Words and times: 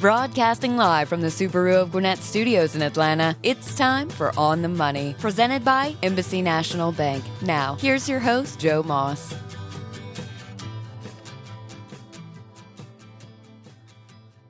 Broadcasting 0.00 0.78
live 0.78 1.10
from 1.10 1.20
the 1.20 1.26
Subaru 1.26 1.74
of 1.74 1.92
Gwinnett 1.92 2.20
Studios 2.20 2.74
in 2.74 2.80
Atlanta, 2.80 3.36
it's 3.42 3.74
time 3.74 4.08
for 4.08 4.32
On 4.38 4.62
the 4.62 4.68
Money, 4.68 5.14
presented 5.18 5.62
by 5.62 5.94
Embassy 6.02 6.40
National 6.40 6.90
Bank. 6.90 7.22
Now, 7.42 7.74
here's 7.74 8.08
your 8.08 8.18
host, 8.18 8.58
Joe 8.58 8.82
Moss. 8.82 9.34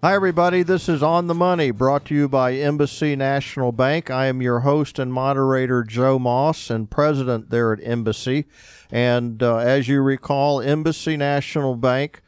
Hi, 0.05 0.15
everybody. 0.15 0.63
This 0.63 0.89
is 0.89 1.03
On 1.03 1.27
the 1.27 1.35
Money, 1.35 1.73
brought 1.73 2.05
to 2.05 2.15
you 2.15 2.29
by 2.29 2.53
Embassy 2.53 3.17
National 3.17 3.73
Bank. 3.73 4.09
I 4.09 4.27
am 4.27 4.41
your 4.41 4.61
host 4.61 5.01
and 5.01 5.13
moderator, 5.13 5.83
Joe 5.83 6.21
Moss, 6.21 6.71
and 6.71 6.89
president 6.89 7.51
there 7.51 7.73
at 7.73 7.81
Embassy. 7.83 8.45
And 8.93 9.43
uh, 9.43 9.57
as 9.57 9.89
you 9.89 10.01
recall, 10.01 10.61
Embassy 10.61 11.17
National 11.17 11.75
Bank 11.75 12.23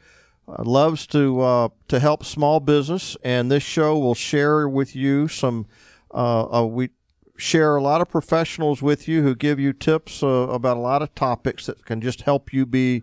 loves 0.59 1.07
to 1.07 1.41
uh, 1.41 1.69
to 1.87 1.99
help 1.99 2.23
small 2.23 2.59
business, 2.59 3.17
and 3.23 3.51
this 3.51 3.63
show 3.63 3.97
will 3.97 4.15
share 4.15 4.67
with 4.67 4.95
you 4.95 5.27
some. 5.27 5.67
Uh, 6.13 6.61
uh, 6.61 6.65
we 6.65 6.89
share 7.37 7.75
a 7.75 7.81
lot 7.81 7.99
of 7.99 8.09
professionals 8.09 8.81
with 8.81 9.07
you 9.07 9.23
who 9.23 9.35
give 9.35 9.59
you 9.59 9.73
tips 9.73 10.21
uh, 10.21 10.27
about 10.27 10.77
a 10.77 10.79
lot 10.79 11.01
of 11.01 11.13
topics 11.15 11.65
that 11.65 11.83
can 11.85 11.99
just 11.99 12.21
help 12.21 12.53
you 12.53 12.65
be 12.65 13.01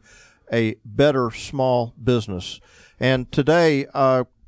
a 0.53 0.77
better 0.85 1.31
small 1.31 1.93
business. 2.03 2.61
And 3.01 3.31
today 3.33 3.87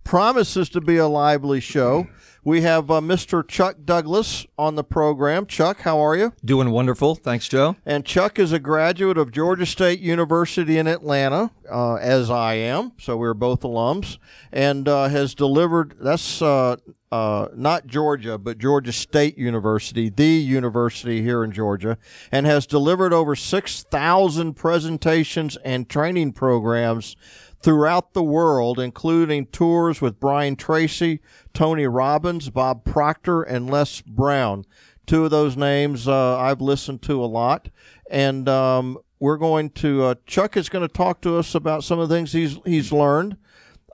promises 0.04 0.68
to 0.70 0.80
be 0.80 0.96
a 0.96 1.06
lively 1.06 1.60
show. 1.60 2.06
We 2.44 2.62
have 2.62 2.90
uh, 2.90 3.00
Mr. 3.00 3.46
Chuck 3.46 3.76
Douglas 3.84 4.46
on 4.58 4.74
the 4.74 4.82
program. 4.82 5.46
Chuck, 5.46 5.82
how 5.82 6.00
are 6.00 6.16
you? 6.16 6.32
Doing 6.44 6.70
wonderful. 6.70 7.14
Thanks, 7.14 7.46
Joe. 7.46 7.76
And 7.86 8.04
Chuck 8.04 8.36
is 8.36 8.50
a 8.50 8.58
graduate 8.58 9.16
of 9.16 9.30
Georgia 9.30 9.64
State 9.64 10.00
University 10.00 10.76
in 10.76 10.88
Atlanta, 10.88 11.52
uh, 11.70 11.94
as 11.94 12.30
I 12.30 12.54
am. 12.54 12.92
So 12.98 13.16
we're 13.16 13.34
both 13.34 13.60
alums, 13.60 14.18
and 14.52 14.88
uh, 14.88 15.06
has 15.06 15.36
delivered. 15.36 15.94
That's 16.00 16.42
uh, 16.42 16.78
uh, 17.12 17.46
not 17.54 17.86
Georgia, 17.86 18.38
but 18.38 18.58
Georgia 18.58 18.92
State 18.92 19.38
University, 19.38 20.08
the 20.08 20.26
university 20.26 21.22
here 21.22 21.44
in 21.44 21.52
Georgia, 21.52 21.96
and 22.32 22.44
has 22.44 22.66
delivered 22.66 23.12
over 23.12 23.36
6,000 23.36 24.54
presentations 24.54 25.56
and 25.58 25.88
training 25.88 26.32
programs 26.32 27.14
throughout 27.62 28.12
the 28.12 28.22
world, 28.22 28.78
including 28.78 29.46
tours 29.46 30.00
with 30.00 30.18
Brian 30.18 30.56
Tracy, 30.56 31.20
Tony 31.54 31.86
Robbins, 31.86 32.50
Bob 32.50 32.84
Proctor, 32.84 33.42
and 33.42 33.70
Les 33.70 34.00
Brown. 34.00 34.64
Two 35.06 35.24
of 35.24 35.30
those 35.30 35.56
names 35.56 36.08
uh, 36.08 36.38
I've 36.38 36.60
listened 36.60 37.02
to 37.02 37.22
a 37.22 37.26
lot. 37.26 37.68
And 38.10 38.48
um, 38.48 38.98
we're 39.20 39.36
going 39.36 39.70
to, 39.70 40.04
uh, 40.04 40.14
Chuck 40.26 40.56
is 40.56 40.68
going 40.68 40.86
to 40.86 40.92
talk 40.92 41.20
to 41.22 41.36
us 41.36 41.54
about 41.54 41.84
some 41.84 41.98
of 41.98 42.08
the 42.08 42.14
things 42.14 42.32
he's, 42.32 42.58
he's 42.64 42.92
learned 42.92 43.36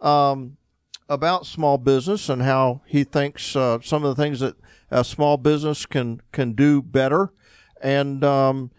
um, 0.01 0.57
about 1.09 1.47
small 1.47 1.79
business 1.79 2.29
and 2.29 2.43
how 2.43 2.83
he 2.87 3.05
thinks 3.05 3.55
uh, 3.55 3.79
some 3.83 4.05
of 4.05 4.17
the 4.17 4.23
things 4.23 4.41
that 4.41 4.57
a 4.91 5.05
small 5.05 5.37
business 5.37 5.85
can, 5.85 6.23
can 6.33 6.53
do 6.53 6.81
better. 6.81 7.33
And 7.83 8.25
um, 8.25 8.71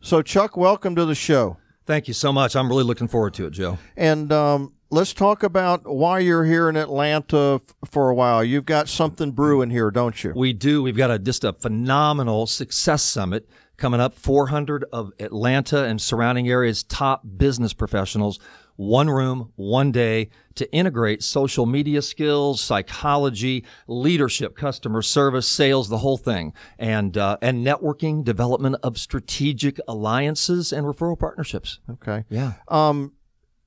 so, 0.00 0.20
Chuck, 0.20 0.56
welcome 0.56 0.96
to 0.96 1.04
the 1.04 1.14
show. 1.14 1.58
Thank 1.84 2.08
you 2.08 2.14
so 2.14 2.32
much. 2.32 2.54
I'm 2.54 2.68
really 2.68 2.84
looking 2.84 3.08
forward 3.08 3.34
to 3.34 3.46
it, 3.46 3.50
Joe. 3.50 3.78
And 3.96 4.32
um, 4.32 4.72
let's 4.90 5.12
talk 5.12 5.42
about 5.42 5.82
why 5.84 6.20
you're 6.20 6.44
here 6.44 6.68
in 6.68 6.76
Atlanta 6.76 7.60
f- 7.62 7.90
for 7.90 8.08
a 8.10 8.14
while. 8.14 8.44
You've 8.44 8.66
got 8.66 8.88
something 8.88 9.32
brewing 9.32 9.70
here, 9.70 9.90
don't 9.90 10.22
you? 10.22 10.32
We 10.34 10.52
do. 10.52 10.82
We've 10.82 10.96
got 10.96 11.10
a, 11.10 11.18
just 11.18 11.42
a 11.44 11.52
phenomenal 11.52 12.46
success 12.46 13.02
summit 13.02 13.48
coming 13.76 14.00
up 14.00 14.12
400 14.14 14.84
of 14.92 15.10
Atlanta 15.18 15.84
and 15.84 16.00
surrounding 16.00 16.48
areas 16.48 16.84
top 16.84 17.22
business 17.36 17.72
professionals 17.72 18.38
one 18.76 19.08
room, 19.08 19.52
one 19.56 19.92
day 19.92 20.30
to 20.54 20.70
integrate 20.72 21.22
social 21.22 21.66
media 21.66 22.02
skills, 22.02 22.60
psychology, 22.60 23.64
leadership, 23.86 24.56
customer 24.56 25.02
service, 25.02 25.46
sales, 25.48 25.88
the 25.88 25.98
whole 25.98 26.16
thing, 26.16 26.52
and 26.78 27.16
uh, 27.16 27.36
and 27.42 27.66
networking, 27.66 28.24
development 28.24 28.76
of 28.82 28.98
strategic 28.98 29.78
alliances 29.88 30.72
and 30.72 30.86
referral 30.86 31.18
partnerships. 31.18 31.80
Okay. 31.90 32.24
Yeah. 32.28 32.54
Um, 32.68 33.12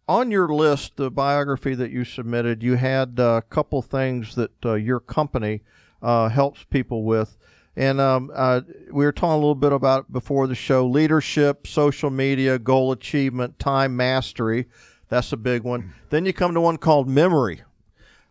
on 0.08 0.30
your 0.30 0.50
list, 0.50 0.98
the 0.98 1.10
biography 1.10 1.74
that 1.76 1.92
you 1.92 2.04
submitted, 2.04 2.62
you 2.62 2.76
had 2.76 3.18
a 3.20 3.42
couple 3.50 3.82
things 3.82 4.36
that 4.36 4.66
uh, 4.66 4.74
your 4.74 5.00
company 5.00 5.62
uh, 6.02 6.30
helps 6.30 6.64
people 6.64 7.04
with. 7.04 7.38
And 7.76 8.00
um, 8.00 8.32
uh, 8.34 8.62
we 8.92 9.04
were 9.04 9.12
talking 9.12 9.34
a 9.34 9.36
little 9.36 9.56
bit 9.56 9.74
about 9.74 10.12
before 10.12 10.48
the 10.48 10.56
show 10.56 10.86
leadership, 10.86 11.68
social 11.68 12.10
media, 12.10 12.58
goal 12.58 12.92
achievement, 12.92 13.60
time 13.60 13.98
mastery. 13.98 14.68
That's 15.10 15.32
a 15.32 15.38
big 15.38 15.64
one. 15.64 15.94
Then 16.10 16.26
you 16.26 16.34
come 16.34 16.54
to 16.54 16.62
one 16.62 16.78
called 16.78 17.08
memory. 17.08 17.62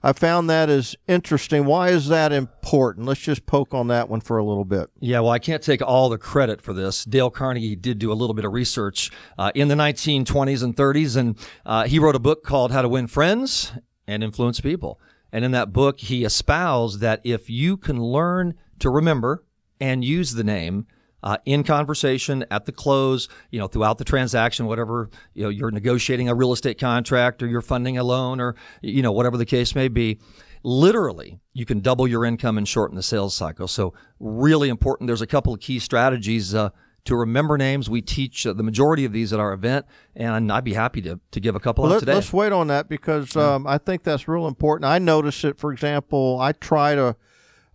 I 0.03 0.12
found 0.12 0.51
that 0.51 0.69
is 0.69 0.95
interesting. 1.09 1.65
Why 1.65 1.89
is 1.89 2.09
that 2.09 2.31
important? 2.31 3.07
Let's 3.07 3.23
just 3.23 3.47
poke 3.47 3.73
on 3.73 3.89
that 3.89 4.11
one 4.11 4.21
for 4.21 4.37
a 4.37 4.45
little 4.45 4.67
bit. 4.67 4.91
Yeah, 5.01 5.21
well, 5.21 5.31
I 5.31 5.39
can't 5.39 5.62
take 5.62 5.81
all 5.81 6.11
the 6.11 6.19
credit 6.19 6.61
for 6.61 6.75
this. 6.75 7.07
Dale 7.07 7.31
Carnegie 7.31 7.75
did 7.75 7.99
do 7.99 8.12
a 8.12 8.15
little 8.15 8.35
bit 8.35 8.45
of 8.45 8.53
research 8.53 9.11
uh, 9.39 9.51
in 9.55 9.69
the 9.69 9.75
1920s 9.75 10.62
and 10.62 10.77
30s, 10.77 11.17
and 11.17 11.39
uh, 11.65 11.87
he 11.87 11.99
wrote 11.99 12.15
a 12.15 12.19
book 12.19 12.45
called 12.45 12.71
How 12.71 12.83
to 12.83 12.89
Win 12.89 13.06
Friends 13.06 13.73
and 14.06 14.23
Influence 14.23 14.61
People. 14.61 15.01
And 15.33 15.43
in 15.43 15.53
that 15.53 15.73
book, 15.73 15.99
he 16.01 16.23
espoused 16.23 17.01
that 17.01 17.23
if 17.25 17.49
you 17.49 17.79
can 17.79 17.99
learn 17.99 18.55
to 18.81 18.91
remember 18.91 19.43
and 19.81 20.05
use 20.05 20.35
the 20.35 20.45
name, 20.45 20.87
uh, 21.25 21.39
in 21.47 21.65
conversation 21.65 22.45
at 22.51 22.67
the 22.67 22.73
close, 22.73 23.29
you 23.51 23.59
know, 23.59 23.67
throughout 23.67 23.97
the 23.97 24.05
transaction, 24.05 24.67
whatever, 24.67 25.09
you 25.33 25.43
know, 25.43 25.49
you're 25.49 25.71
negotiating 25.71 26.29
a 26.29 26.35
real 26.35 26.53
estate 26.53 26.79
contract 26.79 27.43
or 27.43 27.47
you're 27.47 27.62
funding 27.62 27.97
a 27.97 28.05
loan 28.05 28.41
or, 28.41 28.55
you 28.83 29.01
know, 29.01 29.11
whatever 29.11 29.39
the 29.39 29.47
case 29.47 29.75
may 29.75 29.89
be. 29.89 30.21
Literally, 30.62 31.41
you 31.55 31.65
can 31.65 31.81
double 31.81 32.07
your 32.07 32.27
income 32.27 32.59
and 32.59 32.69
shorten 32.69 32.95
the 32.95 33.03
sales 33.03 33.35
cycle. 33.35 33.67
So, 33.67 33.95
really 34.21 34.69
important. 34.69 35.07
There's 35.09 35.23
a 35.23 35.27
couple 35.27 35.55
of 35.55 35.61
key 35.61 35.79
strategies 35.79 36.55
uh, 36.55 36.71
to 37.05 37.17
remember 37.17 37.56
names. 37.56 37.89
We 37.89 38.03
teach 38.03 38.47
uh, 38.47 38.53
the 38.53 38.62
majority 38.62 39.06
of 39.06 39.12
these 39.12 39.33
at 39.33 39.41
our 39.41 39.55
event, 39.55 39.87
and 40.15 40.53
I'd 40.53 40.65
be 40.65 40.75
happy 40.75 41.01
to, 41.03 41.21
to 41.33 41.41
give 41.41 41.55
a 41.55 41.61
couple 41.61 41.85
well, 41.85 41.93
let, 41.93 42.01
today. 42.01 42.15
Let's 42.15 42.33
wait 42.33 42.53
on 42.53 42.69
that 42.69 42.89
because 42.89 43.35
um, 43.37 43.67
I 43.67 43.79
think 43.79 44.05
that's 44.05 44.29
real 44.29 44.47
important. 44.47 44.87
I 44.87 44.99
notice 44.99 45.45
it, 45.45 45.59
for 45.59 45.73
example, 45.73 46.39
I 46.41 46.53
try 46.53 46.95
to 46.95 47.17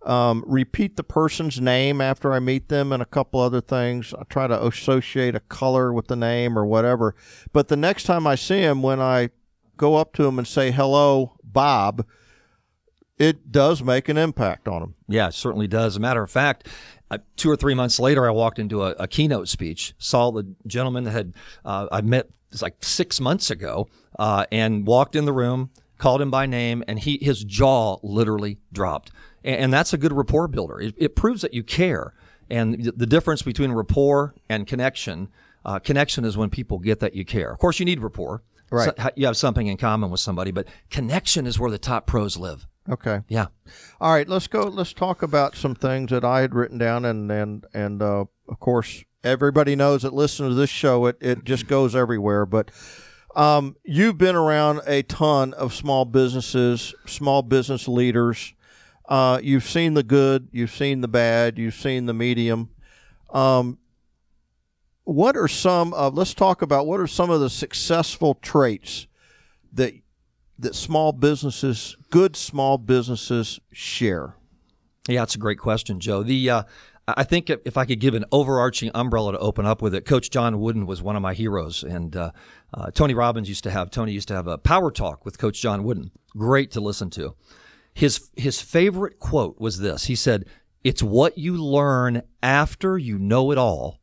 um, 0.02 0.44
repeat 0.46 0.96
the 0.96 1.04
person's 1.04 1.60
name 1.60 2.00
after 2.00 2.32
I 2.32 2.40
meet 2.40 2.68
them 2.68 2.92
and 2.92 3.02
a 3.02 3.06
couple 3.06 3.40
other 3.40 3.60
things. 3.60 4.14
I 4.14 4.24
try 4.24 4.46
to 4.46 4.66
associate 4.66 5.34
a 5.34 5.40
color 5.40 5.92
with 5.92 6.08
the 6.08 6.16
name 6.16 6.58
or 6.58 6.64
whatever. 6.64 7.14
But 7.52 7.68
the 7.68 7.76
next 7.76 8.04
time 8.04 8.26
I 8.26 8.34
see 8.34 8.60
him, 8.60 8.82
when 8.82 9.00
I 9.00 9.30
go 9.76 9.96
up 9.96 10.12
to 10.14 10.24
him 10.24 10.38
and 10.38 10.46
say, 10.46 10.70
hello, 10.70 11.36
Bob, 11.42 12.06
it 13.18 13.52
does 13.52 13.82
make 13.82 14.08
an 14.08 14.16
impact 14.16 14.66
on 14.66 14.82
him. 14.82 14.94
Yeah, 15.06 15.28
it 15.28 15.34
certainly 15.34 15.66
does. 15.66 15.96
A 15.96 16.00
matter 16.00 16.22
of 16.22 16.30
fact, 16.30 16.66
uh, 17.10 17.18
two 17.36 17.50
or 17.50 17.56
three 17.56 17.74
months 17.74 18.00
later, 18.00 18.26
I 18.26 18.30
walked 18.30 18.58
into 18.58 18.82
a, 18.82 18.90
a 18.92 19.08
keynote 19.08 19.48
speech, 19.48 19.94
saw 19.98 20.30
the 20.30 20.54
gentleman 20.66 21.04
that 21.04 21.10
had 21.10 21.34
uh, 21.64 21.88
I 21.92 22.00
met 22.00 22.28
like 22.62 22.82
six 22.82 23.20
months 23.20 23.50
ago, 23.50 23.88
uh, 24.18 24.46
and 24.50 24.86
walked 24.86 25.14
in 25.14 25.24
the 25.24 25.32
room, 25.32 25.70
called 25.98 26.22
him 26.22 26.30
by 26.30 26.46
name, 26.46 26.82
and 26.88 26.98
he 26.98 27.18
his 27.20 27.44
jaw 27.44 27.98
literally 28.02 28.58
dropped 28.72 29.10
and 29.44 29.72
that's 29.72 29.92
a 29.92 29.98
good 29.98 30.12
rapport 30.12 30.48
builder. 30.48 30.80
It, 30.80 30.94
it 30.96 31.16
proves 31.16 31.42
that 31.42 31.54
you 31.54 31.62
care. 31.62 32.14
And 32.48 32.92
the 32.96 33.06
difference 33.06 33.42
between 33.42 33.70
rapport 33.72 34.34
and 34.48 34.66
connection, 34.66 35.28
uh, 35.64 35.78
connection 35.78 36.24
is 36.24 36.36
when 36.36 36.50
people 36.50 36.78
get 36.78 36.98
that 37.00 37.14
you 37.14 37.24
care. 37.24 37.52
Of 37.52 37.58
course, 37.58 37.78
you 37.78 37.84
need 37.84 38.00
rapport. 38.00 38.42
Right. 38.70 38.92
So 38.96 39.10
you 39.16 39.26
have 39.26 39.36
something 39.36 39.66
in 39.66 39.76
common 39.76 40.10
with 40.10 40.20
somebody, 40.20 40.50
but 40.50 40.66
connection 40.90 41.46
is 41.46 41.58
where 41.58 41.70
the 41.70 41.78
top 41.78 42.06
pros 42.06 42.36
live. 42.36 42.66
Okay. 42.88 43.20
Yeah. 43.28 43.46
All 44.00 44.12
right. 44.12 44.28
Let's 44.28 44.46
go. 44.46 44.62
Let's 44.62 44.92
talk 44.92 45.22
about 45.22 45.56
some 45.56 45.74
things 45.74 46.10
that 46.10 46.24
I 46.24 46.40
had 46.40 46.54
written 46.54 46.78
down, 46.78 47.04
and 47.04 47.30
and 47.30 47.66
and 47.74 48.02
uh, 48.02 48.24
of 48.48 48.60
course, 48.60 49.04
everybody 49.22 49.76
knows 49.76 50.02
that 50.02 50.14
listen 50.14 50.48
to 50.48 50.54
this 50.54 50.70
show. 50.70 51.06
It 51.06 51.18
it 51.20 51.44
just 51.44 51.66
goes 51.66 51.94
everywhere. 51.94 52.46
But 52.46 52.70
um, 53.34 53.76
you've 53.84 54.18
been 54.18 54.36
around 54.36 54.80
a 54.86 55.02
ton 55.02 55.52
of 55.54 55.74
small 55.74 56.04
businesses, 56.04 56.94
small 57.06 57.42
business 57.42 57.86
leaders. 57.86 58.54
Uh, 59.10 59.40
you've 59.42 59.64
seen 59.64 59.94
the 59.94 60.04
good, 60.04 60.48
you've 60.52 60.70
seen 60.70 61.00
the 61.00 61.08
bad, 61.08 61.58
you've 61.58 61.74
seen 61.74 62.06
the 62.06 62.14
medium. 62.14 62.70
Um, 63.30 63.78
what 65.02 65.36
are 65.36 65.48
some 65.48 65.92
of? 65.94 66.14
Let's 66.14 66.32
talk 66.32 66.62
about 66.62 66.86
what 66.86 67.00
are 67.00 67.08
some 67.08 67.30
of 67.30 67.40
the 67.40 67.50
successful 67.50 68.34
traits 68.34 69.08
that 69.72 69.94
that 70.60 70.76
small 70.76 71.10
businesses, 71.10 71.96
good 72.10 72.36
small 72.36 72.78
businesses, 72.78 73.58
share. 73.72 74.36
Yeah, 75.08 75.22
that's 75.22 75.34
a 75.34 75.38
great 75.38 75.58
question, 75.58 75.98
Joe. 75.98 76.22
The 76.22 76.48
uh, 76.48 76.62
I 77.08 77.24
think 77.24 77.50
if 77.50 77.76
I 77.76 77.86
could 77.86 77.98
give 77.98 78.14
an 78.14 78.24
overarching 78.30 78.90
umbrella 78.94 79.32
to 79.32 79.38
open 79.38 79.66
up 79.66 79.82
with 79.82 79.94
it, 79.94 80.04
Coach 80.04 80.30
John 80.30 80.60
Wooden 80.60 80.86
was 80.86 81.02
one 81.02 81.16
of 81.16 81.22
my 81.22 81.34
heroes, 81.34 81.82
and 81.82 82.14
uh, 82.14 82.30
uh, 82.72 82.90
Tony 82.92 83.14
Robbins 83.14 83.48
used 83.48 83.64
to 83.64 83.70
have 83.70 83.90
Tony 83.90 84.12
used 84.12 84.28
to 84.28 84.34
have 84.34 84.46
a 84.46 84.58
power 84.58 84.92
talk 84.92 85.24
with 85.24 85.38
Coach 85.38 85.60
John 85.60 85.82
Wooden. 85.82 86.12
Great 86.36 86.70
to 86.72 86.80
listen 86.80 87.10
to. 87.10 87.34
His 87.94 88.30
his 88.36 88.60
favorite 88.60 89.18
quote 89.18 89.58
was 89.58 89.78
this. 89.78 90.04
He 90.04 90.14
said, 90.14 90.46
"It's 90.84 91.02
what 91.02 91.36
you 91.36 91.56
learn 91.56 92.22
after 92.42 92.96
you 92.96 93.18
know 93.18 93.50
it 93.50 93.58
all 93.58 94.00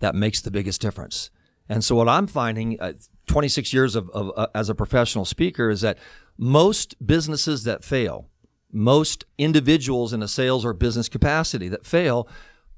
that 0.00 0.14
makes 0.14 0.40
the 0.40 0.50
biggest 0.50 0.80
difference." 0.80 1.30
And 1.68 1.84
so 1.84 1.94
what 1.94 2.08
I'm 2.08 2.26
finding 2.26 2.80
uh, 2.80 2.94
26 3.26 3.72
years 3.72 3.94
of, 3.94 4.10
of 4.10 4.32
uh, 4.36 4.48
as 4.54 4.68
a 4.68 4.74
professional 4.74 5.24
speaker 5.24 5.70
is 5.70 5.82
that 5.82 5.98
most 6.36 6.94
businesses 7.06 7.62
that 7.64 7.84
fail, 7.84 8.28
most 8.72 9.24
individuals 9.38 10.12
in 10.12 10.22
a 10.22 10.28
sales 10.28 10.64
or 10.64 10.72
business 10.72 11.08
capacity 11.08 11.68
that 11.68 11.86
fail, 11.86 12.28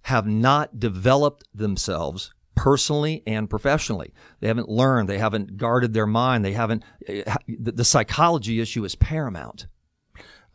have 0.02 0.26
not 0.26 0.78
developed 0.78 1.44
themselves 1.54 2.34
personally 2.54 3.22
and 3.26 3.48
professionally. 3.48 4.12
They 4.40 4.48
haven't 4.48 4.68
learned, 4.68 5.08
they 5.08 5.18
haven't 5.18 5.56
guarded 5.56 5.94
their 5.94 6.06
mind, 6.06 6.44
they 6.44 6.52
haven't, 6.52 6.82
the, 7.06 7.72
the 7.72 7.84
psychology 7.84 8.60
issue 8.60 8.84
is 8.84 8.94
paramount. 8.94 9.66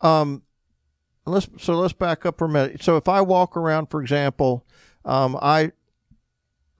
Um, 0.00 0.42
let's 1.26 1.48
so 1.58 1.74
let's 1.74 1.92
back 1.92 2.26
up 2.26 2.38
for 2.38 2.46
a 2.46 2.48
minute. 2.48 2.82
So 2.82 2.96
if 2.96 3.08
I 3.08 3.20
walk 3.20 3.56
around, 3.56 3.86
for 3.86 4.00
example, 4.00 4.66
um, 5.04 5.36
I 5.40 5.72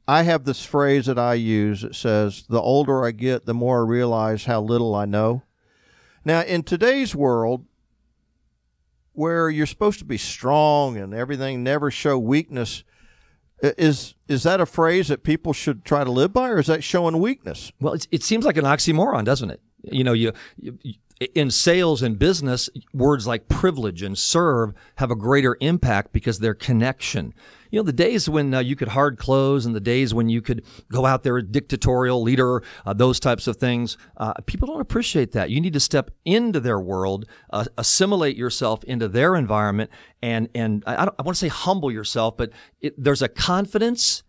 I 0.07 0.23
have 0.23 0.45
this 0.45 0.65
phrase 0.65 1.07
that 1.07 1.19
I 1.19 1.35
use. 1.35 1.85
It 1.85 1.95
says, 1.95 2.45
"The 2.49 2.61
older 2.61 3.05
I 3.05 3.11
get, 3.11 3.47
the 3.47 3.55
more 3.55 3.81
I 3.85 3.89
realize 3.89 4.45
how 4.45 4.61
little 4.61 4.95
I 4.95 5.05
know." 5.05 5.43
Now, 6.25 6.43
in 6.43 6.63
today's 6.63 7.15
world, 7.15 7.65
where 9.13 9.51
you're 9.51 9.67
supposed 9.67 9.99
to 9.99 10.05
be 10.05 10.19
strong 10.19 10.97
and 10.97 11.15
everything, 11.15 11.63
never 11.63 11.91
show 11.91 12.19
weakness, 12.19 12.85
is 13.61 14.15
is 14.29 14.45
that 14.45 14.61
a 14.61 14.67
phrase 14.67 15.09
that 15.09 15.23
people 15.23 15.53
should 15.53 15.85
try 15.85 16.05
to 16.05 16.11
live 16.11 16.33
by, 16.33 16.51
or 16.51 16.59
is 16.59 16.69
that 16.69 16.85
showing 16.85 17.19
weakness? 17.19 17.73
Well, 17.81 17.97
it 18.11 18.23
seems 18.23 18.45
like 18.45 18.57
an 18.57 18.65
oxymoron, 18.65 19.25
doesn't 19.25 19.51
it? 19.51 19.61
You 19.83 20.05
know, 20.05 20.13
you, 20.13 20.33
you 20.59 20.95
in 21.35 21.51
sales 21.51 22.03
and 22.03 22.19
business, 22.19 22.71
words 22.93 23.27
like 23.27 23.49
privilege 23.49 24.03
and 24.03 24.17
serve 24.17 24.73
have 24.97 25.11
a 25.11 25.17
greater 25.17 25.57
impact 25.61 26.13
because 26.13 26.39
they're 26.39 26.55
connection. 26.55 27.35
You 27.71 27.81
know, 27.81 27.83
the 27.83 27.93
days 27.93 28.29
when 28.29 28.55
uh, 28.55 28.61
you 28.61 28.77
could 28.77 28.89
hard 28.89 29.19
close 29.19 29.67
and 29.67 29.75
the 29.75 29.81
days 29.81 30.15
when 30.15 30.29
you 30.29 30.41
could 30.41 30.65
go 30.91 31.05
out 31.05 31.23
there, 31.23 31.43
dictatorial 31.43 32.23
leader, 32.23 32.63
uh, 32.87 32.93
those 32.95 33.21
types 33.21 33.47
of 33.47 33.57
things, 33.57 33.99
uh, 34.17 34.33
people 34.47 34.69
don't 34.69 34.81
appreciate 34.81 35.33
that. 35.33 35.51
You 35.51 35.61
need 35.61 35.75
to 35.75 35.81
step 35.81 36.11
into 36.25 36.61
their 36.61 36.81
world, 36.81 37.27
uh, 37.51 37.67
assimilate 37.77 38.37
yourself 38.37 38.85
into 38.85 39.09
their 39.09 39.37
environment, 39.37 39.91
and 40.23 40.49
and 40.55 40.83
I, 40.87 40.95
I 41.19 41.23
want 41.23 41.37
to 41.37 41.41
say 41.41 41.49
humble 41.49 41.93
yourself, 41.93 42.37
but 42.37 42.51
it, 42.81 42.95
there's 42.97 43.23
a 43.23 43.29
confidence 43.29 44.23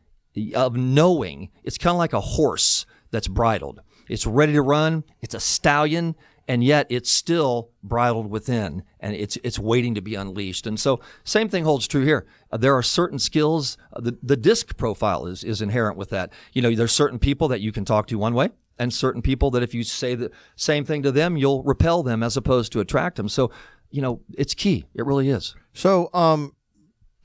of 0.55 0.75
knowing. 0.75 1.49
It's 1.63 1.77
kind 1.77 1.93
of 1.93 1.97
like 1.97 2.13
a 2.13 2.21
horse 2.21 2.85
that's 3.11 3.27
bridled. 3.27 3.81
It's 4.09 4.25
ready 4.25 4.53
to 4.53 4.61
run. 4.61 5.03
It's 5.21 5.35
a 5.35 5.39
stallion 5.39 6.15
and 6.49 6.63
yet 6.63 6.87
it's 6.89 7.11
still 7.11 7.69
bridled 7.83 8.27
within 8.29 8.83
and 8.99 9.15
it's 9.15 9.37
it's 9.43 9.59
waiting 9.59 9.93
to 9.93 10.01
be 10.01 10.15
unleashed. 10.15 10.65
And 10.65 10.79
so 10.79 10.99
same 11.23 11.47
thing 11.47 11.63
holds 11.63 11.87
true 11.87 12.03
here. 12.03 12.25
There 12.51 12.75
are 12.75 12.81
certain 12.81 13.19
skills 13.19 13.77
uh, 13.93 14.01
the 14.01 14.17
the 14.23 14.35
disc 14.35 14.75
profile 14.75 15.27
is 15.27 15.43
is 15.43 15.61
inherent 15.61 15.95
with 15.95 16.09
that. 16.09 16.33
You 16.51 16.63
know, 16.63 16.73
there's 16.73 16.91
certain 16.91 17.19
people 17.19 17.47
that 17.49 17.61
you 17.61 17.71
can 17.71 17.85
talk 17.85 18.07
to 18.07 18.17
one 18.17 18.33
way 18.33 18.49
and 18.79 18.91
certain 18.91 19.21
people 19.21 19.51
that 19.51 19.61
if 19.61 19.75
you 19.75 19.83
say 19.83 20.15
the 20.15 20.31
same 20.55 20.85
thing 20.85 21.03
to 21.03 21.11
them, 21.11 21.37
you'll 21.37 21.61
repel 21.61 22.01
them 22.01 22.23
as 22.23 22.35
opposed 22.35 22.71
to 22.71 22.79
attract 22.79 23.17
them. 23.17 23.29
So, 23.29 23.51
you 23.91 24.01
know, 24.01 24.21
it's 24.35 24.55
key. 24.55 24.85
It 24.95 25.05
really 25.05 25.29
is. 25.29 25.55
So 25.73 26.09
um 26.15 26.55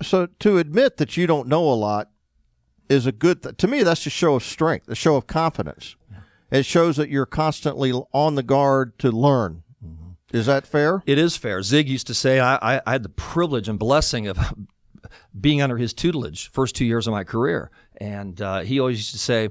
so 0.03 0.27
to 0.27 0.59
admit 0.59 0.99
that 0.99 1.17
you 1.17 1.27
don't 1.27 1.49
know 1.49 1.67
a 1.67 1.73
lot 1.73 2.11
is 2.91 3.07
a 3.07 3.13
good 3.13 3.43
th- 3.43 3.57
to 3.57 3.67
me 3.67 3.83
that's 3.83 4.05
a 4.05 4.11
show 4.11 4.35
of 4.35 4.45
strength, 4.45 4.87
a 4.89 4.95
show 4.95 5.17
of 5.17 5.27
confidence. 5.27 5.97
It 6.55 6.65
shows 6.65 6.97
that 6.99 7.09
you're 7.09 7.27
constantly 7.27 7.93
on 8.13 8.37
the 8.37 8.43
guard 8.45 8.97
to 9.01 9.11
learn. 9.11 9.65
Mm-hmm. 9.85 10.37
Is 10.37 10.47
that 10.47 10.69
fair? 10.69 11.03
It 11.05 11.19
is 11.19 11.37
fair. 11.37 11.63
Zig 11.63 11.89
used 11.89 12.07
to 12.07 12.15
say, 12.15 12.39
I, 12.39 12.55
I, 12.77 12.81
I 12.87 12.93
had 12.93 13.03
the 13.03 13.09
privilege 13.09 13.69
and 13.69 13.77
blessing 13.77 14.29
of 14.29 14.39
being 15.41 15.61
under 15.61 15.77
his 15.77 15.93
tutelage 15.93 16.53
first 16.53 16.77
two 16.77 16.85
years 16.85 17.09
of 17.09 17.13
my 17.13 17.25
career. 17.25 17.73
And 17.97 18.41
uh, 18.41 18.61
he 18.61 18.79
always 18.79 18.99
used 18.99 19.11
to 19.13 19.19
say, 19.19 19.49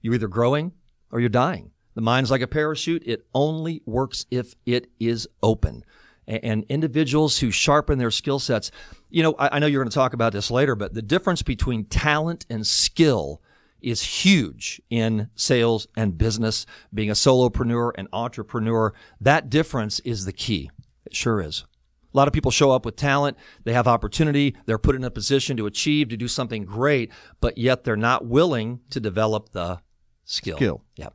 You're 0.00 0.14
either 0.14 0.28
growing 0.28 0.72
or 1.12 1.20
you're 1.20 1.28
dying. 1.28 1.72
The 1.94 2.00
mind's 2.00 2.30
like 2.30 2.40
a 2.40 2.46
parachute, 2.46 3.02
it 3.04 3.26
only 3.34 3.82
works 3.84 4.24
if 4.30 4.54
it 4.64 4.90
is 4.98 5.28
open. 5.42 5.84
And 6.26 6.64
individuals 6.68 7.38
who 7.38 7.50
sharpen 7.50 7.98
their 7.98 8.10
skill 8.10 8.38
sets, 8.38 8.70
you 9.10 9.22
know, 9.22 9.34
I 9.38 9.58
know 9.58 9.66
you're 9.66 9.82
going 9.82 9.90
to 9.90 9.94
talk 9.94 10.12
about 10.12 10.32
this 10.32 10.50
later, 10.50 10.74
but 10.74 10.92
the 10.92 11.02
difference 11.02 11.42
between 11.42 11.84
talent 11.84 12.44
and 12.50 12.66
skill 12.66 13.40
is 13.86 14.02
huge 14.24 14.82
in 14.90 15.30
sales 15.36 15.86
and 15.96 16.18
business, 16.18 16.66
being 16.92 17.08
a 17.08 17.14
solopreneur 17.14 17.92
and 17.96 18.08
entrepreneur. 18.12 18.92
That 19.20 19.48
difference 19.48 20.00
is 20.00 20.24
the 20.24 20.32
key. 20.32 20.70
It 21.06 21.14
sure 21.14 21.40
is. 21.40 21.64
A 22.12 22.16
lot 22.16 22.26
of 22.26 22.34
people 22.34 22.50
show 22.50 22.72
up 22.72 22.84
with 22.84 22.96
talent, 22.96 23.36
they 23.64 23.74
have 23.74 23.86
opportunity, 23.86 24.56
they're 24.64 24.78
put 24.78 24.96
in 24.96 25.04
a 25.04 25.10
position 25.10 25.56
to 25.58 25.66
achieve, 25.66 26.08
to 26.08 26.16
do 26.16 26.28
something 26.28 26.64
great, 26.64 27.12
but 27.40 27.58
yet 27.58 27.84
they're 27.84 27.96
not 27.96 28.26
willing 28.26 28.80
to 28.90 29.00
develop 29.00 29.52
the 29.52 29.80
skill. 30.24 30.56
Skill. 30.56 30.82
Yeah 30.96 31.10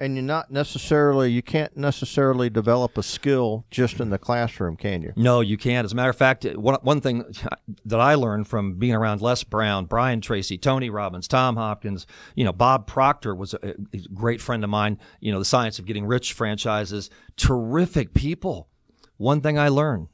and 0.00 0.14
you're 0.16 0.24
not 0.24 0.50
necessarily 0.50 1.30
you 1.30 1.42
can't 1.42 1.76
necessarily 1.76 2.48
develop 2.48 2.96
a 2.96 3.02
skill 3.02 3.64
just 3.70 4.00
in 4.00 4.10
the 4.10 4.18
classroom 4.18 4.76
can 4.76 5.02
you? 5.02 5.12
No 5.14 5.40
you 5.40 5.56
can't. 5.56 5.84
As 5.84 5.92
a 5.92 5.94
matter 5.94 6.10
of 6.10 6.16
fact 6.16 6.44
one, 6.44 6.78
one 6.82 7.00
thing 7.00 7.24
that 7.84 8.00
i 8.00 8.14
learned 8.14 8.48
from 8.48 8.74
being 8.74 8.94
around 8.94 9.20
les 9.20 9.44
brown 9.44 9.84
brian 9.84 10.20
tracy 10.20 10.56
tony 10.58 10.90
robbins 10.90 11.28
tom 11.28 11.56
hopkins 11.56 12.06
you 12.34 12.44
know 12.44 12.52
bob 12.52 12.86
proctor 12.86 13.34
was 13.34 13.54
a, 13.54 13.74
a 13.92 13.98
great 14.14 14.40
friend 14.40 14.64
of 14.64 14.70
mine. 14.70 14.98
You 15.20 15.32
know 15.32 15.38
the 15.38 15.44
science 15.44 15.78
of 15.78 15.86
getting 15.86 16.06
rich 16.06 16.32
franchises. 16.32 17.10
Terrific 17.36 18.14
people. 18.14 18.68
One 19.18 19.40
thing 19.40 19.58
i 19.58 19.68
learned 19.68 20.08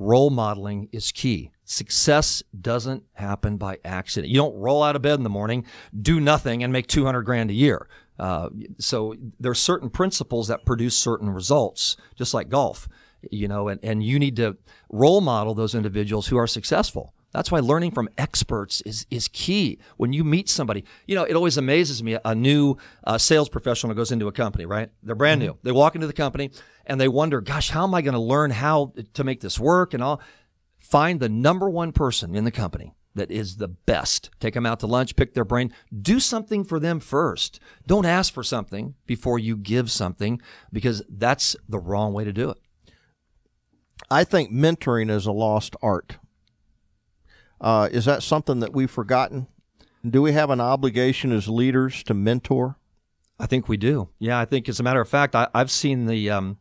role 0.00 0.30
modeling 0.30 0.88
is 0.92 1.12
key. 1.12 1.50
Success 1.64 2.42
doesn't 2.58 3.04
happen 3.12 3.56
by 3.56 3.78
accident. 3.84 4.30
You 4.30 4.38
don't 4.38 4.56
roll 4.56 4.82
out 4.82 4.96
of 4.96 5.02
bed 5.02 5.18
in 5.18 5.24
the 5.24 5.30
morning, 5.30 5.64
do 6.00 6.18
nothing, 6.18 6.64
and 6.64 6.72
make 6.72 6.86
200 6.86 7.22
grand 7.22 7.50
a 7.50 7.54
year. 7.54 7.86
Uh, 8.20 8.50
so 8.78 9.16
there 9.40 9.50
are 9.50 9.54
certain 9.54 9.88
principles 9.88 10.48
that 10.48 10.66
produce 10.66 10.94
certain 10.94 11.30
results, 11.30 11.96
just 12.16 12.34
like 12.34 12.50
golf, 12.50 12.86
you 13.30 13.48
know, 13.48 13.68
and, 13.68 13.80
and 13.82 14.02
you 14.02 14.18
need 14.18 14.36
to 14.36 14.58
role 14.90 15.22
model 15.22 15.54
those 15.54 15.74
individuals 15.74 16.26
who 16.26 16.36
are 16.36 16.46
successful. 16.46 17.14
That's 17.32 17.50
why 17.50 17.60
learning 17.60 17.92
from 17.92 18.10
experts 18.18 18.82
is, 18.82 19.06
is 19.10 19.26
key. 19.28 19.78
When 19.96 20.12
you 20.12 20.22
meet 20.22 20.50
somebody, 20.50 20.84
you 21.06 21.14
know, 21.14 21.24
it 21.24 21.34
always 21.34 21.56
amazes 21.56 22.02
me. 22.02 22.18
A 22.22 22.34
new 22.34 22.76
uh, 23.04 23.16
sales 23.16 23.48
professional 23.48 23.94
goes 23.94 24.12
into 24.12 24.28
a 24.28 24.32
company, 24.32 24.66
right? 24.66 24.90
They're 25.02 25.14
brand 25.14 25.40
mm-hmm. 25.40 25.52
new. 25.52 25.58
They 25.62 25.72
walk 25.72 25.94
into 25.94 26.06
the 26.06 26.12
company 26.12 26.50
and 26.84 27.00
they 27.00 27.08
wonder, 27.08 27.40
gosh, 27.40 27.70
how 27.70 27.84
am 27.84 27.94
I 27.94 28.02
going 28.02 28.14
to 28.14 28.20
learn 28.20 28.50
how 28.50 28.92
to 29.14 29.24
make 29.24 29.40
this 29.40 29.58
work 29.58 29.94
and 29.94 30.02
all? 30.02 30.20
Find 30.78 31.20
the 31.20 31.28
number 31.30 31.70
one 31.70 31.92
person 31.92 32.34
in 32.34 32.44
the 32.44 32.50
company 32.50 32.92
that 33.14 33.30
is 33.30 33.56
the 33.56 33.68
best. 33.68 34.30
Take 34.38 34.54
them 34.54 34.66
out 34.66 34.80
to 34.80 34.86
lunch, 34.86 35.16
pick 35.16 35.34
their 35.34 35.44
brain, 35.44 35.72
do 36.00 36.20
something 36.20 36.64
for 36.64 36.78
them 36.78 37.00
first. 37.00 37.60
Don't 37.86 38.06
ask 38.06 38.32
for 38.32 38.42
something 38.42 38.94
before 39.06 39.38
you 39.38 39.56
give 39.56 39.90
something 39.90 40.40
because 40.72 41.02
that's 41.08 41.56
the 41.68 41.78
wrong 41.78 42.12
way 42.12 42.24
to 42.24 42.32
do 42.32 42.50
it. 42.50 42.58
I 44.10 44.24
think 44.24 44.50
mentoring 44.50 45.10
is 45.10 45.26
a 45.26 45.32
lost 45.32 45.76
art. 45.82 46.18
Uh, 47.60 47.88
is 47.92 48.06
that 48.06 48.22
something 48.22 48.60
that 48.60 48.72
we've 48.72 48.90
forgotten? 48.90 49.46
Do 50.08 50.22
we 50.22 50.32
have 50.32 50.50
an 50.50 50.60
obligation 50.60 51.30
as 51.30 51.48
leaders 51.48 52.02
to 52.04 52.14
mentor? 52.14 52.76
I 53.38 53.46
think 53.46 53.68
we 53.68 53.76
do. 53.76 54.08
Yeah, 54.18 54.38
I 54.38 54.44
think 54.44 54.68
as 54.68 54.80
a 54.80 54.82
matter 54.82 55.00
of 55.00 55.08
fact, 55.08 55.34
I, 55.34 55.48
have 55.54 55.70
seen 55.70 56.06
the 56.06 56.30
um, 56.30 56.58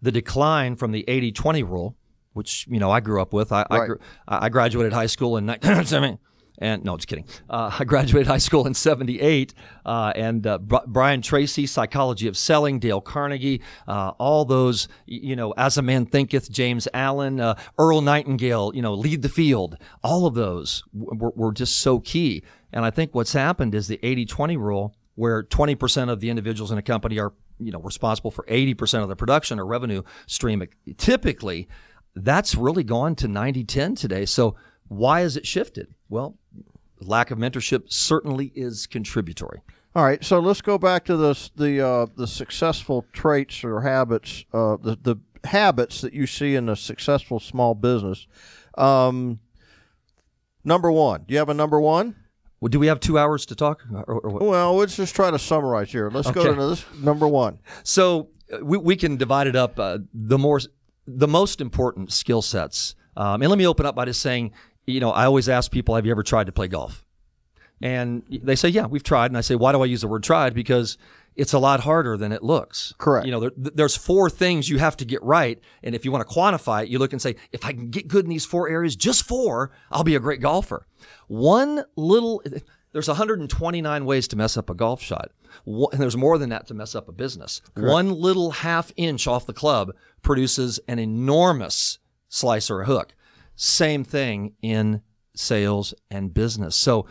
the 0.00 0.12
decline 0.12 0.76
from 0.76 0.92
the 0.92 1.04
80-20 1.08 1.68
rule 1.68 1.96
which 2.32 2.66
you 2.68 2.78
know 2.78 2.90
I 2.90 3.00
grew 3.00 3.20
up 3.20 3.32
with. 3.32 3.52
I 3.52 3.66
right. 3.70 3.90
I, 4.26 4.46
I, 4.46 4.48
graduated 4.48 4.92
high 4.92 5.06
school 5.06 5.36
in 5.36 5.46
1970. 5.46 6.18
And 6.60 6.84
no, 6.84 6.96
just 6.96 7.06
kidding. 7.06 7.24
Uh, 7.48 7.70
I 7.78 7.84
graduated 7.84 8.26
high 8.26 8.38
school 8.38 8.66
in 8.66 8.74
'78, 8.74 9.54
uh, 9.86 10.12
and 10.16 10.44
uh, 10.44 10.58
Brian 10.58 11.22
Tracy, 11.22 11.66
Psychology 11.66 12.26
of 12.26 12.36
Selling, 12.36 12.80
Dale 12.80 13.00
Carnegie, 13.00 13.62
uh, 13.86 14.10
all 14.18 14.44
those, 14.44 14.88
you 15.06 15.36
know, 15.36 15.54
As 15.56 15.78
a 15.78 15.82
Man 15.82 16.04
Thinketh, 16.04 16.50
James 16.50 16.88
Allen, 16.92 17.38
uh, 17.38 17.54
Earl 17.78 18.00
Nightingale, 18.00 18.72
you 18.74 18.82
know, 18.82 18.94
Lead 18.94 19.22
the 19.22 19.28
Field. 19.28 19.78
All 20.02 20.26
of 20.26 20.34
those 20.34 20.82
were, 20.92 21.30
were 21.36 21.52
just 21.52 21.76
so 21.76 22.00
key. 22.00 22.42
And 22.72 22.84
I 22.84 22.90
think 22.90 23.14
what's 23.14 23.32
happened 23.32 23.74
is 23.74 23.86
the 23.86 23.98
80-20 23.98 24.58
rule, 24.58 24.96
where 25.14 25.44
20% 25.44 26.10
of 26.10 26.20
the 26.20 26.28
individuals 26.28 26.72
in 26.72 26.78
a 26.78 26.82
company 26.82 27.18
are, 27.20 27.32
you 27.60 27.70
know, 27.70 27.80
responsible 27.80 28.32
for 28.32 28.44
80% 28.44 29.02
of 29.02 29.08
the 29.08 29.16
production 29.16 29.60
or 29.60 29.66
revenue 29.66 30.02
stream. 30.26 30.62
Typically, 30.96 31.68
that's 32.14 32.54
really 32.54 32.84
gone 32.84 33.14
to 33.16 33.28
90 33.28 33.64
10 33.64 33.94
today. 33.94 34.24
So, 34.24 34.56
why 34.88 35.20
has 35.20 35.36
it 35.36 35.46
shifted? 35.46 35.94
Well, 36.08 36.38
lack 37.00 37.30
of 37.30 37.38
mentorship 37.38 37.92
certainly 37.92 38.52
is 38.54 38.86
contributory. 38.86 39.60
All 39.94 40.04
right, 40.04 40.22
so 40.22 40.38
let's 40.38 40.60
go 40.60 40.78
back 40.78 41.04
to 41.06 41.16
the 41.16 41.50
the 41.56 41.84
uh, 41.84 42.06
the 42.14 42.26
successful 42.26 43.04
traits 43.12 43.64
or 43.64 43.80
habits, 43.80 44.44
uh, 44.52 44.76
the 44.76 44.96
the 45.02 45.16
habits 45.44 46.02
that 46.02 46.12
you 46.12 46.26
see 46.26 46.54
in 46.54 46.68
a 46.68 46.76
successful 46.76 47.40
small 47.40 47.74
business. 47.74 48.26
Um, 48.76 49.40
number 50.64 50.92
one, 50.92 51.24
do 51.26 51.32
you 51.32 51.38
have 51.38 51.48
a 51.48 51.54
number 51.54 51.80
one? 51.80 52.14
Well, 52.60 52.68
do 52.68 52.78
we 52.78 52.88
have 52.88 53.00
two 53.00 53.18
hours 53.18 53.46
to 53.46 53.54
talk? 53.54 53.84
Or, 53.92 54.20
or 54.20 54.48
well, 54.48 54.74
let's 54.76 54.96
just 54.96 55.14
try 55.14 55.30
to 55.30 55.38
summarize 55.38 55.90
here. 55.90 56.10
Let's 56.10 56.28
okay. 56.28 56.42
go 56.42 56.54
to 56.54 56.68
this 56.68 56.84
number 57.00 57.26
one. 57.26 57.60
So 57.84 58.30
uh, 58.52 58.64
we, 58.64 58.78
we 58.78 58.96
can 58.96 59.16
divide 59.16 59.46
it 59.46 59.56
up. 59.56 59.78
Uh, 59.78 59.98
the 60.12 60.38
more 60.38 60.60
the 61.16 61.28
most 61.28 61.60
important 61.60 62.12
skill 62.12 62.42
sets. 62.42 62.94
Um, 63.16 63.42
and 63.42 63.48
let 63.48 63.58
me 63.58 63.66
open 63.66 63.86
up 63.86 63.96
by 63.96 64.04
just 64.04 64.20
saying, 64.20 64.52
you 64.86 65.00
know, 65.00 65.10
I 65.10 65.24
always 65.24 65.48
ask 65.48 65.70
people, 65.70 65.94
have 65.94 66.04
you 66.04 66.12
ever 66.12 66.22
tried 66.22 66.46
to 66.46 66.52
play 66.52 66.68
golf? 66.68 67.04
And 67.80 68.22
they 68.30 68.56
say, 68.56 68.68
yeah, 68.68 68.86
we've 68.86 69.02
tried. 69.02 69.30
And 69.30 69.38
I 69.38 69.40
say, 69.40 69.54
why 69.54 69.72
do 69.72 69.82
I 69.82 69.86
use 69.86 70.02
the 70.02 70.08
word 70.08 70.22
tried? 70.22 70.52
Because 70.52 70.98
it's 71.36 71.52
a 71.52 71.58
lot 71.58 71.80
harder 71.80 72.16
than 72.16 72.32
it 72.32 72.42
looks. 72.42 72.92
Correct. 72.98 73.24
You 73.24 73.32
know, 73.32 73.40
there, 73.40 73.52
there's 73.56 73.96
four 73.96 74.28
things 74.28 74.68
you 74.68 74.78
have 74.78 74.96
to 74.96 75.04
get 75.04 75.22
right. 75.22 75.60
And 75.82 75.94
if 75.94 76.04
you 76.04 76.10
want 76.10 76.28
to 76.28 76.34
quantify 76.34 76.82
it, 76.82 76.88
you 76.88 76.98
look 76.98 77.12
and 77.12 77.22
say, 77.22 77.36
if 77.52 77.64
I 77.64 77.72
can 77.72 77.90
get 77.90 78.08
good 78.08 78.24
in 78.24 78.30
these 78.30 78.44
four 78.44 78.68
areas, 78.68 78.96
just 78.96 79.22
four, 79.22 79.70
I'll 79.90 80.04
be 80.04 80.16
a 80.16 80.20
great 80.20 80.40
golfer. 80.40 80.86
One 81.28 81.84
little, 81.96 82.42
there's 82.98 83.06
129 83.06 84.04
ways 84.04 84.26
to 84.26 84.34
mess 84.34 84.56
up 84.56 84.68
a 84.68 84.74
golf 84.74 85.00
shot. 85.00 85.30
And 85.64 86.00
there's 86.00 86.16
more 86.16 86.36
than 86.36 86.50
that 86.50 86.66
to 86.66 86.74
mess 86.74 86.96
up 86.96 87.08
a 87.08 87.12
business. 87.12 87.62
One 87.76 88.10
little 88.10 88.50
half 88.50 88.90
inch 88.96 89.28
off 89.28 89.46
the 89.46 89.52
club 89.52 89.92
produces 90.22 90.80
an 90.88 90.98
enormous 90.98 92.00
slice 92.28 92.70
or 92.70 92.80
a 92.80 92.86
hook. 92.86 93.14
Same 93.54 94.02
thing 94.02 94.54
in 94.62 95.02
sales 95.36 95.94
and 96.10 96.34
business. 96.34 96.74
So, 96.74 97.06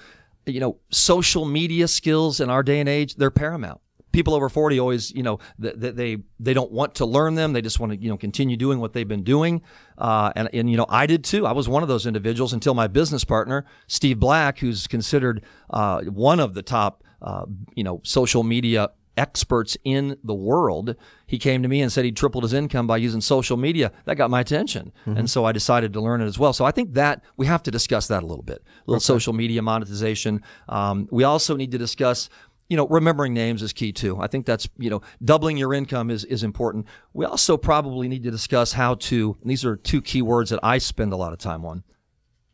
you 0.45 0.59
know, 0.59 0.77
social 0.91 1.45
media 1.45 1.87
skills 1.87 2.41
in 2.41 2.49
our 2.49 2.63
day 2.63 2.81
and 2.81 2.89
age, 2.89 3.15
they're 3.15 3.31
paramount. 3.31 3.79
People 4.17 4.33
over 4.33 4.49
40 4.49 4.79
always, 4.79 5.11
you 5.11 5.21
know, 5.21 5.37
th- 5.61 5.79
th- 5.79 5.93
they 5.93 6.17
they 6.39 6.55
don't 6.55 6.71
want 6.71 6.95
to 6.95 7.05
learn 7.05 7.35
them. 7.35 7.53
They 7.53 7.61
just 7.61 7.79
want 7.79 7.91
to, 7.91 7.99
you 7.99 8.09
know, 8.09 8.17
continue 8.17 8.57
doing 8.57 8.79
what 8.79 8.93
they've 8.93 9.07
been 9.07 9.21
doing. 9.21 9.61
Uh, 9.95 10.33
and, 10.35 10.49
and, 10.53 10.71
you 10.71 10.75
know, 10.75 10.87
I 10.89 11.05
did 11.05 11.23
too. 11.23 11.45
I 11.45 11.51
was 11.51 11.69
one 11.69 11.83
of 11.83 11.87
those 11.87 12.07
individuals 12.07 12.51
until 12.51 12.73
my 12.73 12.87
business 12.87 13.23
partner, 13.23 13.63
Steve 13.85 14.19
Black, 14.19 14.57
who's 14.57 14.87
considered 14.87 15.43
uh, 15.69 16.01
one 16.05 16.39
of 16.39 16.55
the 16.55 16.63
top, 16.63 17.03
uh, 17.21 17.45
you 17.75 17.83
know, 17.83 18.01
social 18.03 18.41
media 18.41 18.89
experts 19.17 19.75
in 19.83 20.15
the 20.23 20.33
world. 20.33 20.95
He 21.25 21.39
came 21.39 21.63
to 21.63 21.67
me 21.67 21.81
and 21.81 21.91
said 21.91 22.05
he 22.05 22.11
tripled 22.11 22.43
his 22.43 22.53
income 22.53 22.85
by 22.85 22.97
using 22.97 23.19
social 23.19 23.57
media. 23.57 23.91
That 24.05 24.15
got 24.15 24.29
my 24.29 24.39
attention. 24.41 24.93
And 25.05 25.27
so 25.27 25.43
I 25.43 25.51
decided 25.51 25.91
to 25.93 26.01
learn 26.01 26.21
it 26.21 26.25
as 26.25 26.37
well. 26.37 26.53
So 26.53 26.63
I 26.65 26.71
think 26.71 26.93
that 26.93 27.23
we 27.35 27.47
have 27.47 27.63
to 27.63 27.71
discuss 27.71 28.07
that 28.09 28.21
a 28.21 28.25
little 28.27 28.43
bit. 28.43 28.63
A 28.87 28.91
little 28.91 28.99
social 28.99 29.33
media 29.33 29.61
monetization. 29.63 30.43
Um, 30.69 31.07
we 31.11 31.23
also 31.23 31.55
need 31.57 31.71
to 31.71 31.79
discuss 31.79 32.29
you 32.69 32.75
know, 32.75 32.87
remembering 32.87 33.33
names 33.33 33.61
is 33.61 33.73
key 33.73 33.91
too. 33.91 34.19
I 34.19 34.27
think 34.27 34.45
that's, 34.45 34.67
you 34.77 34.89
know, 34.89 35.01
doubling 35.23 35.57
your 35.57 35.73
income 35.73 36.09
is, 36.09 36.25
is 36.25 36.43
important. 36.43 36.85
We 37.13 37.25
also 37.25 37.57
probably 37.57 38.07
need 38.07 38.23
to 38.23 38.31
discuss 38.31 38.73
how 38.73 38.95
to, 38.95 39.37
and 39.41 39.49
these 39.49 39.63
are 39.63 39.75
two 39.75 40.01
key 40.01 40.21
words 40.21 40.49
that 40.49 40.59
I 40.63 40.77
spend 40.77 41.13
a 41.13 41.17
lot 41.17 41.33
of 41.33 41.39
time 41.39 41.63
on, 41.65 41.83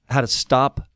how 0.09 0.21
to 0.21 0.27
stop 0.27 0.87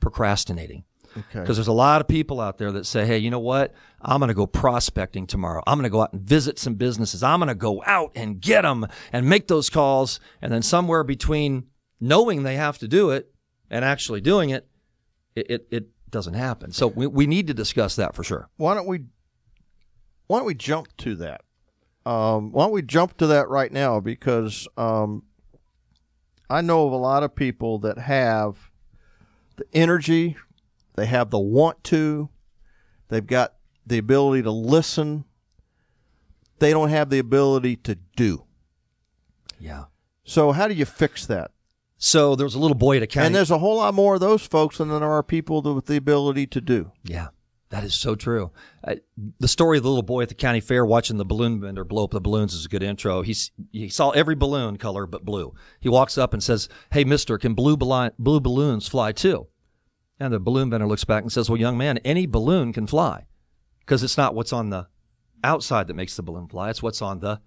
procrastinating. 0.00 0.84
Okay. 1.16 1.40
Because 1.40 1.56
there's 1.56 1.68
a 1.68 1.72
lot 1.72 2.00
of 2.00 2.08
people 2.08 2.40
out 2.40 2.58
there 2.58 2.72
that 2.72 2.86
say, 2.86 3.06
hey, 3.06 3.18
you 3.18 3.30
know 3.30 3.38
what? 3.38 3.72
I'm 4.00 4.18
going 4.18 4.28
to 4.28 4.34
go 4.34 4.46
prospecting 4.46 5.26
tomorrow. 5.28 5.62
I'm 5.66 5.78
going 5.78 5.84
to 5.84 5.90
go 5.90 6.02
out 6.02 6.12
and 6.12 6.22
visit 6.22 6.58
some 6.58 6.74
businesses. 6.74 7.22
I'm 7.22 7.38
going 7.38 7.48
to 7.48 7.54
go 7.54 7.82
out 7.86 8.10
and 8.16 8.40
get 8.40 8.62
them 8.62 8.86
and 9.12 9.28
make 9.28 9.46
those 9.46 9.70
calls. 9.70 10.18
And 10.42 10.52
then 10.52 10.62
somewhere 10.62 11.04
between 11.04 11.68
knowing 12.00 12.42
they 12.42 12.56
have 12.56 12.78
to 12.78 12.88
do 12.88 13.10
it 13.10 13.32
and 13.70 13.84
actually 13.84 14.22
doing 14.22 14.50
it, 14.50 14.66
it, 15.36 15.46
it, 15.48 15.68
it 15.70 15.86
doesn't 16.14 16.34
happen. 16.34 16.70
So 16.70 16.86
we, 16.86 17.08
we 17.08 17.26
need 17.26 17.48
to 17.48 17.54
discuss 17.54 17.96
that 17.96 18.14
for 18.14 18.22
sure. 18.22 18.48
why 18.56 18.74
don't 18.74 18.86
we 18.86 19.00
why 20.28 20.38
don't 20.38 20.46
we 20.46 20.54
jump 20.54 20.96
to 20.98 21.16
that? 21.16 21.42
Um, 22.06 22.52
why 22.52 22.64
don't 22.64 22.72
we 22.72 22.82
jump 22.82 23.16
to 23.18 23.26
that 23.26 23.48
right 23.48 23.70
now? 23.70 23.98
Because 23.98 24.68
um, 24.76 25.24
I 26.48 26.60
know 26.60 26.86
of 26.86 26.92
a 26.92 26.96
lot 26.96 27.24
of 27.24 27.34
people 27.34 27.80
that 27.80 27.98
have 27.98 28.70
the 29.56 29.64
energy, 29.74 30.36
they 30.94 31.06
have 31.06 31.30
the 31.30 31.38
want 31.38 31.82
to, 31.84 32.30
they've 33.08 33.26
got 33.26 33.54
the 33.84 33.98
ability 33.98 34.44
to 34.44 34.52
listen. 34.52 35.24
They 36.60 36.70
don't 36.70 36.90
have 36.90 37.10
the 37.10 37.18
ability 37.18 37.76
to 37.76 37.96
do. 38.16 38.44
Yeah. 39.58 39.86
So 40.22 40.52
how 40.52 40.68
do 40.68 40.74
you 40.74 40.84
fix 40.84 41.26
that? 41.26 41.50
So 41.96 42.34
there 42.36 42.44
was 42.44 42.54
a 42.54 42.58
little 42.58 42.74
boy 42.76 42.96
at 42.96 43.02
a 43.02 43.06
county. 43.06 43.26
And 43.26 43.34
there's 43.34 43.50
a 43.50 43.58
whole 43.58 43.76
lot 43.76 43.94
more 43.94 44.14
of 44.14 44.20
those 44.20 44.46
folks 44.46 44.78
than 44.78 44.88
there 44.88 45.04
are 45.04 45.22
people 45.22 45.62
with 45.62 45.86
the 45.86 45.96
ability 45.96 46.46
to 46.48 46.60
do. 46.60 46.92
Yeah, 47.04 47.28
that 47.70 47.84
is 47.84 47.94
so 47.94 48.14
true. 48.14 48.50
Uh, 48.82 48.96
the 49.38 49.48
story 49.48 49.78
of 49.78 49.84
the 49.84 49.88
little 49.88 50.02
boy 50.02 50.22
at 50.22 50.28
the 50.28 50.34
county 50.34 50.60
fair 50.60 50.84
watching 50.84 51.16
the 51.16 51.24
balloon 51.24 51.60
vendor 51.60 51.84
blow 51.84 52.04
up 52.04 52.10
the 52.10 52.20
balloons 52.20 52.52
is 52.52 52.66
a 52.66 52.68
good 52.68 52.82
intro. 52.82 53.22
He's, 53.22 53.52
he 53.72 53.88
saw 53.88 54.10
every 54.10 54.34
balloon 54.34 54.76
color 54.76 55.06
but 55.06 55.24
blue. 55.24 55.54
He 55.80 55.88
walks 55.88 56.18
up 56.18 56.34
and 56.34 56.42
says, 56.42 56.68
Hey, 56.92 57.04
mister, 57.04 57.38
can 57.38 57.54
blue, 57.54 57.76
bali- 57.76 58.10
blue 58.18 58.40
balloons 58.40 58.88
fly 58.88 59.12
too? 59.12 59.46
And 60.20 60.32
the 60.32 60.40
balloon 60.40 60.70
vendor 60.70 60.86
looks 60.86 61.04
back 61.04 61.22
and 61.22 61.32
says, 61.32 61.48
Well, 61.48 61.58
young 61.60 61.78
man, 61.78 61.98
any 61.98 62.26
balloon 62.26 62.72
can 62.72 62.86
fly 62.86 63.26
because 63.80 64.02
it's 64.02 64.16
not 64.16 64.34
what's 64.34 64.52
on 64.52 64.70
the 64.70 64.88
outside 65.42 65.86
that 65.88 65.94
makes 65.94 66.16
the 66.16 66.22
balloon 66.22 66.48
fly, 66.48 66.70
it's 66.70 66.82
what's 66.82 67.02
on 67.02 67.20
the 67.20 67.40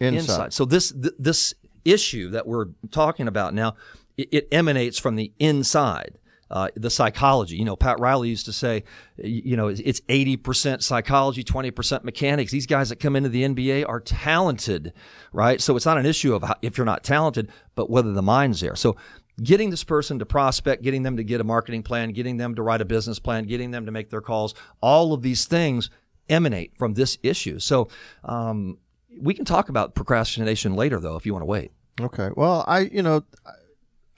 Inside. 0.00 0.52
So 0.52 0.64
this 0.64 0.90
th- 0.92 1.14
this 1.20 1.54
issue 1.84 2.30
that 2.30 2.46
we're 2.46 2.66
talking 2.90 3.28
about 3.28 3.54
now, 3.54 3.74
it, 4.16 4.28
it 4.32 4.48
emanates 4.52 4.98
from 4.98 5.16
the 5.16 5.32
inside. 5.38 6.18
Uh, 6.50 6.68
the 6.76 6.90
psychology, 6.90 7.56
you 7.56 7.64
know, 7.64 7.74
Pat 7.74 7.98
Riley 7.98 8.28
used 8.28 8.46
to 8.46 8.52
say, 8.52 8.84
you 9.16 9.56
know, 9.56 9.68
it's 9.68 10.00
80% 10.02 10.82
psychology, 10.82 11.42
20% 11.42 12.04
mechanics. 12.04 12.52
These 12.52 12.66
guys 12.66 12.90
that 12.90 13.00
come 13.00 13.16
into 13.16 13.30
the 13.30 13.42
NBA 13.42 13.88
are 13.88 13.98
talented, 13.98 14.92
right? 15.32 15.60
So 15.60 15.74
it's 15.74 15.86
not 15.86 15.98
an 15.98 16.06
issue 16.06 16.34
of 16.34 16.44
if 16.62 16.76
you're 16.76 16.84
not 16.84 17.02
talented, 17.02 17.50
but 17.74 17.90
whether 17.90 18.12
the 18.12 18.22
mind's 18.22 18.60
there. 18.60 18.76
So 18.76 18.96
getting 19.42 19.70
this 19.70 19.84
person 19.84 20.18
to 20.18 20.26
prospect, 20.26 20.82
getting 20.82 21.02
them 21.02 21.16
to 21.16 21.24
get 21.24 21.40
a 21.40 21.44
marketing 21.44 21.82
plan, 21.82 22.12
getting 22.12 22.36
them 22.36 22.54
to 22.54 22.62
write 22.62 22.80
a 22.80 22.84
business 22.84 23.18
plan, 23.18 23.44
getting 23.44 23.70
them 23.70 23.86
to 23.86 23.92
make 23.92 24.10
their 24.10 24.20
calls, 24.20 24.54
all 24.80 25.12
of 25.12 25.22
these 25.22 25.46
things 25.46 25.90
emanate 26.28 26.76
from 26.78 26.94
this 26.94 27.18
issue. 27.22 27.58
So, 27.58 27.88
um, 28.22 28.78
we 29.20 29.34
can 29.34 29.44
talk 29.44 29.68
about 29.68 29.94
procrastination 29.94 30.74
later, 30.74 31.00
though, 31.00 31.16
if 31.16 31.26
you 31.26 31.32
want 31.32 31.42
to 31.42 31.46
wait. 31.46 31.72
Okay. 32.00 32.30
Well, 32.34 32.64
I 32.66 32.80
you 32.80 33.02
know, 33.02 33.24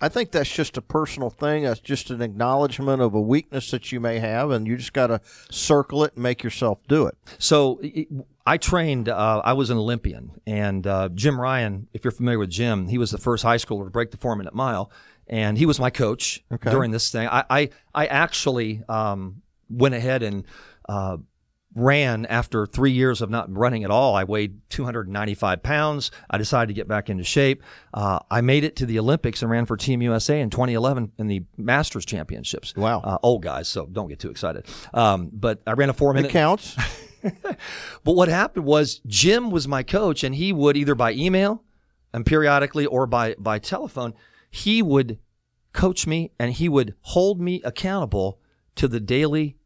I 0.00 0.08
think 0.08 0.30
that's 0.30 0.50
just 0.52 0.76
a 0.76 0.82
personal 0.82 1.30
thing. 1.30 1.64
That's 1.64 1.80
just 1.80 2.10
an 2.10 2.20
acknowledgement 2.22 3.00
of 3.02 3.14
a 3.14 3.20
weakness 3.20 3.70
that 3.70 3.92
you 3.92 4.00
may 4.00 4.18
have, 4.18 4.50
and 4.50 4.66
you 4.66 4.76
just 4.76 4.92
got 4.92 5.08
to 5.08 5.20
circle 5.50 6.04
it 6.04 6.14
and 6.14 6.22
make 6.22 6.42
yourself 6.42 6.78
do 6.88 7.06
it. 7.06 7.16
So 7.38 7.80
I 8.46 8.56
trained. 8.58 9.08
Uh, 9.08 9.40
I 9.44 9.52
was 9.54 9.70
an 9.70 9.78
Olympian, 9.78 10.32
and 10.46 10.86
uh, 10.86 11.08
Jim 11.14 11.36
Ryun, 11.36 11.86
if 11.92 12.04
you're 12.04 12.12
familiar 12.12 12.38
with 12.38 12.50
Jim, 12.50 12.88
he 12.88 12.98
was 12.98 13.10
the 13.10 13.18
first 13.18 13.42
high 13.42 13.56
schooler 13.56 13.84
to 13.84 13.90
break 13.90 14.10
the 14.10 14.16
four 14.18 14.36
minute 14.36 14.54
mile, 14.54 14.90
and 15.28 15.56
he 15.58 15.66
was 15.66 15.78
my 15.80 15.90
coach 15.90 16.42
Okay. 16.52 16.70
during 16.70 16.90
this 16.90 17.10
thing. 17.10 17.28
I 17.28 17.44
I, 17.50 17.70
I 17.94 18.06
actually 18.06 18.82
um, 18.88 19.42
went 19.68 19.94
ahead 19.94 20.22
and. 20.22 20.44
Uh, 20.88 21.16
ran 21.76 22.26
after 22.26 22.66
three 22.66 22.90
years 22.90 23.20
of 23.20 23.30
not 23.30 23.54
running 23.54 23.84
at 23.84 23.90
all. 23.90 24.16
I 24.16 24.24
weighed 24.24 24.60
295 24.70 25.62
pounds. 25.62 26.10
I 26.28 26.38
decided 26.38 26.68
to 26.68 26.74
get 26.74 26.88
back 26.88 27.08
into 27.08 27.22
shape. 27.22 27.62
Uh, 27.94 28.18
I 28.30 28.40
made 28.40 28.64
it 28.64 28.76
to 28.76 28.86
the 28.86 28.98
Olympics 28.98 29.42
and 29.42 29.50
ran 29.50 29.66
for 29.66 29.76
Team 29.76 30.02
USA 30.02 30.40
in 30.40 30.50
2011 30.50 31.12
in 31.18 31.26
the 31.28 31.44
Masters 31.56 32.04
Championships. 32.04 32.74
Wow. 32.74 33.00
Uh, 33.00 33.18
old 33.22 33.42
guys, 33.42 33.68
so 33.68 33.86
don't 33.86 34.08
get 34.08 34.18
too 34.18 34.30
excited. 34.30 34.66
Um, 34.94 35.30
but 35.32 35.62
I 35.66 35.72
ran 35.72 35.90
a 35.90 35.94
four 35.94 36.14
minute. 36.14 36.30
It 36.30 36.32
counts. 36.32 36.76
But 38.04 38.12
what 38.12 38.28
happened 38.28 38.64
was 38.64 39.00
Jim 39.06 39.50
was 39.50 39.66
my 39.66 39.82
coach, 39.82 40.22
and 40.22 40.34
he 40.34 40.52
would 40.52 40.76
either 40.76 40.94
by 40.94 41.12
email 41.12 41.64
and 42.12 42.24
periodically 42.24 42.86
or 42.86 43.06
by 43.06 43.34
by 43.36 43.58
telephone, 43.58 44.14
he 44.48 44.80
would 44.80 45.18
coach 45.72 46.06
me 46.06 46.30
and 46.38 46.52
he 46.52 46.68
would 46.68 46.94
hold 47.00 47.40
me 47.40 47.60
accountable 47.64 48.38
to 48.76 48.88
the 48.88 49.00
daily, 49.00 49.56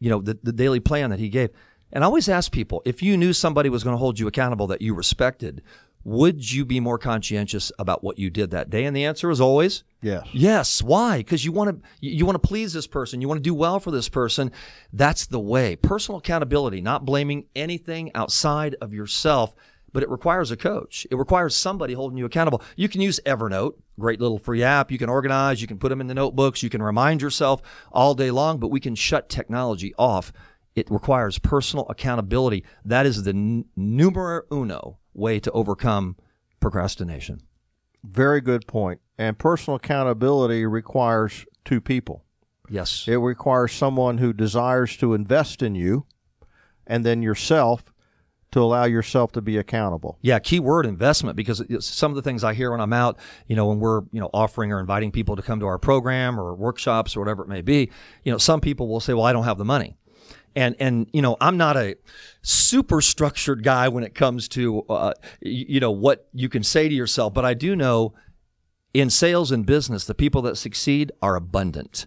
you 0.00 0.10
know, 0.10 0.20
the, 0.20 0.38
the 0.42 0.52
daily 0.52 0.80
plan 0.80 1.10
that 1.10 1.18
he 1.18 1.28
gave. 1.28 1.50
And 1.92 2.02
I 2.02 2.06
always 2.06 2.28
ask 2.28 2.50
people 2.50 2.82
if 2.84 3.02
you 3.02 3.16
knew 3.16 3.32
somebody 3.32 3.68
was 3.68 3.84
going 3.84 3.94
to 3.94 3.98
hold 3.98 4.18
you 4.18 4.26
accountable 4.26 4.66
that 4.68 4.82
you 4.82 4.94
respected, 4.94 5.62
would 6.02 6.50
you 6.50 6.64
be 6.64 6.80
more 6.80 6.98
conscientious 6.98 7.70
about 7.78 8.02
what 8.02 8.18
you 8.18 8.30
did 8.30 8.50
that 8.50 8.70
day? 8.70 8.84
And 8.84 8.96
the 8.96 9.04
answer 9.04 9.30
is 9.30 9.40
always 9.40 9.84
yes. 10.00 10.26
Yes. 10.32 10.82
Why? 10.82 11.18
Because 11.18 11.44
you 11.44 11.52
want 11.52 11.70
to 11.70 11.88
you 12.00 12.12
you 12.12 12.26
want 12.26 12.40
to 12.40 12.48
please 12.48 12.72
this 12.72 12.86
person. 12.86 13.20
You 13.20 13.28
want 13.28 13.38
to 13.38 13.42
do 13.42 13.54
well 13.54 13.80
for 13.80 13.90
this 13.90 14.08
person. 14.08 14.50
That's 14.92 15.26
the 15.26 15.40
way. 15.40 15.76
Personal 15.76 16.18
accountability, 16.18 16.80
not 16.80 17.04
blaming 17.04 17.46
anything 17.54 18.10
outside 18.14 18.76
of 18.80 18.94
yourself, 18.94 19.54
but 19.92 20.02
it 20.02 20.08
requires 20.08 20.50
a 20.50 20.56
coach. 20.56 21.06
It 21.10 21.16
requires 21.16 21.56
somebody 21.56 21.94
holding 21.94 22.18
you 22.18 22.24
accountable. 22.24 22.62
You 22.76 22.88
can 22.88 23.00
use 23.00 23.20
Evernote, 23.26 23.74
great 23.98 24.20
little 24.20 24.38
free 24.38 24.62
app. 24.62 24.90
You 24.90 24.98
can 24.98 25.08
organize. 25.08 25.60
You 25.60 25.68
can 25.68 25.78
put 25.78 25.88
them 25.88 26.00
in 26.00 26.06
the 26.06 26.14
notebooks. 26.14 26.62
You 26.62 26.70
can 26.70 26.82
remind 26.82 27.22
yourself 27.22 27.62
all 27.92 28.14
day 28.14 28.30
long. 28.30 28.58
But 28.58 28.68
we 28.68 28.80
can 28.80 28.94
shut 28.94 29.28
technology 29.28 29.94
off. 29.98 30.32
It 30.74 30.90
requires 30.90 31.38
personal 31.38 31.86
accountability. 31.88 32.64
That 32.84 33.06
is 33.06 33.24
the 33.24 33.30
n- 33.30 33.64
numero 33.76 34.42
uno 34.52 34.98
way 35.12 35.40
to 35.40 35.50
overcome 35.50 36.16
procrastination. 36.60 37.40
Very 38.04 38.40
good 38.40 38.66
point. 38.66 39.00
And 39.18 39.38
personal 39.38 39.76
accountability 39.76 40.64
requires 40.64 41.44
two 41.64 41.80
people. 41.80 42.24
Yes. 42.68 43.04
It 43.08 43.16
requires 43.16 43.72
someone 43.72 44.18
who 44.18 44.32
desires 44.32 44.96
to 44.98 45.12
invest 45.12 45.60
in 45.60 45.74
you, 45.74 46.06
and 46.86 47.04
then 47.04 47.20
yourself 47.20 47.89
to 48.52 48.60
allow 48.60 48.84
yourself 48.84 49.32
to 49.32 49.40
be 49.40 49.56
accountable. 49.58 50.18
Yeah, 50.22 50.38
keyword 50.38 50.86
investment 50.86 51.36
because 51.36 51.62
some 51.84 52.10
of 52.10 52.16
the 52.16 52.22
things 52.22 52.42
I 52.42 52.54
hear 52.54 52.72
when 52.72 52.80
I'm 52.80 52.92
out, 52.92 53.18
you 53.46 53.54
know, 53.54 53.66
when 53.66 53.78
we're, 53.78 54.02
you 54.10 54.20
know, 54.20 54.30
offering 54.34 54.72
or 54.72 54.80
inviting 54.80 55.12
people 55.12 55.36
to 55.36 55.42
come 55.42 55.60
to 55.60 55.66
our 55.66 55.78
program 55.78 56.38
or 56.38 56.54
workshops 56.54 57.16
or 57.16 57.20
whatever 57.20 57.42
it 57.42 57.48
may 57.48 57.62
be, 57.62 57.90
you 58.24 58.32
know, 58.32 58.38
some 58.38 58.60
people 58.60 58.88
will 58.88 59.00
say, 59.00 59.14
"Well, 59.14 59.24
I 59.24 59.32
don't 59.32 59.44
have 59.44 59.58
the 59.58 59.64
money." 59.64 59.96
And 60.56 60.74
and 60.80 61.08
you 61.12 61.22
know, 61.22 61.36
I'm 61.40 61.56
not 61.56 61.76
a 61.76 61.94
super 62.42 63.00
structured 63.00 63.62
guy 63.62 63.88
when 63.88 64.02
it 64.02 64.14
comes 64.14 64.48
to 64.48 64.82
uh, 64.88 65.12
you 65.40 65.78
know 65.78 65.92
what 65.92 66.28
you 66.32 66.48
can 66.48 66.64
say 66.64 66.88
to 66.88 66.94
yourself, 66.94 67.32
but 67.32 67.44
I 67.44 67.54
do 67.54 67.76
know 67.76 68.14
in 68.92 69.10
sales 69.10 69.52
and 69.52 69.64
business, 69.64 70.04
the 70.04 70.14
people 70.14 70.42
that 70.42 70.56
succeed 70.56 71.12
are 71.22 71.36
abundant. 71.36 72.06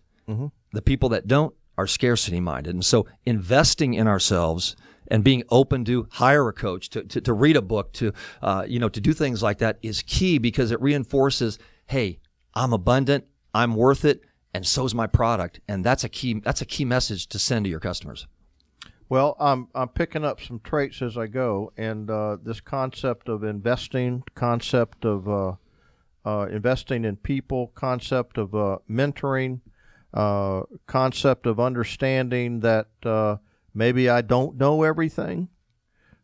The 0.73 0.81
people 0.81 1.07
that 1.09 1.27
don't 1.27 1.55
are 1.77 1.87
scarcity 1.87 2.39
minded. 2.39 2.73
And 2.73 2.85
so 2.85 3.07
investing 3.25 3.93
in 3.93 4.07
ourselves 4.07 4.75
and 5.07 5.23
being 5.23 5.43
open 5.49 5.85
to 5.85 6.07
hire 6.11 6.47
a 6.47 6.53
coach, 6.53 6.89
to, 6.89 7.03
to, 7.03 7.21
to 7.21 7.33
read 7.33 7.55
a 7.55 7.61
book, 7.61 7.93
to, 7.93 8.13
uh, 8.41 8.65
you 8.67 8.79
know, 8.79 8.89
to 8.89 9.01
do 9.01 9.13
things 9.13 9.43
like 9.43 9.57
that 9.59 9.77
is 9.81 10.01
key 10.01 10.37
because 10.37 10.71
it 10.71 10.81
reinforces, 10.81 11.59
hey, 11.87 12.19
I'm 12.53 12.73
abundant, 12.73 13.25
I'm 13.53 13.75
worth 13.75 14.05
it, 14.05 14.21
and 14.53 14.65
so's 14.65 14.93
my 14.93 15.07
product. 15.07 15.59
And 15.67 15.83
that's 15.83 16.03
a 16.03 16.09
key, 16.09 16.39
that's 16.39 16.61
a 16.61 16.65
key 16.65 16.85
message 16.85 17.27
to 17.27 17.39
send 17.39 17.65
to 17.65 17.69
your 17.69 17.79
customers. 17.79 18.27
Well, 19.09 19.35
I'm 19.39 19.67
I'm 19.75 19.89
picking 19.89 20.25
up 20.25 20.41
some 20.41 20.59
traits 20.59 21.01
as 21.01 21.17
I 21.17 21.27
go, 21.27 21.71
and 21.77 22.09
uh, 22.09 22.37
this 22.41 22.61
concept 22.61 23.29
of 23.29 23.43
investing, 23.43 24.23
concept 24.33 25.05
of 25.05 25.29
uh, 25.29 25.53
uh, 26.25 26.47
investing 26.49 27.05
in 27.05 27.17
people, 27.17 27.71
concept 27.75 28.37
of 28.37 28.55
uh, 28.55 28.77
mentoring, 28.89 29.59
uh, 30.13 30.61
concept 30.87 31.45
of 31.45 31.59
understanding 31.59 32.61
that 32.61 32.87
uh, 33.05 33.37
maybe 33.73 34.09
I 34.09 34.21
don't 34.21 34.57
know 34.57 34.83
everything. 34.83 35.49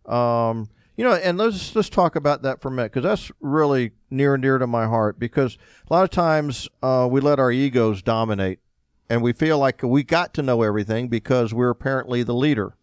Um, 0.05 0.69
you 0.95 1.05
know, 1.05 1.13
and 1.13 1.37
let's 1.37 1.75
let's 1.75 1.89
talk 1.89 2.15
about 2.15 2.41
that 2.41 2.61
for 2.61 2.67
a 2.67 2.71
minute 2.71 2.91
because 2.91 3.03
that's 3.03 3.31
really 3.39 3.91
near 4.09 4.33
and 4.33 4.43
dear 4.43 4.57
to 4.57 4.67
my 4.67 4.85
heart. 4.85 5.17
Because 5.17 5.57
a 5.89 5.93
lot 5.93 6.03
of 6.03 6.09
times 6.09 6.67
we 6.81 7.21
let 7.21 7.39
our 7.39 7.51
egos 7.51 8.01
dominate 8.01 8.59
and 9.09 9.23
we 9.23 9.33
feel 9.33 9.57
like 9.57 9.81
we 9.81 10.03
got 10.03 10.33
to 10.35 10.43
know 10.43 10.61
everything 10.61 11.07
because 11.07 11.53
we're 11.53 11.71
apparently 11.71 12.21
the 12.23 12.33
leader. 12.33 12.75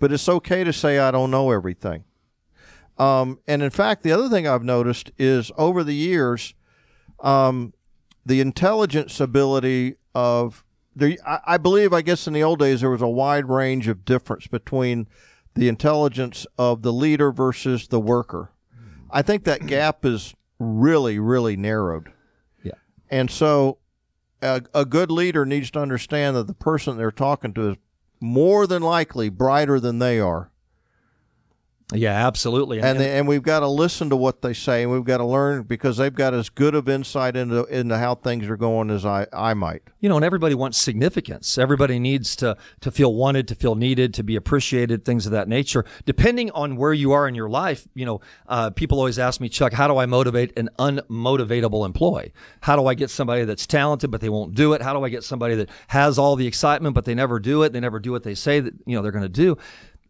But 0.00 0.12
it's 0.12 0.28
okay 0.28 0.64
to 0.64 0.72
say 0.72 0.98
I 0.98 1.10
don't 1.10 1.30
know 1.30 1.50
everything. 1.50 2.04
Um, 2.98 3.38
and 3.46 3.62
in 3.62 3.70
fact, 3.70 4.02
the 4.02 4.12
other 4.12 4.28
thing 4.28 4.46
I've 4.46 4.64
noticed 4.64 5.12
is 5.18 5.52
over 5.56 5.84
the 5.84 5.94
years, 5.94 6.54
um, 7.20 7.72
the 8.26 8.40
intelligence 8.40 9.20
ability 9.20 9.94
of 10.14 10.64
the 10.98 11.20
I, 11.26 11.40
I 11.46 11.56
believe 11.56 11.92
I 11.92 12.02
guess 12.02 12.26
in 12.26 12.32
the 12.32 12.42
old 12.42 12.58
days 12.58 12.80
there 12.80 12.90
was 12.90 13.02
a 13.02 13.08
wide 13.08 13.48
range 13.48 13.88
of 13.88 14.04
difference 14.04 14.46
between 14.46 15.06
the 15.54 15.68
intelligence 15.68 16.46
of 16.58 16.82
the 16.82 16.92
leader 16.92 17.32
versus 17.32 17.88
the 17.88 18.00
worker. 18.00 18.50
I 19.10 19.22
think 19.22 19.44
that 19.44 19.66
gap 19.66 20.04
is 20.04 20.34
really 20.58 21.18
really 21.18 21.56
narrowed. 21.56 22.12
Yeah. 22.62 22.72
And 23.10 23.30
so 23.30 23.78
a, 24.42 24.62
a 24.74 24.84
good 24.84 25.10
leader 25.10 25.46
needs 25.46 25.70
to 25.72 25.80
understand 25.80 26.36
that 26.36 26.46
the 26.46 26.54
person 26.54 26.96
they're 26.96 27.10
talking 27.10 27.54
to 27.54 27.70
is 27.70 27.76
more 28.20 28.66
than 28.66 28.82
likely 28.82 29.28
brighter 29.28 29.78
than 29.78 29.98
they 29.98 30.18
are. 30.18 30.50
Yeah, 31.94 32.26
absolutely. 32.26 32.82
And 32.82 33.00
they, 33.00 33.18
and 33.18 33.26
we've 33.26 33.42
got 33.42 33.60
to 33.60 33.66
listen 33.66 34.10
to 34.10 34.16
what 34.16 34.42
they 34.42 34.52
say, 34.52 34.82
and 34.82 34.92
we've 34.92 35.04
got 35.04 35.18
to 35.18 35.24
learn 35.24 35.62
because 35.62 35.96
they've 35.96 36.14
got 36.14 36.34
as 36.34 36.50
good 36.50 36.74
of 36.74 36.86
insight 36.86 37.34
into 37.34 37.64
into 37.64 37.96
how 37.96 38.14
things 38.14 38.46
are 38.50 38.58
going 38.58 38.90
as 38.90 39.06
I, 39.06 39.26
I 39.32 39.54
might. 39.54 39.80
You 40.00 40.10
know, 40.10 40.16
and 40.16 40.24
everybody 40.24 40.54
wants 40.54 40.76
significance. 40.76 41.56
Everybody 41.56 41.98
needs 41.98 42.36
to 42.36 42.58
to 42.82 42.90
feel 42.90 43.14
wanted, 43.14 43.48
to 43.48 43.54
feel 43.54 43.74
needed, 43.74 44.12
to 44.14 44.22
be 44.22 44.36
appreciated, 44.36 45.06
things 45.06 45.24
of 45.24 45.32
that 45.32 45.48
nature. 45.48 45.86
Depending 46.04 46.50
on 46.50 46.76
where 46.76 46.92
you 46.92 47.12
are 47.12 47.26
in 47.26 47.34
your 47.34 47.48
life, 47.48 47.88
you 47.94 48.04
know, 48.04 48.20
uh, 48.48 48.68
people 48.68 48.98
always 48.98 49.18
ask 49.18 49.40
me, 49.40 49.48
Chuck, 49.48 49.72
how 49.72 49.88
do 49.88 49.96
I 49.96 50.04
motivate 50.04 50.58
an 50.58 50.68
unmotivatable 50.78 51.86
employee? 51.86 52.34
How 52.60 52.76
do 52.76 52.86
I 52.86 52.92
get 52.92 53.08
somebody 53.08 53.46
that's 53.46 53.66
talented 53.66 54.10
but 54.10 54.20
they 54.20 54.28
won't 54.28 54.54
do 54.54 54.74
it? 54.74 54.82
How 54.82 54.92
do 54.92 55.02
I 55.04 55.08
get 55.08 55.24
somebody 55.24 55.54
that 55.54 55.70
has 55.86 56.18
all 56.18 56.36
the 56.36 56.46
excitement 56.46 56.94
but 56.94 57.06
they 57.06 57.14
never 57.14 57.40
do 57.40 57.62
it? 57.62 57.72
They 57.72 57.80
never 57.80 57.98
do 57.98 58.12
what 58.12 58.24
they 58.24 58.34
say 58.34 58.60
that 58.60 58.74
you 58.84 58.94
know 58.94 59.00
they're 59.00 59.10
going 59.10 59.22
to 59.22 59.28
do 59.30 59.56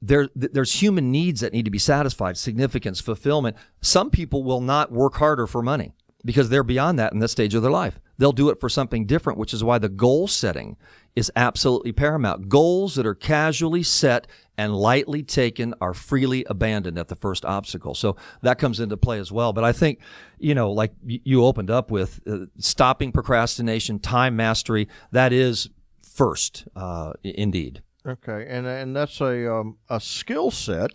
there 0.00 0.28
there's 0.35 0.81
human 0.81 1.11
needs 1.11 1.40
that 1.40 1.52
need 1.52 1.64
to 1.64 1.71
be 1.71 1.78
satisfied 1.78 2.37
significance 2.37 3.00
fulfillment. 3.00 3.57
Some 3.81 4.11
people 4.11 4.45
will 4.45 4.61
not 4.61 4.93
work 4.93 5.14
harder 5.14 5.47
for 5.47 5.62
money 5.62 5.93
because 6.25 6.49
they're 6.49 6.62
beyond 6.64 6.99
that 6.99 7.12
in 7.12 7.19
this 7.21 7.33
stage 7.33 7.55
of 7.55 7.62
their 7.62 7.71
life. 7.71 8.00
They'll 8.19 8.33
do 8.33 8.50
it 8.50 8.61
for 8.61 8.69
something 8.69 9.07
different 9.07 9.38
which 9.38 9.55
is 9.55 9.62
why 9.62 9.78
the 9.78 9.88
goal 9.88 10.28
setting 10.28 10.76
is 11.14 11.33
absolutely 11.35 11.93
paramount. 11.93 12.49
Goals 12.49 12.95
that 12.95 13.07
are 13.07 13.14
casually 13.14 13.83
set 13.83 14.26
and 14.57 14.76
lightly 14.76 15.23
taken 15.23 15.75
are 15.81 15.95
freely 15.95 16.45
abandoned 16.49 16.99
at 16.99 17.09
the 17.09 17.17
first 17.17 17.45
obstacle. 17.45 17.95
So 17.95 18.17
that 18.43 18.59
comes 18.59 18.81
into 18.81 18.97
play 18.97 19.19
as 19.19 19.33
well. 19.33 19.52
But 19.52 19.64
i 19.64 19.73
think 19.73 20.00
you 20.38 20.55
know 20.55 20.71
like 20.73 20.93
you 21.02 21.45
opened 21.45 21.71
up 21.71 21.90
with 21.90 22.21
uh, 22.26 22.47
stopping 22.58 23.11
procrastination 23.13 23.99
time 23.99 24.37
mastery 24.37 24.89
that 25.11 25.32
is 25.32 25.69
first 26.02 26.67
uh, 26.76 27.13
indeed 27.23 27.82
Okay, 28.08 28.47
and 28.49 28.66
and 28.66 28.97
that's 28.97 29.21
a 29.21 29.52
um, 29.52 29.76
a 29.90 30.00
skill 30.00 30.50
set 30.50 30.92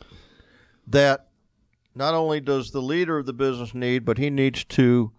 that 0.87 1.27
not 1.93 2.15
only 2.15 2.41
does 2.41 2.71
the 2.71 2.81
leader 2.81 3.19
of 3.19 3.27
the 3.27 3.33
business 3.33 3.75
need, 3.75 4.03
but 4.03 4.17
he 4.17 4.31
needs 4.31 4.63
to 4.63 5.11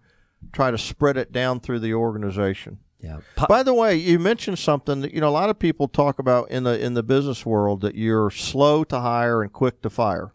try 0.51 0.71
to 0.71 0.77
spread 0.77 1.15
it 1.15 1.31
down 1.31 1.59
through 1.59 1.79
the 1.79 1.93
organization. 1.93 2.79
Yeah. 2.99 3.19
By 3.47 3.63
the 3.63 3.73
way, 3.73 3.95
you 3.95 4.19
mentioned 4.19 4.59
something 4.59 5.01
that 5.01 5.13
you 5.13 5.21
know 5.21 5.29
a 5.29 5.31
lot 5.31 5.49
of 5.49 5.59
people 5.59 5.87
talk 5.87 6.19
about 6.19 6.49
in 6.49 6.63
the 6.63 6.77
in 6.83 6.95
the 6.95 7.03
business 7.03 7.45
world 7.45 7.81
that 7.81 7.95
you're 7.95 8.31
slow 8.31 8.83
to 8.85 8.99
hire 8.99 9.41
and 9.41 9.53
quick 9.53 9.81
to 9.83 9.89
fire. 9.89 10.33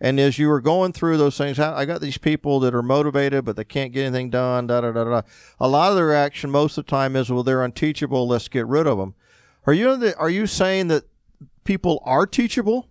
And 0.00 0.18
as 0.18 0.38
you 0.38 0.48
were 0.48 0.60
going 0.60 0.92
through 0.92 1.16
those 1.16 1.38
things, 1.38 1.60
I 1.60 1.84
got 1.84 2.00
these 2.00 2.18
people 2.18 2.58
that 2.60 2.74
are 2.74 2.82
motivated, 2.82 3.44
but 3.44 3.54
they 3.54 3.64
can't 3.64 3.92
get 3.92 4.02
anything 4.02 4.30
done. 4.30 4.66
Da 4.66 4.80
da 4.80 4.90
da 4.90 5.04
da. 5.04 5.22
A 5.60 5.68
lot 5.68 5.90
of 5.90 5.96
their 5.96 6.06
reaction 6.06 6.50
most 6.50 6.76
of 6.76 6.86
the 6.86 6.90
time 6.90 7.14
is, 7.14 7.30
"Well, 7.30 7.42
they're 7.42 7.62
unteachable. 7.62 8.26
Let's 8.26 8.48
get 8.48 8.66
rid 8.66 8.86
of 8.86 8.98
them." 8.98 9.14
Are 9.66 9.72
you 9.72 9.96
the, 9.96 10.16
are 10.16 10.30
you 10.30 10.46
saying 10.46 10.88
that 10.88 11.04
people 11.64 12.02
are 12.04 12.26
teachable? 12.26 12.88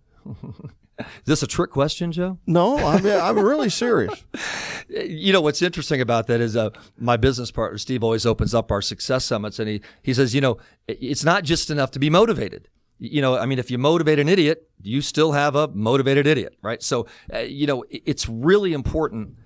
Is 0.99 1.05
this 1.25 1.43
a 1.43 1.47
trick 1.47 1.71
question, 1.71 2.11
Joe? 2.11 2.37
No, 2.45 2.77
I'm 2.77 3.05
I'm 3.05 3.39
really 3.39 3.69
serious. 3.69 4.23
you 4.89 5.33
know 5.33 5.41
what's 5.41 5.61
interesting 5.61 6.01
about 6.01 6.27
that 6.27 6.41
is 6.41 6.55
uh, 6.55 6.69
my 6.97 7.17
business 7.17 7.51
partner 7.51 7.77
Steve 7.77 8.03
always 8.03 8.25
opens 8.25 8.53
up 8.53 8.71
our 8.71 8.81
success 8.81 9.25
summits, 9.25 9.59
and 9.59 9.67
he 9.67 9.81
he 10.01 10.13
says, 10.13 10.35
you 10.35 10.41
know, 10.41 10.57
it's 10.87 11.23
not 11.23 11.43
just 11.43 11.69
enough 11.69 11.91
to 11.91 11.99
be 11.99 12.09
motivated. 12.09 12.67
You 12.99 13.21
know, 13.21 13.37
I 13.37 13.47
mean, 13.47 13.57
if 13.57 13.71
you 13.71 13.79
motivate 13.79 14.19
an 14.19 14.29
idiot, 14.29 14.69
you 14.81 15.01
still 15.01 15.31
have 15.31 15.55
a 15.55 15.67
motivated 15.69 16.27
idiot, 16.27 16.55
right? 16.61 16.83
So, 16.83 17.07
uh, 17.33 17.39
you 17.39 17.65
know, 17.65 17.83
it's 17.89 18.29
really 18.29 18.73
important 18.73 19.37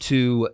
to 0.00 0.48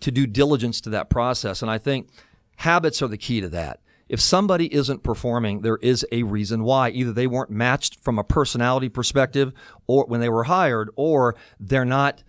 to 0.00 0.10
do 0.10 0.26
diligence 0.26 0.80
to 0.82 0.90
that 0.90 1.08
process, 1.08 1.62
and 1.62 1.70
I 1.70 1.78
think 1.78 2.08
habits 2.56 3.00
are 3.00 3.08
the 3.08 3.18
key 3.18 3.40
to 3.40 3.48
that. 3.50 3.80
If 4.12 4.20
somebody 4.20 4.72
isn't 4.72 5.02
performing, 5.02 5.62
there 5.62 5.78
is 5.78 6.06
a 6.12 6.22
reason 6.22 6.64
why. 6.64 6.90
Either 6.90 7.14
they 7.14 7.26
weren't 7.26 7.48
matched 7.48 7.98
from 8.04 8.18
a 8.18 8.24
personality 8.24 8.90
perspective 8.90 9.54
or 9.86 10.04
when 10.04 10.20
they 10.20 10.28
were 10.28 10.44
hired, 10.44 10.90
or 10.96 11.34
they're 11.58 11.86
not 11.86 12.22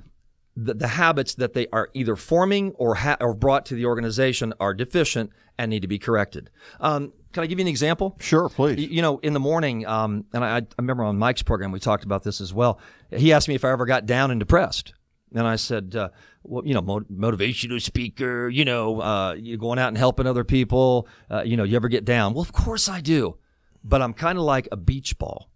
the, 0.55 0.73
the 0.73 0.87
habits 0.87 1.35
that 1.35 1.51
they 1.51 1.67
are 1.73 1.89
either 1.93 2.15
forming 2.15 2.71
or, 2.75 2.95
ha- 2.95 3.17
or 3.19 3.33
brought 3.33 3.65
to 3.65 3.75
the 3.75 3.85
organization 3.85 4.53
are 4.61 4.73
deficient 4.73 5.31
and 5.57 5.71
need 5.71 5.81
to 5.81 5.89
be 5.89 5.99
corrected. 5.99 6.49
Um, 6.79 7.11
can 7.33 7.43
I 7.43 7.47
give 7.47 7.59
you 7.59 7.63
an 7.63 7.67
example? 7.67 8.15
Sure, 8.21 8.47
please. 8.47 8.79
You, 8.79 8.87
you 8.87 9.01
know, 9.01 9.17
in 9.17 9.33
the 9.33 9.41
morning, 9.41 9.85
um, 9.85 10.23
and 10.33 10.45
I, 10.45 10.59
I 10.59 10.65
remember 10.77 11.03
on 11.03 11.17
Mike's 11.17 11.43
program 11.43 11.73
we 11.73 11.81
talked 11.81 12.05
about 12.05 12.23
this 12.23 12.39
as 12.39 12.53
well. 12.53 12.79
He 13.11 13.33
asked 13.33 13.49
me 13.49 13.55
if 13.55 13.65
I 13.65 13.71
ever 13.71 13.85
got 13.85 14.05
down 14.05 14.31
and 14.31 14.39
depressed. 14.39 14.93
And 15.33 15.47
I 15.47 15.55
said, 15.55 15.95
uh, 15.95 16.09
well, 16.43 16.65
you 16.65 16.73
know, 16.73 16.81
motivational 16.81 17.81
speaker, 17.81 18.49
you 18.49 18.65
know, 18.65 19.01
uh, 19.01 19.33
you 19.33 19.57
going 19.57 19.79
out 19.79 19.87
and 19.87 19.97
helping 19.97 20.27
other 20.27 20.43
people, 20.43 21.07
uh, 21.31 21.43
you 21.43 21.57
know, 21.57 21.63
you 21.63 21.75
ever 21.75 21.87
get 21.87 22.05
down? 22.05 22.33
Well, 22.33 22.41
of 22.41 22.53
course 22.53 22.87
I 22.87 23.01
do. 23.01 23.37
But 23.83 24.01
I'm 24.01 24.13
kind 24.13 24.37
of 24.37 24.43
like 24.43 24.67
a 24.71 24.77
beach 24.77 25.17
ball. 25.17 25.49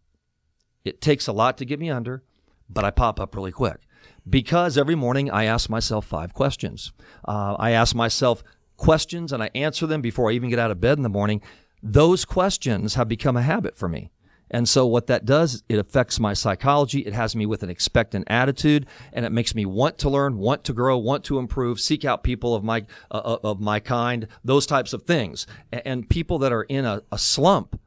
It 0.84 1.02
takes 1.02 1.28
a 1.28 1.34
lot 1.34 1.58
to 1.58 1.66
get 1.66 1.80
me 1.80 1.90
under, 1.90 2.24
but 2.70 2.84
I 2.84 2.92
pop 2.92 3.20
up 3.20 3.36
really 3.36 3.52
quick. 3.52 3.82
Because 4.30 4.78
every 4.78 4.96
morning 4.96 5.30
I 5.32 5.46
ask 5.46 5.70
myself 5.70 6.06
five 6.06 6.34
questions. 6.34 6.92
Uh, 7.26 7.56
I 7.58 7.72
ask 7.72 7.96
myself 7.96 8.44
questions 8.76 9.32
and 9.32 9.42
I 9.42 9.50
answer 9.56 9.88
them 9.88 10.02
before 10.02 10.30
I 10.30 10.34
even 10.34 10.50
get 10.50 10.60
out 10.60 10.72
of 10.72 10.82
bed 10.82 10.98
in 10.98 11.04
the 11.04 11.10
morning. 11.10 11.42
Those 11.82 12.26
questions 12.26 12.96
have 12.96 13.08
become 13.08 13.38
a 13.38 13.42
habit 13.42 13.78
for 13.78 13.88
me. 13.88 14.12
And 14.50 14.68
so 14.68 14.86
what 14.86 15.08
that 15.08 15.26
does, 15.26 15.64
it 15.68 15.80
affects 15.80 16.20
my 16.20 16.34
psychology. 16.34 17.00
It 17.00 17.14
has 17.14 17.36
me 17.36 17.46
with 17.46 17.64
an 17.64 17.70
expectant 17.70 18.26
attitude 18.28 18.88
and 19.12 19.26
it 19.26 19.32
makes 19.32 19.54
me 19.54 19.66
want 19.66 19.98
to 20.00 20.10
learn, 20.10 20.38
want 20.38 20.64
to 20.66 20.74
grow, 20.74 20.98
want 20.98 21.24
to 21.26 21.40
improve, 21.40 21.80
seek 21.80 22.06
out 22.06 22.24
people 22.24 22.56
of 22.56 22.64
my, 22.64 22.86
uh, 23.12 23.18
uh 23.18 23.38
of 23.44 23.60
my 23.60 23.80
kind, 23.80 24.28
those 24.44 24.66
types 24.66 24.94
of 24.94 25.04
things. 25.04 25.48
And 25.72 26.10
people 26.10 26.40
that 26.40 26.54
are 26.54 26.64
in 26.64 26.86
a, 26.86 27.04
a 27.12 27.18
slump, 27.18 27.80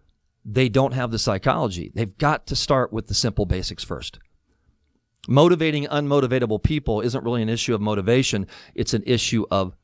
they 0.44 0.68
don't 0.68 0.92
have 0.92 1.10
the 1.10 1.18
psychology. 1.18 1.92
They've 1.94 2.16
got 2.16 2.46
to 2.46 2.56
start 2.56 2.92
with 2.92 3.06
the 3.06 3.14
simple 3.14 3.46
basics 3.46 3.84
first. 3.84 4.18
Motivating 5.28 5.86
unmotivatable 5.86 6.62
people 6.62 7.00
isn't 7.00 7.24
really 7.24 7.42
an 7.42 7.48
issue 7.48 7.74
of 7.74 7.80
motivation. 7.80 8.46
It's 8.74 8.94
an 8.94 9.02
issue 9.06 9.44
of 9.50 9.76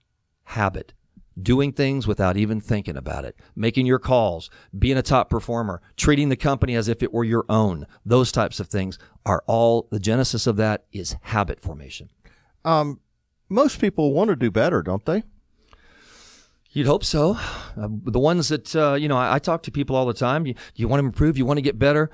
habit 0.45 0.93
doing 1.41 1.73
things 1.73 2.07
without 2.07 2.37
even 2.37 2.61
thinking 2.61 2.97
about 2.97 3.25
it, 3.25 3.37
making 3.55 3.87
your 3.87 3.99
calls, 3.99 4.51
being 4.77 4.97
a 4.97 5.03
top 5.03 5.29
performer, 5.29 5.83
treating 5.97 6.29
the 6.29 6.37
company 6.37 6.75
as 6.75 6.89
if 6.89 7.03
it 7.03 7.13
were 7.13 7.25
your 7.25 7.45
own. 7.49 7.87
Those 8.05 8.33
types 8.33 8.61
of 8.61 8.69
things 8.69 8.99
are 9.25 9.43
all 9.47 9.89
the 9.91 10.01
genesis 10.01 10.47
of 10.47 10.57
that 10.57 10.85
is 10.93 11.17
habit 11.23 11.61
formation. 11.61 12.11
Um, 12.65 13.01
most 13.49 13.81
people 13.81 14.13
want 14.13 14.31
to 14.31 14.37
do 14.37 14.51
better, 14.51 14.83
don't 14.83 15.05
they? 15.05 15.23
You'd 16.71 16.87
hope 16.87 17.05
so. 17.05 17.39
Uh, 17.77 17.89
the 17.89 18.19
ones 18.19 18.49
that, 18.49 18.75
uh, 18.77 18.95
you 18.95 19.09
know, 19.09 19.17
I, 19.17 19.35
I, 19.35 19.39
talk 19.39 19.63
to 19.63 19.71
people 19.71 19.97
all 19.97 20.05
the 20.05 20.13
time. 20.13 20.45
You, 20.47 20.55
you 20.75 20.89
want 20.89 21.01
to 21.01 21.07
improve? 21.07 21.39
You 21.39 21.47
want 21.47 21.57
to 21.57 21.63
get 21.63 21.79
better? 21.79 22.11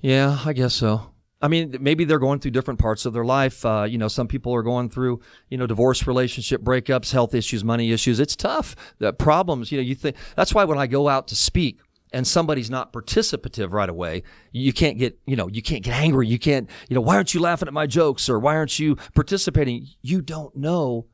Yeah, 0.00 0.38
I 0.44 0.52
guess 0.52 0.74
so. 0.74 1.09
I 1.42 1.48
mean, 1.48 1.76
maybe 1.80 2.04
they're 2.04 2.18
going 2.18 2.38
through 2.40 2.50
different 2.50 2.80
parts 2.80 3.06
of 3.06 3.12
their 3.12 3.24
life. 3.24 3.64
Uh, 3.64 3.86
you 3.88 3.96
know, 3.96 4.08
some 4.08 4.28
people 4.28 4.54
are 4.54 4.62
going 4.62 4.90
through, 4.90 5.20
you 5.48 5.56
know, 5.56 5.66
divorce, 5.66 6.06
relationship 6.06 6.62
breakups, 6.62 7.12
health 7.12 7.34
issues, 7.34 7.64
money 7.64 7.92
issues. 7.92 8.20
It's 8.20 8.36
tough. 8.36 8.76
The 8.98 9.12
problems, 9.12 9.72
you 9.72 9.78
know, 9.78 9.82
you 9.82 9.94
think 9.94 10.16
that's 10.36 10.54
why 10.54 10.64
when 10.64 10.78
I 10.78 10.86
go 10.86 11.08
out 11.08 11.28
to 11.28 11.36
speak, 11.36 11.80
and 12.12 12.26
somebody's 12.26 12.70
not 12.70 12.92
participative 12.92 13.72
right 13.72 13.88
away, 13.88 14.24
you 14.52 14.72
can't 14.72 14.98
get, 14.98 15.18
you 15.26 15.36
know, 15.36 15.48
you 15.48 15.62
can't 15.62 15.84
get 15.84 15.94
angry. 15.94 16.26
You 16.26 16.38
can't, 16.38 16.68
you 16.88 16.94
know, 16.94 17.00
why 17.00 17.14
aren't 17.14 17.34
you 17.34 17.40
laughing 17.40 17.68
at 17.68 17.74
my 17.74 17.86
jokes 17.86 18.28
or 18.28 18.38
why 18.38 18.56
aren't 18.56 18.78
you 18.78 18.96
participating? 19.14 19.86
You 20.02 20.20
don't 20.20 20.54
know 20.56 21.06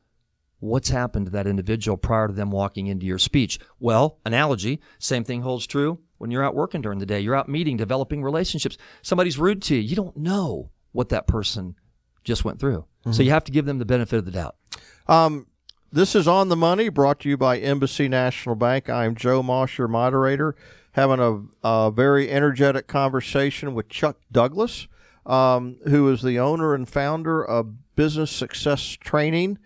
what's 0.58 0.88
happened 0.88 1.26
to 1.26 1.32
that 1.32 1.46
individual 1.46 1.98
prior 1.98 2.28
to 2.28 2.32
them 2.32 2.50
walking 2.50 2.86
into 2.86 3.04
your 3.04 3.18
speech. 3.18 3.58
Well, 3.78 4.18
analogy, 4.24 4.80
same 4.98 5.22
thing 5.22 5.42
holds 5.42 5.66
true 5.66 5.98
when 6.18 6.30
you're 6.30 6.44
out 6.44 6.54
working 6.54 6.82
during 6.82 6.98
the 6.98 7.06
day. 7.06 7.20
You're 7.20 7.34
out 7.34 7.48
meeting, 7.48 7.76
developing 7.76 8.22
relationships. 8.22 8.76
Somebody's 9.02 9.38
rude 9.38 9.62
to 9.62 9.74
you. 9.74 9.80
You 9.80 9.96
don't 9.96 10.16
know 10.16 10.70
what 10.92 11.08
that 11.10 11.26
person 11.26 11.76
just 12.24 12.44
went 12.44 12.58
through. 12.58 12.84
Mm-hmm. 13.00 13.12
So 13.12 13.22
you 13.22 13.30
have 13.30 13.44
to 13.44 13.52
give 13.52 13.66
them 13.66 13.78
the 13.78 13.84
benefit 13.84 14.18
of 14.18 14.24
the 14.24 14.30
doubt. 14.30 14.56
Um, 15.06 15.46
this 15.92 16.14
is 16.14 16.26
On 16.26 16.48
the 16.48 16.56
Money, 16.56 16.88
brought 16.88 17.20
to 17.20 17.28
you 17.28 17.36
by 17.36 17.58
Embassy 17.58 18.08
National 18.08 18.56
Bank. 18.56 18.90
I'm 18.90 19.14
Joe 19.14 19.42
Moss, 19.42 19.78
your 19.78 19.88
moderator, 19.88 20.56
having 20.92 21.20
a, 21.20 21.42
a 21.66 21.90
very 21.90 22.30
energetic 22.30 22.88
conversation 22.88 23.72
with 23.74 23.88
Chuck 23.88 24.18
Douglas, 24.32 24.88
um, 25.24 25.76
who 25.86 26.10
is 26.10 26.22
the 26.22 26.38
owner 26.38 26.74
and 26.74 26.88
founder 26.88 27.44
of 27.44 27.94
Business 27.94 28.30
Success 28.30 28.82
Training. 29.00 29.58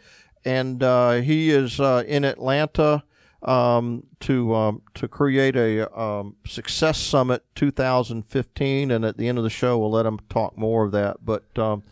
And 0.44 0.82
uh, 0.82 1.14
he 1.14 1.50
is 1.50 1.80
uh, 1.80 2.04
in 2.06 2.24
Atlanta 2.24 3.02
um, 3.42 4.06
to 4.20 4.54
um, 4.54 4.82
to 4.94 5.08
create 5.08 5.56
a 5.56 5.98
um, 5.98 6.36
Success 6.46 6.98
Summit 6.98 7.44
2015. 7.54 8.90
And 8.90 9.04
at 9.04 9.16
the 9.16 9.28
end 9.28 9.38
of 9.38 9.44
the 9.44 9.50
show, 9.50 9.78
we'll 9.78 9.90
let 9.90 10.06
him 10.06 10.20
talk 10.28 10.56
more 10.58 10.84
of 10.84 10.92
that. 10.92 11.24
But 11.24 11.58
um, 11.58 11.82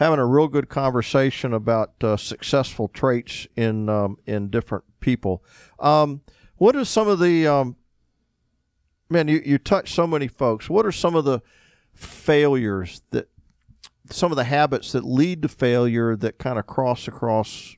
having 0.00 0.18
a 0.18 0.26
real 0.26 0.48
good 0.48 0.68
conversation 0.68 1.52
about 1.52 1.92
uh, 2.02 2.16
successful 2.16 2.88
traits 2.88 3.46
in 3.54 3.88
um, 3.88 4.18
in 4.26 4.48
different 4.48 4.84
people. 5.00 5.44
Um, 5.78 6.22
what 6.56 6.74
are 6.74 6.84
some 6.84 7.08
of 7.08 7.18
the 7.20 7.46
um, 7.46 7.76
man? 9.08 9.28
You 9.28 9.42
you 9.44 9.58
touch 9.58 9.92
so 9.92 10.06
many 10.06 10.26
folks. 10.26 10.68
What 10.68 10.86
are 10.86 10.92
some 10.92 11.14
of 11.14 11.24
the 11.24 11.40
failures 11.94 13.02
that 13.10 13.28
some 14.10 14.32
of 14.32 14.36
the 14.36 14.44
habits 14.44 14.92
that 14.92 15.04
lead 15.04 15.42
to 15.42 15.48
failure 15.48 16.16
that 16.16 16.38
kind 16.38 16.58
of 16.58 16.66
cross 16.66 17.06
across 17.06 17.76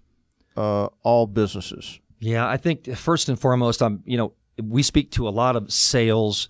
uh, 0.56 0.86
all 1.02 1.26
businesses? 1.26 2.00
Yeah, 2.22 2.48
I 2.48 2.56
think 2.56 2.94
first 2.96 3.28
and 3.28 3.38
foremost, 3.38 3.82
I'm 3.82 4.02
you 4.04 4.16
know 4.16 4.32
we 4.62 4.82
speak 4.82 5.10
to 5.12 5.28
a 5.28 5.30
lot 5.30 5.56
of 5.56 5.72
sales 5.72 6.48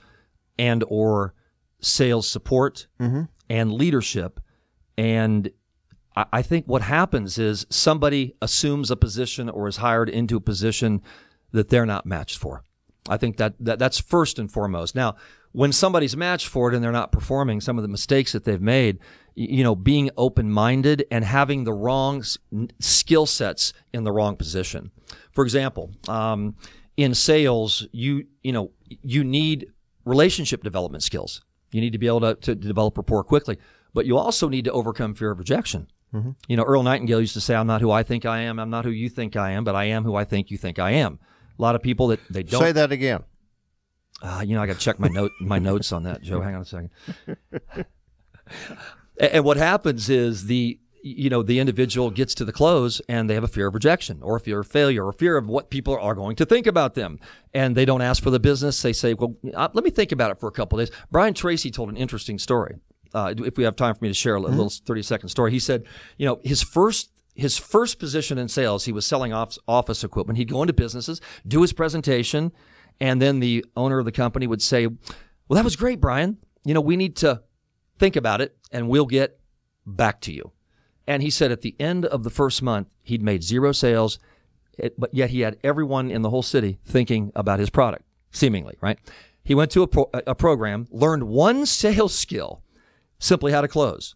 and 0.59 0.85
or 0.87 1.35
sales 1.81 2.29
support 2.29 2.87
mm-hmm. 3.01 3.23
and 3.49 3.73
leadership 3.73 4.41
and 4.99 5.51
I 6.15 6.43
think 6.43 6.67
what 6.67 6.83
happens 6.83 7.39
is 7.39 7.67
somebody 7.71 8.35
assumes 8.43 8.91
a 8.91 8.97
position 8.97 9.49
or 9.49 9.67
is 9.67 9.79
hired 9.79 10.11
into 10.11 10.37
a 10.37 10.41
position 10.41 11.01
that 11.53 11.71
they're 11.71 11.87
not 11.87 12.05
matched 12.05 12.37
for. 12.37 12.65
I 13.09 13.17
think 13.17 13.39
that, 13.39 13.55
that 13.61 13.79
that's 13.79 13.99
first 13.99 14.39
and 14.39 14.53
foremost. 14.53 14.95
Now, 14.95 15.17
when 15.53 15.73
somebody's 15.73 16.17
matched 16.17 16.49
for 16.49 16.71
it 16.71 16.75
and 16.75 16.85
they're 16.85 16.93
not 16.93 17.13
performing 17.13 17.63
some 17.63 17.79
of 17.79 17.83
the 17.83 17.89
mistakes 17.89 18.33
that 18.33 18.45
they've 18.45 18.61
made, 18.61 18.99
you 19.35 19.63
know, 19.63 19.75
being 19.75 20.11
open-minded 20.17 21.07
and 21.11 21.25
having 21.25 21.65
the 21.65 21.73
wrong 21.73 22.23
skill 22.81 23.27
sets 23.27 23.73
in 23.93 24.05
the 24.05 24.13
wrong 24.13 24.37
position. 24.37 24.91
For 25.33 25.45
example, 25.45 25.91
um, 26.09 26.57
in 26.97 27.15
sales, 27.15 27.87
you 27.93 28.27
you 28.43 28.53
know 28.53 28.73
you 29.03 29.25
need 29.25 29.69
relationship 30.05 30.63
development 30.63 31.03
skills. 31.03 31.43
You 31.71 31.81
need 31.81 31.93
to 31.93 31.99
be 31.99 32.07
able 32.07 32.21
to, 32.21 32.35
to 32.35 32.55
develop 32.55 32.99
rapport 32.99 33.25
quickly, 33.25 33.57
but 33.95 34.05
you 34.05 34.19
also 34.19 34.49
need 34.49 34.67
to 34.67 34.73
overcome 34.73 35.15
fear 35.15 35.31
of 35.31 35.39
rejection. 35.39 35.89
Mm-hmm. 36.13 36.31
You 36.47 36.57
know, 36.59 36.65
Earl 36.65 36.83
Nightingale 36.83 37.21
used 37.21 37.33
to 37.35 37.41
say, 37.41 37.55
"I'm 37.55 37.67
not 37.67 37.81
who 37.81 37.91
I 37.91 38.03
think 38.03 38.27
I 38.27 38.41
am. 38.41 38.59
I'm 38.59 38.69
not 38.69 38.85
who 38.85 38.91
you 38.91 39.09
think 39.09 39.37
I 39.37 39.53
am, 39.53 39.65
but 39.65 39.75
I 39.75 39.85
am 39.85 40.05
who 40.05 40.15
I 40.15 40.25
think 40.25 40.51
you 40.51 40.59
think 40.59 40.79
I 40.79 40.93
am." 40.93 41.19
A 41.59 41.63
lot 41.63 41.75
of 41.75 41.83
people 41.83 42.09
that 42.09 42.21
they 42.29 42.43
don't 42.43 42.61
say 42.61 42.73
that 42.73 42.93
again. 42.93 43.23
Uh, 44.23 44.43
you 44.47 44.55
know, 44.55 44.63
I 44.63 44.67
got 44.67 44.75
to 44.75 44.79
check 44.79 45.01
my 45.01 45.09
note 45.09 45.33
my 45.41 45.59
notes 45.71 45.93
on 45.93 46.03
that, 46.03 46.23
Joe. 46.23 46.41
Hang 46.43 46.55
on 46.55 46.63
a 46.63 46.65
second. 46.65 46.91
And, 49.19 49.33
and 49.33 49.45
what 49.45 49.57
happens 49.57 50.09
is 50.11 50.47
the 50.47 50.79
you 51.05 51.29
know 51.29 51.43
the 51.43 51.59
individual 51.59 52.11
gets 52.11 52.35
to 52.35 52.45
the 52.45 52.53
close 52.53 53.01
and 53.09 53.29
they 53.29 53.35
have 53.35 53.43
a 53.43 53.49
fear 53.49 53.67
of 53.67 53.75
rejection 53.75 54.21
or 54.23 54.37
a 54.37 54.41
fear 54.41 54.61
of 54.61 54.69
failure 54.69 55.05
or 55.05 55.13
fear 55.13 55.37
of 55.37 55.49
what 55.49 55.69
people 55.69 55.99
are 55.99 56.15
going 56.15 56.37
to 56.37 56.47
think 56.47 56.67
about 56.67 56.95
them 56.95 57.19
and 57.53 57.77
they 57.77 57.85
don't 57.85 58.03
ask 58.03 58.23
for 58.23 58.31
the 58.31 58.39
business 58.39 58.81
they 58.83 58.93
say 58.93 59.13
well 59.15 59.35
uh, 59.55 59.69
let 59.73 59.83
me 59.83 59.91
think 59.91 60.13
about 60.13 60.31
it 60.31 60.39
for 60.39 60.49
a 60.49 60.53
couple 60.53 60.79
days 60.79 60.93
brian 61.11 61.35
tracy 61.35 61.73
told 61.73 61.89
an 61.89 61.97
interesting 61.97 62.39
story 62.39 62.77
uh, 63.15 63.35
if 63.39 63.57
we 63.57 63.65
have 63.65 63.77
time 63.77 63.95
for 63.95 64.05
me 64.05 64.09
to 64.09 64.15
share 64.15 64.37
a 64.37 64.41
mm-hmm. 64.41 64.51
little 64.51 64.71
30 64.71 65.03
second 65.03 65.29
story, 65.29 65.51
he 65.51 65.59
said, 65.59 65.85
you 66.17 66.27
know, 66.27 66.41
his 66.43 66.63
first 66.63 67.11
his 67.35 67.57
first 67.57 67.99
position 67.99 68.37
in 68.37 68.47
sales, 68.47 68.85
he 68.85 68.93
was 68.93 69.07
selling 69.07 69.33
office, 69.33 69.59
office 69.67 70.05
equipment. 70.05 70.37
He'd 70.37 70.51
go 70.51 70.63
into 70.63 70.75
businesses, 70.75 71.19
do 71.49 71.63
his 71.63 71.73
presentation, 71.73 72.53
and 73.01 73.23
then 73.23 73.41
the 73.41 73.65
owner 73.75 73.99
of 73.99 74.05
the 74.05 74.13
company 74.13 74.47
would 74.47 74.61
say, 74.61 74.87
"Well, 74.87 75.57
that 75.57 75.65
was 75.65 75.75
great, 75.75 75.99
Brian. 75.99 76.37
You 76.65 76.75
know, 76.75 76.83
we 76.83 76.97
need 76.97 77.17
to 77.17 77.43
think 78.03 78.17
about 78.17 78.41
it, 78.41 78.57
and 78.73 78.89
we'll 78.89 79.07
get 79.07 79.39
back 79.87 80.21
to 80.23 80.33
you." 80.33 80.51
And 81.07 81.23
he 81.23 81.31
said 81.31 81.53
at 81.53 81.61
the 81.61 81.77
end 81.79 82.05
of 82.05 82.25
the 82.25 82.31
first 82.31 82.63
month, 82.63 82.89
he'd 83.03 83.23
made 83.23 83.45
zero 83.45 83.71
sales, 83.71 84.19
eh, 84.79 84.89
but 84.99 85.15
yet 85.15 85.31
he 85.31 85.41
had 85.41 85.57
everyone 85.63 86.11
in 86.11 86.23
the 86.23 86.31
whole 86.31 86.43
city 86.43 86.79
thinking 86.85 87.31
about 87.37 87.61
his 87.61 87.71
product, 87.71 88.05
seemingly, 88.33 88.77
right? 88.81 88.99
He 89.45 89.55
went 89.55 89.71
to 89.73 89.83
a, 89.83 89.87
pro- 89.87 90.11
a 90.13 90.35
program, 90.35 90.87
learned 90.91 91.25
one 91.25 91.67
sales 91.83 92.15
skill, 92.15 92.63
simply 93.19 93.53
how 93.53 93.61
to 93.61 93.69
close. 93.69 94.15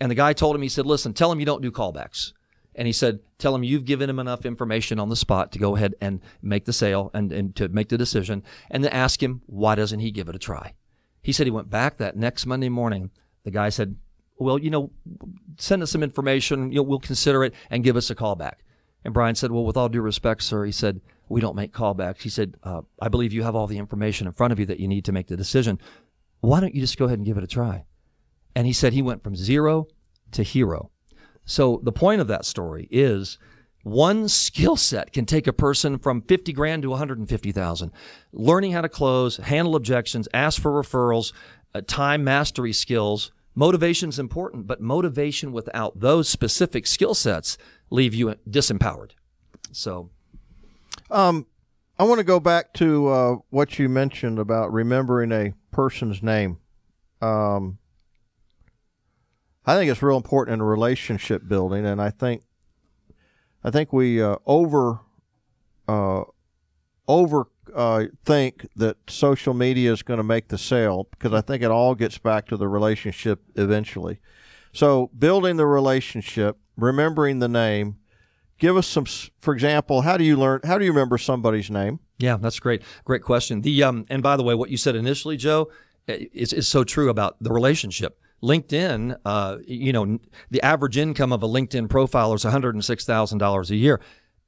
And 0.00 0.10
the 0.10 0.14
guy 0.14 0.32
told 0.32 0.54
him, 0.54 0.62
he 0.62 0.68
said, 0.68 0.86
listen, 0.86 1.12
tell 1.12 1.32
him 1.32 1.40
you 1.40 1.46
don't 1.46 1.62
do 1.62 1.72
callbacks. 1.72 2.32
And 2.74 2.86
he 2.86 2.92
said, 2.92 3.18
tell 3.38 3.54
him 3.54 3.64
you've 3.64 3.84
given 3.84 4.08
him 4.08 4.20
enough 4.20 4.46
information 4.46 5.00
on 5.00 5.08
the 5.08 5.16
spot 5.16 5.50
to 5.52 5.58
go 5.58 5.74
ahead 5.74 5.96
and 6.00 6.20
make 6.40 6.64
the 6.64 6.72
sale 6.72 7.10
and, 7.12 7.32
and 7.32 7.56
to 7.56 7.68
make 7.68 7.88
the 7.88 7.98
decision. 7.98 8.44
And 8.70 8.84
then 8.84 8.92
ask 8.92 9.20
him, 9.20 9.42
why 9.46 9.74
doesn't 9.74 9.98
he 9.98 10.12
give 10.12 10.28
it 10.28 10.36
a 10.36 10.38
try? 10.38 10.74
He 11.20 11.32
said 11.32 11.46
he 11.46 11.50
went 11.50 11.70
back 11.70 11.96
that 11.96 12.16
next 12.16 12.46
Monday 12.46 12.68
morning. 12.68 13.10
The 13.44 13.50
guy 13.50 13.68
said, 13.68 13.96
well, 14.38 14.58
you 14.58 14.70
know, 14.70 14.90
send 15.56 15.82
us 15.82 15.90
some 15.90 16.02
information. 16.02 16.70
You 16.70 16.76
know, 16.76 16.82
we'll 16.82 17.00
consider 17.00 17.44
it 17.44 17.54
and 17.70 17.84
give 17.84 17.96
us 17.96 18.10
a 18.10 18.14
call 18.14 18.36
back. 18.36 18.60
And 19.04 19.14
Brian 19.14 19.34
said, 19.34 19.52
well, 19.52 19.64
with 19.64 19.76
all 19.76 19.88
due 19.88 20.00
respect, 20.00 20.42
sir, 20.42 20.64
he 20.64 20.72
said, 20.72 21.00
we 21.28 21.40
don't 21.40 21.56
make 21.56 21.72
callbacks. 21.72 22.22
He 22.22 22.28
said, 22.28 22.56
uh, 22.62 22.82
I 23.00 23.08
believe 23.08 23.32
you 23.32 23.42
have 23.42 23.54
all 23.54 23.66
the 23.66 23.78
information 23.78 24.26
in 24.26 24.32
front 24.32 24.52
of 24.52 24.58
you 24.58 24.66
that 24.66 24.80
you 24.80 24.88
need 24.88 25.04
to 25.04 25.12
make 25.12 25.26
the 25.26 25.36
decision. 25.36 25.78
Why 26.40 26.60
don't 26.60 26.74
you 26.74 26.80
just 26.80 26.98
go 26.98 27.04
ahead 27.04 27.18
and 27.18 27.26
give 27.26 27.36
it 27.36 27.44
a 27.44 27.48
try? 27.48 27.84
And 28.54 28.66
he 28.66 28.72
said 28.72 28.92
he 28.92 29.02
went 29.02 29.22
from 29.22 29.36
zero 29.36 29.86
to 30.32 30.42
hero. 30.42 30.90
So 31.44 31.80
the 31.82 31.92
point 31.92 32.20
of 32.20 32.28
that 32.28 32.44
story 32.44 32.88
is 32.90 33.38
one 33.82 34.28
skill 34.28 34.76
set 34.76 35.12
can 35.12 35.24
take 35.24 35.46
a 35.46 35.52
person 35.52 35.98
from 35.98 36.22
50 36.22 36.52
grand 36.52 36.82
to 36.82 36.90
150,000. 36.90 37.92
Learning 38.32 38.72
how 38.72 38.80
to 38.80 38.88
close, 38.88 39.36
handle 39.38 39.76
objections, 39.76 40.28
ask 40.34 40.60
for 40.60 40.72
referrals, 40.72 41.32
uh, 41.74 41.80
time 41.86 42.24
mastery 42.24 42.72
skills. 42.72 43.30
Motivation 43.54 44.08
is 44.08 44.18
important, 44.18 44.66
but 44.66 44.80
motivation 44.80 45.52
without 45.52 45.98
those 45.98 46.28
specific 46.28 46.86
skill 46.86 47.14
sets 47.14 47.58
leave 47.90 48.14
you 48.14 48.34
disempowered. 48.48 49.10
So, 49.72 50.10
um, 51.10 51.46
I 51.98 52.04
want 52.04 52.18
to 52.18 52.24
go 52.24 52.38
back 52.38 52.72
to 52.74 53.08
uh, 53.08 53.36
what 53.50 53.78
you 53.78 53.88
mentioned 53.88 54.38
about 54.38 54.72
remembering 54.72 55.32
a 55.32 55.54
person's 55.72 56.22
name. 56.22 56.58
Um, 57.20 57.78
I 59.66 59.76
think 59.76 59.90
it's 59.90 60.02
real 60.02 60.16
important 60.16 60.54
in 60.54 60.62
relationship 60.62 61.46
building, 61.46 61.84
and 61.84 62.00
I 62.00 62.10
think 62.10 62.42
I 63.64 63.70
think 63.70 63.92
we 63.92 64.22
uh, 64.22 64.36
over 64.46 65.00
uh, 65.88 66.22
over 67.06 67.48
uh, 67.74 68.04
think 68.24 68.66
that 68.76 68.96
social 69.08 69.54
media 69.54 69.92
is 69.92 70.02
going 70.02 70.18
to 70.18 70.24
make 70.24 70.48
the 70.48 70.58
sale 70.58 71.08
because 71.10 71.32
I 71.32 71.40
think 71.40 71.62
it 71.62 71.70
all 71.70 71.94
gets 71.94 72.18
back 72.18 72.46
to 72.48 72.56
the 72.56 72.68
relationship 72.68 73.42
eventually. 73.56 74.20
So 74.72 75.10
building 75.18 75.56
the 75.56 75.66
relationship, 75.66 76.58
remembering 76.76 77.38
the 77.38 77.48
name. 77.48 77.96
Give 78.58 78.76
us 78.76 78.88
some, 78.88 79.04
for 79.40 79.54
example, 79.54 80.00
how 80.02 80.16
do 80.16 80.24
you 80.24 80.36
learn? 80.36 80.60
How 80.64 80.78
do 80.78 80.84
you 80.84 80.90
remember 80.90 81.16
somebody's 81.16 81.70
name? 81.70 82.00
Yeah, 82.18 82.36
that's 82.36 82.58
great. 82.58 82.82
Great 83.04 83.22
question. 83.22 83.60
The 83.60 83.84
um, 83.84 84.04
and 84.10 84.20
by 84.20 84.36
the 84.36 84.42
way, 84.42 84.54
what 84.56 84.70
you 84.70 84.76
said 84.76 84.96
initially, 84.96 85.36
Joe, 85.36 85.70
is 86.08 86.52
is 86.52 86.66
so 86.66 86.82
true 86.82 87.08
about 87.08 87.36
the 87.40 87.52
relationship 87.52 88.20
LinkedIn, 88.42 89.16
uh, 89.24 89.58
you 89.66 89.92
know, 89.92 90.18
the 90.50 90.62
average 90.62 90.96
income 90.96 91.32
of 91.32 91.42
a 91.42 91.48
LinkedIn 91.48 91.88
profile 91.88 92.32
is 92.34 92.44
$106,000 92.44 93.70
a 93.70 93.76
year. 93.76 94.00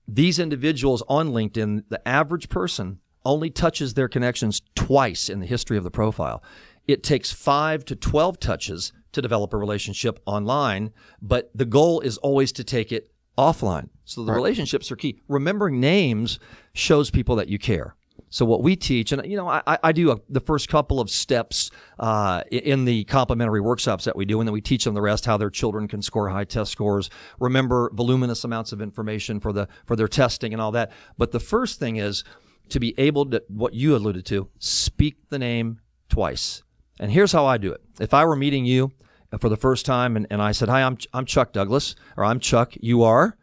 These 0.06 0.38
individuals 0.38 1.02
on 1.08 1.30
LinkedIn, 1.30 1.84
the 1.88 2.06
average 2.06 2.48
person 2.48 3.00
only 3.24 3.50
touches 3.50 3.94
their 3.94 4.08
connections 4.08 4.62
twice 4.74 5.28
in 5.28 5.40
the 5.40 5.46
history 5.46 5.76
of 5.76 5.84
the 5.84 5.90
profile. 5.90 6.42
It 6.86 7.02
takes 7.02 7.32
five 7.32 7.84
to 7.86 7.96
12 7.96 8.40
touches 8.40 8.92
to 9.12 9.22
develop 9.22 9.52
a 9.52 9.56
relationship 9.56 10.20
online, 10.26 10.92
but 11.20 11.50
the 11.54 11.64
goal 11.64 12.00
is 12.00 12.16
always 12.18 12.52
to 12.52 12.64
take 12.64 12.92
it 12.92 13.10
offline. 13.36 13.88
So 14.04 14.24
the 14.24 14.32
right. 14.32 14.36
relationships 14.36 14.90
are 14.90 14.96
key. 14.96 15.20
Remembering 15.28 15.80
names 15.80 16.38
shows 16.72 17.10
people 17.10 17.36
that 17.36 17.48
you 17.48 17.58
care. 17.58 17.94
So 18.28 18.44
what 18.44 18.62
we 18.62 18.76
teach, 18.76 19.10
and 19.10 19.24
you 19.26 19.36
know, 19.36 19.48
I, 19.48 19.78
I 19.82 19.92
do 19.92 20.12
a, 20.12 20.16
the 20.28 20.40
first 20.40 20.68
couple 20.68 21.00
of 21.00 21.10
steps 21.10 21.70
uh, 21.98 22.44
in 22.50 22.84
the 22.84 23.04
complimentary 23.04 23.60
workshops 23.60 24.04
that 24.04 24.14
we 24.14 24.24
do, 24.24 24.40
and 24.40 24.46
then 24.46 24.52
we 24.52 24.60
teach 24.60 24.84
them 24.84 24.94
the 24.94 25.00
rest, 25.00 25.26
how 25.26 25.36
their 25.36 25.50
children 25.50 25.88
can 25.88 26.00
score 26.00 26.28
high 26.28 26.44
test 26.44 26.70
scores, 26.70 27.10
remember 27.40 27.90
voluminous 27.92 28.44
amounts 28.44 28.72
of 28.72 28.80
information 28.80 29.40
for 29.40 29.52
the 29.52 29.68
for 29.84 29.96
their 29.96 30.06
testing 30.06 30.52
and 30.52 30.62
all 30.62 30.70
that. 30.72 30.92
But 31.18 31.32
the 31.32 31.40
first 31.40 31.80
thing 31.80 31.96
is 31.96 32.22
to 32.70 32.80
be 32.80 32.94
able 32.98 33.26
to, 33.30 33.42
what 33.48 33.74
you 33.74 33.94
alluded 33.94 34.26
to, 34.26 34.48
speak 34.58 35.28
the 35.28 35.38
name 35.38 35.80
twice. 36.08 36.62
And 36.98 37.10
here's 37.10 37.32
how 37.32 37.46
I 37.46 37.58
do 37.58 37.72
it. 37.72 37.80
If 37.98 38.12
I 38.14 38.24
were 38.24 38.36
meeting 38.36 38.64
you 38.64 38.92
for 39.38 39.48
the 39.48 39.56
first 39.56 39.86
time 39.86 40.16
and, 40.16 40.26
and 40.30 40.42
I 40.42 40.52
said, 40.52 40.68
Hi, 40.68 40.82
I'm, 40.82 40.98
I'm 41.12 41.24
Chuck 41.24 41.52
Douglas, 41.52 41.94
or 42.16 42.24
I'm 42.24 42.40
Chuck, 42.40 42.74
you 42.80 43.02
are, 43.02 43.36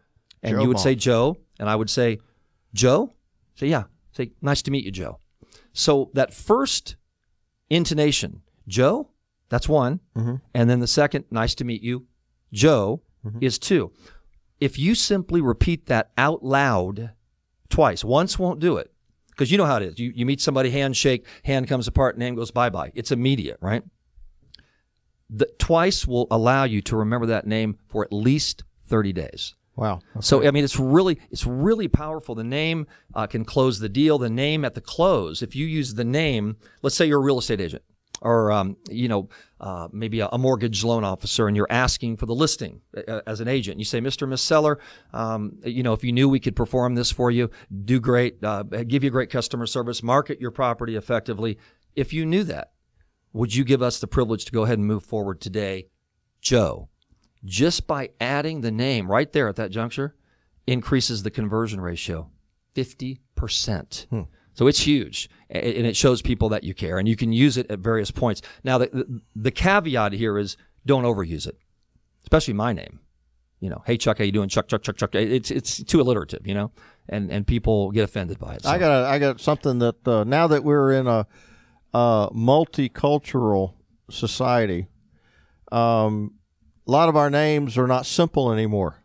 and 0.43 0.55
Joe 0.55 0.61
you 0.61 0.67
would 0.67 0.79
say 0.79 0.95
Joe, 0.95 1.37
and 1.59 1.69
I 1.69 1.75
would 1.75 1.89
say, 1.89 2.19
Joe? 2.73 3.13
Say, 3.55 3.67
yeah. 3.67 3.83
Say, 4.11 4.31
nice 4.41 4.61
to 4.63 4.71
meet 4.71 4.85
you, 4.85 4.91
Joe. 4.91 5.19
So 5.73 6.11
that 6.13 6.33
first 6.33 6.95
intonation, 7.69 8.41
Joe, 8.67 9.09
that's 9.49 9.69
one. 9.69 9.99
Mm-hmm. 10.15 10.35
And 10.53 10.69
then 10.69 10.79
the 10.79 10.87
second, 10.87 11.25
nice 11.31 11.55
to 11.55 11.63
meet 11.63 11.81
you, 11.81 12.05
Joe, 12.51 13.01
mm-hmm. 13.25 13.39
is 13.41 13.59
two. 13.59 13.91
If 14.59 14.79
you 14.79 14.95
simply 14.95 15.41
repeat 15.41 15.85
that 15.87 16.11
out 16.17 16.43
loud 16.43 17.11
twice, 17.69 18.03
once 18.03 18.39
won't 18.39 18.59
do 18.59 18.77
it. 18.77 18.91
Because 19.37 19.51
you 19.51 19.57
know 19.57 19.65
how 19.65 19.77
it 19.77 19.83
is. 19.83 19.99
You, 19.99 20.11
you 20.15 20.25
meet 20.25 20.41
somebody, 20.41 20.71
handshake, 20.71 21.25
hand 21.43 21.67
comes 21.67 21.87
apart, 21.87 22.17
name 22.17 22.35
goes 22.35 22.49
bye 22.49 22.71
bye. 22.71 22.91
It's 22.95 23.11
immediate, 23.11 23.57
right? 23.61 23.83
The, 25.29 25.45
twice 25.59 26.07
will 26.07 26.25
allow 26.31 26.63
you 26.63 26.81
to 26.83 26.95
remember 26.95 27.27
that 27.27 27.45
name 27.45 27.77
for 27.87 28.03
at 28.03 28.11
least 28.11 28.63
30 28.87 29.13
days. 29.13 29.55
Wow. 29.75 29.99
So 30.21 30.45
I 30.45 30.49
mean, 30.49 30.63
it's 30.63 30.79
really 30.79 31.19
it's 31.29 31.45
really 31.45 31.87
powerful. 31.87 32.33
The 32.33 32.43
name 32.43 32.87
uh, 33.13 33.27
can 33.27 33.45
close 33.45 33.79
the 33.79 33.89
deal. 33.89 34.17
The 34.17 34.29
name 34.29 34.65
at 34.65 34.73
the 34.73 34.81
close. 34.81 35.43
If 35.43 35.55
you 35.55 35.67
use 35.67 35.93
the 35.93 36.03
name, 36.03 36.57
let's 36.81 36.95
say 36.95 37.05
you're 37.05 37.19
a 37.19 37.23
real 37.23 37.37
estate 37.37 37.61
agent, 37.61 37.83
or 38.21 38.51
um, 38.51 38.77
you 38.89 39.07
know 39.07 39.29
uh, 39.59 39.87
maybe 39.91 40.19
a, 40.19 40.27
a 40.27 40.37
mortgage 40.37 40.83
loan 40.83 41.03
officer, 41.03 41.47
and 41.47 41.55
you're 41.55 41.67
asking 41.69 42.17
for 42.17 42.25
the 42.25 42.35
listing 42.35 42.81
uh, 43.07 43.21
as 43.25 43.39
an 43.39 43.47
agent. 43.47 43.79
You 43.79 43.85
say, 43.85 43.99
Mr. 44.01 44.27
Miss 44.27 44.41
Seller, 44.41 44.79
um, 45.13 45.57
you 45.63 45.83
know 45.83 45.93
if 45.93 46.03
you 46.03 46.11
knew 46.11 46.29
we 46.29 46.39
could 46.39 46.55
perform 46.55 46.95
this 46.95 47.11
for 47.11 47.31
you, 47.31 47.49
do 47.85 47.99
great, 47.99 48.43
uh, 48.43 48.63
give 48.63 49.03
you 49.03 49.09
great 49.09 49.29
customer 49.29 49.65
service, 49.65 50.03
market 50.03 50.39
your 50.39 50.51
property 50.51 50.95
effectively. 50.95 51.57
If 51.95 52.13
you 52.13 52.25
knew 52.25 52.43
that, 52.43 52.71
would 53.33 53.55
you 53.55 53.63
give 53.63 53.81
us 53.81 53.99
the 53.99 54.07
privilege 54.07 54.45
to 54.45 54.51
go 54.51 54.63
ahead 54.63 54.77
and 54.77 54.87
move 54.87 55.03
forward 55.03 55.41
today, 55.41 55.87
Joe? 56.41 56.89
just 57.45 57.87
by 57.87 58.09
adding 58.19 58.61
the 58.61 58.71
name 58.71 59.09
right 59.09 59.31
there 59.31 59.47
at 59.47 59.55
that 59.55 59.71
juncture 59.71 60.15
increases 60.65 61.23
the 61.23 61.31
conversion 61.31 61.79
ratio 61.79 62.29
50%. 62.75 63.19
So 64.53 64.67
it's 64.67 64.81
huge 64.81 65.29
and 65.49 65.85
it 65.87 65.95
shows 65.95 66.21
people 66.21 66.49
that 66.49 66.63
you 66.63 66.73
care 66.73 66.97
and 66.97 67.07
you 67.07 67.15
can 67.15 67.31
use 67.31 67.57
it 67.57 67.69
at 67.71 67.79
various 67.79 68.11
points. 68.11 68.41
Now, 68.63 68.77
the, 68.77 68.87
the, 68.87 69.21
the 69.35 69.51
caveat 69.51 70.13
here 70.13 70.37
is 70.37 70.57
don't 70.85 71.03
overuse 71.03 71.47
it, 71.47 71.57
especially 72.23 72.53
my 72.53 72.73
name. 72.73 72.99
You 73.59 73.69
know, 73.69 73.81
hey 73.87 73.97
Chuck, 73.97 74.19
how 74.19 74.23
you 74.23 74.31
doing? 74.31 74.49
Chuck, 74.49 74.67
Chuck, 74.67 74.83
Chuck, 74.83 74.97
Chuck. 74.97 75.15
It's 75.15 75.49
it's 75.49 75.83
too 75.83 75.99
alliterative, 75.99 76.45
you 76.45 76.53
know, 76.53 76.71
and 77.09 77.31
and 77.31 77.47
people 77.47 77.89
get 77.91 78.03
offended 78.03 78.37
by 78.37 78.53
it. 78.55 78.63
So. 78.63 78.69
I 78.69 78.77
got 78.77 79.05
I 79.05 79.17
got 79.17 79.39
something 79.39 79.79
that 79.79 80.07
uh, 80.07 80.23
now 80.23 80.45
that 80.47 80.63
we're 80.63 80.91
in 80.91 81.07
a, 81.07 81.25
a 81.93 82.29
multicultural 82.35 83.73
society, 84.11 84.87
um, 85.71 86.35
a 86.87 86.91
lot 86.91 87.09
of 87.09 87.15
our 87.15 87.31
names 87.31 87.79
are 87.79 87.87
not 87.87 88.05
simple 88.05 88.51
anymore. 88.51 89.01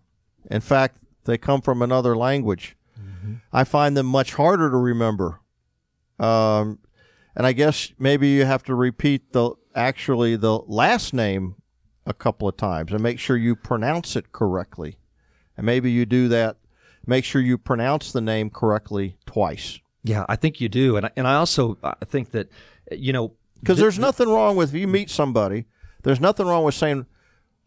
In 0.51 0.61
fact, 0.61 0.99
they 1.25 1.39
come 1.39 1.63
from 1.63 1.81
another 1.81 2.15
language. 2.15 2.77
I 3.53 3.65
find 3.65 3.97
them 3.97 4.07
much 4.07 4.35
harder 4.35 4.71
to 4.71 4.77
remember. 4.77 5.41
Um, 6.23 6.79
and 7.35 7.47
I 7.47 7.53
guess 7.53 7.93
maybe 7.99 8.29
you 8.29 8.45
have 8.45 8.63
to 8.65 8.75
repeat 8.75 9.33
the 9.33 9.53
actually 9.75 10.37
the 10.37 10.59
last 10.59 11.13
name 11.15 11.57
a 12.07 12.13
couple 12.13 12.47
of 12.49 12.57
times 12.57 12.93
and 12.93 13.03
make 13.03 13.19
sure 13.19 13.37
you 13.37 13.57
pronounce 13.57 14.17
it 14.17 14.33
correctly. 14.33 14.99
And 15.57 15.65
maybe 15.67 15.91
you 15.91 16.05
do 16.07 16.29
that. 16.29 16.57
Make 17.07 17.25
sure 17.25 17.41
you 17.41 17.59
pronounce 17.59 18.13
the 18.13 18.21
name 18.21 18.51
correctly 18.51 19.17
twice. 19.27 19.81
yeah, 20.05 20.25
I 20.29 20.37
think 20.37 20.61
you 20.61 20.69
do, 20.69 20.97
and 20.97 21.07
I, 21.07 21.11
and 21.17 21.27
I 21.27 21.35
also 21.35 21.79
I 21.83 22.05
think 22.05 22.31
that 22.33 22.49
you 22.93 23.13
know 23.13 23.35
Because 23.61 23.79
there's 23.79 23.99
nothing 23.99 24.29
wrong 24.29 24.57
with 24.57 24.75
if 24.75 24.81
you 24.81 24.87
meet 24.89 25.11
somebody. 25.11 25.65
There's 26.05 26.21
nothing 26.21 26.47
wrong 26.47 26.65
with 26.65 26.75
saying, 26.75 27.07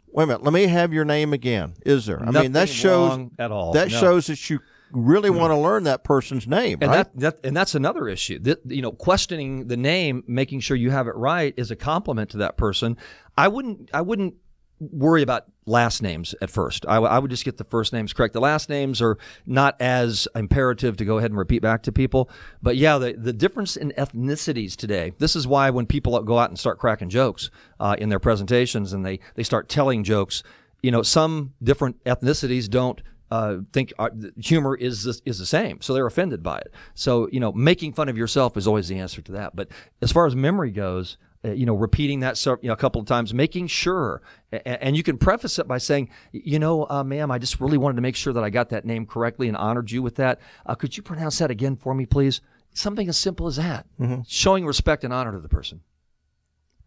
"Wait 0.08 0.24
a 0.24 0.28
minute, 0.28 0.44
let 0.44 0.54
me 0.54 0.68
have 0.68 0.94
your 0.94 1.06
name 1.06 1.34
again." 1.34 1.74
Is 1.86 2.06
there? 2.06 2.22
I 2.22 2.32
mean, 2.32 2.52
that 2.54 2.70
shows 2.70 3.30
at 3.40 3.52
all. 3.52 3.74
That 3.74 3.90
No. 3.92 3.98
shows 4.00 4.28
that 4.28 4.50
you 4.50 4.60
really 4.96 5.30
want 5.30 5.52
to 5.52 5.58
learn 5.58 5.84
that 5.84 6.04
person's 6.04 6.48
name, 6.48 6.80
and 6.82 6.92
right? 6.92 7.14
that, 7.16 7.20
that 7.20 7.46
and 7.46 7.56
that's 7.56 7.76
another 7.76 8.08
issue. 8.08 8.40
That 8.40 8.60
you 8.66 8.82
know, 8.82 8.92
questioning 8.92 9.68
the 9.68 9.78
name, 9.78 10.24
making 10.28 10.62
sure 10.62 10.78
you 10.78 10.92
have 10.92 11.08
it 11.08 11.16
right, 11.16 11.54
is 11.58 11.72
a 11.72 11.76
compliment 11.76 12.30
to 12.32 12.38
that 12.38 12.58
person. 12.58 12.98
I 13.38 13.48
wouldn't. 13.48 13.90
I 13.94 14.02
wouldn't 14.02 14.36
worry 14.80 15.22
about 15.22 15.46
last 15.66 16.02
names 16.02 16.36
at 16.42 16.50
first. 16.50 16.86
I, 16.86 16.96
w- 16.96 17.12
I 17.12 17.18
would 17.18 17.32
just 17.32 17.46
get 17.46 17.58
the 17.58 17.64
first 17.64 17.94
names 17.94 18.14
correct. 18.14 18.34
The 18.34 18.42
last 18.42 18.70
names 18.70 19.02
are 19.02 19.18
not 19.46 19.80
as 19.80 20.28
imperative 20.36 20.98
to 20.98 21.06
go 21.06 21.18
ahead 21.18 21.32
and 21.32 21.38
repeat 21.38 21.62
back 21.62 21.84
to 21.84 21.92
people. 21.92 22.30
But 22.62 22.78
yeah, 22.78 22.98
the 22.98 23.14
the 23.14 23.34
difference 23.34 23.78
in 23.78 23.92
ethnicities 23.98 24.76
today. 24.76 25.14
This 25.18 25.36
is 25.36 25.48
why 25.48 25.70
when 25.70 25.86
people 25.86 26.20
go 26.24 26.40
out 26.40 26.50
and 26.50 26.60
start 26.60 26.80
cracking 26.80 27.10
jokes 27.10 27.50
uh, 27.80 27.96
in 27.98 28.10
their 28.10 28.20
presentations 28.20 28.94
and 28.94 29.06
they 29.06 29.20
they 29.36 29.44
start 29.44 29.70
telling 29.70 30.04
jokes, 30.04 30.44
you 30.82 30.92
know, 30.92 31.02
some 31.02 31.54
different 31.64 32.04
ethnicities 32.04 32.70
don't 32.70 33.02
uh, 33.32 33.58
think 33.74 33.94
uh, 33.98 34.10
humor 34.38 34.76
is 34.76 35.04
the, 35.04 35.20
is 35.26 35.40
the 35.40 35.46
same, 35.46 35.82
so 35.82 35.94
they're 35.94 36.06
offended 36.06 36.44
by 36.44 36.60
it. 36.60 36.74
So 36.94 37.28
you 37.32 37.40
know, 37.40 37.52
making 37.52 37.94
fun 37.94 38.10
of 38.10 38.18
yourself 38.18 38.58
is 38.58 38.68
always 38.68 38.88
the 38.88 39.00
answer 39.00 39.22
to 39.22 39.32
that. 39.34 39.56
But 39.56 39.70
as 40.02 40.12
far 40.12 40.26
as 40.28 40.36
memory 40.36 40.72
goes, 40.72 41.18
uh, 41.44 41.52
you 41.52 41.66
know, 41.66 41.76
repeating 41.76 42.22
that 42.22 42.38
so- 42.38 42.58
you 42.62 42.68
know, 42.68 42.74
a 42.74 42.78
couple 42.78 43.00
of 43.02 43.08
times, 43.08 43.34
making 43.34 43.68
sure, 43.68 44.22
and, 44.52 44.62
and 44.66 44.98
you 44.98 45.04
can 45.04 45.18
preface 45.18 45.60
it 45.60 45.68
by 45.68 45.78
saying, 45.78 46.10
you 46.32 46.60
know, 46.60 46.88
uh, 46.90 47.04
ma'am, 47.04 47.30
I 47.32 47.38
just 47.38 47.60
really 47.60 47.78
wanted 47.78 47.96
to 47.96 48.02
make 48.02 48.16
sure 48.16 48.34
that 48.34 48.44
I 48.44 48.50
got 48.50 48.70
that 48.70 48.86
name 48.86 49.06
correctly 49.06 49.48
and 49.48 49.58
honored 49.58 49.92
you 49.92 50.02
with 50.02 50.16
that. 50.16 50.40
Uh, 50.66 50.76
could 50.76 50.98
you 50.98 51.04
pronounce 51.04 51.38
that 51.40 51.52
again 51.52 51.76
for 51.76 51.94
me, 51.94 52.06
please? 52.06 52.42
Something 52.74 53.08
as 53.10 53.18
simple 53.18 53.48
as 53.48 53.56
that, 53.58 53.86
showing 54.28 54.66
respect 54.66 55.04
and 55.04 55.14
honor 55.14 55.32
to 55.32 55.40
the 55.40 55.50
person. 55.50 55.82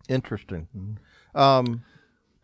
Interesting. 0.09 0.68
Mm-hmm. 0.77 1.38
Um, 1.38 1.85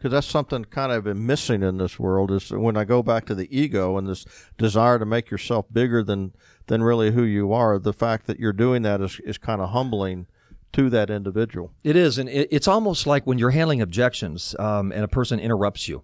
because 0.04 0.12
that's 0.12 0.26
something 0.26 0.66
kind 0.66 0.92
of 0.92 1.04
been 1.04 1.24
missing 1.24 1.62
in 1.62 1.78
this 1.78 1.98
world 1.98 2.30
is 2.30 2.50
when 2.50 2.76
I 2.76 2.84
go 2.84 3.02
back 3.02 3.24
to 3.24 3.34
the 3.34 3.48
ego 3.50 3.96
and 3.96 4.06
this 4.06 4.26
desire 4.58 4.98
to 4.98 5.06
make 5.06 5.30
yourself 5.30 5.64
bigger 5.72 6.02
than 6.02 6.34
than 6.66 6.82
really 6.82 7.12
who 7.12 7.22
you 7.22 7.54
are. 7.54 7.78
The 7.78 7.94
fact 7.94 8.26
that 8.26 8.38
you're 8.38 8.52
doing 8.52 8.82
that 8.82 9.00
is 9.00 9.18
is 9.20 9.38
kind 9.38 9.62
of 9.62 9.70
humbling 9.70 10.26
to 10.74 10.90
that 10.90 11.08
individual. 11.08 11.72
It 11.82 11.96
is, 11.96 12.18
and 12.18 12.28
it, 12.28 12.48
it's 12.50 12.68
almost 12.68 13.06
like 13.06 13.26
when 13.26 13.38
you're 13.38 13.52
handling 13.52 13.80
objections, 13.80 14.54
um, 14.58 14.92
and 14.92 15.04
a 15.04 15.08
person 15.08 15.40
interrupts 15.40 15.88
you. 15.88 16.02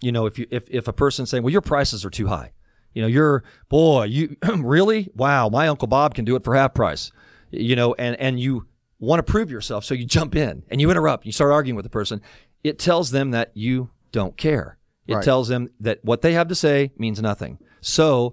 You 0.00 0.10
know, 0.10 0.24
if 0.24 0.38
you 0.38 0.46
if 0.50 0.64
if 0.70 0.88
a 0.88 0.94
person's 0.94 1.28
saying, 1.28 1.42
"Well, 1.42 1.52
your 1.52 1.60
prices 1.60 2.02
are 2.02 2.10
too 2.10 2.28
high," 2.28 2.52
you 2.94 3.02
know, 3.02 3.08
you're 3.08 3.44
boy, 3.68 4.04
you 4.04 4.38
really, 4.56 5.10
wow, 5.14 5.50
my 5.50 5.68
uncle 5.68 5.86
Bob 5.86 6.14
can 6.14 6.24
do 6.24 6.34
it 6.34 6.44
for 6.44 6.54
half 6.54 6.72
price. 6.72 7.12
You 7.50 7.76
know, 7.76 7.92
and 7.98 8.16
and 8.18 8.40
you 8.40 8.68
want 8.98 9.18
to 9.18 9.30
prove 9.30 9.50
yourself, 9.50 9.84
so 9.84 9.92
you 9.92 10.06
jump 10.06 10.34
in 10.34 10.62
and 10.70 10.80
you 10.80 10.90
interrupt. 10.90 11.26
You 11.26 11.32
start 11.32 11.52
arguing 11.52 11.76
with 11.76 11.84
the 11.84 11.90
person. 11.90 12.22
It 12.64 12.78
tells 12.78 13.10
them 13.10 13.30
that 13.32 13.52
you 13.54 13.90
don't 14.10 14.36
care. 14.36 14.78
It 15.06 15.14
Right. 15.16 15.24
tells 15.24 15.48
them 15.48 15.68
that 15.80 15.98
what 16.02 16.22
they 16.22 16.32
have 16.32 16.48
to 16.48 16.54
say 16.54 16.90
means 16.98 17.20
nothing. 17.20 17.58
So, 17.82 18.32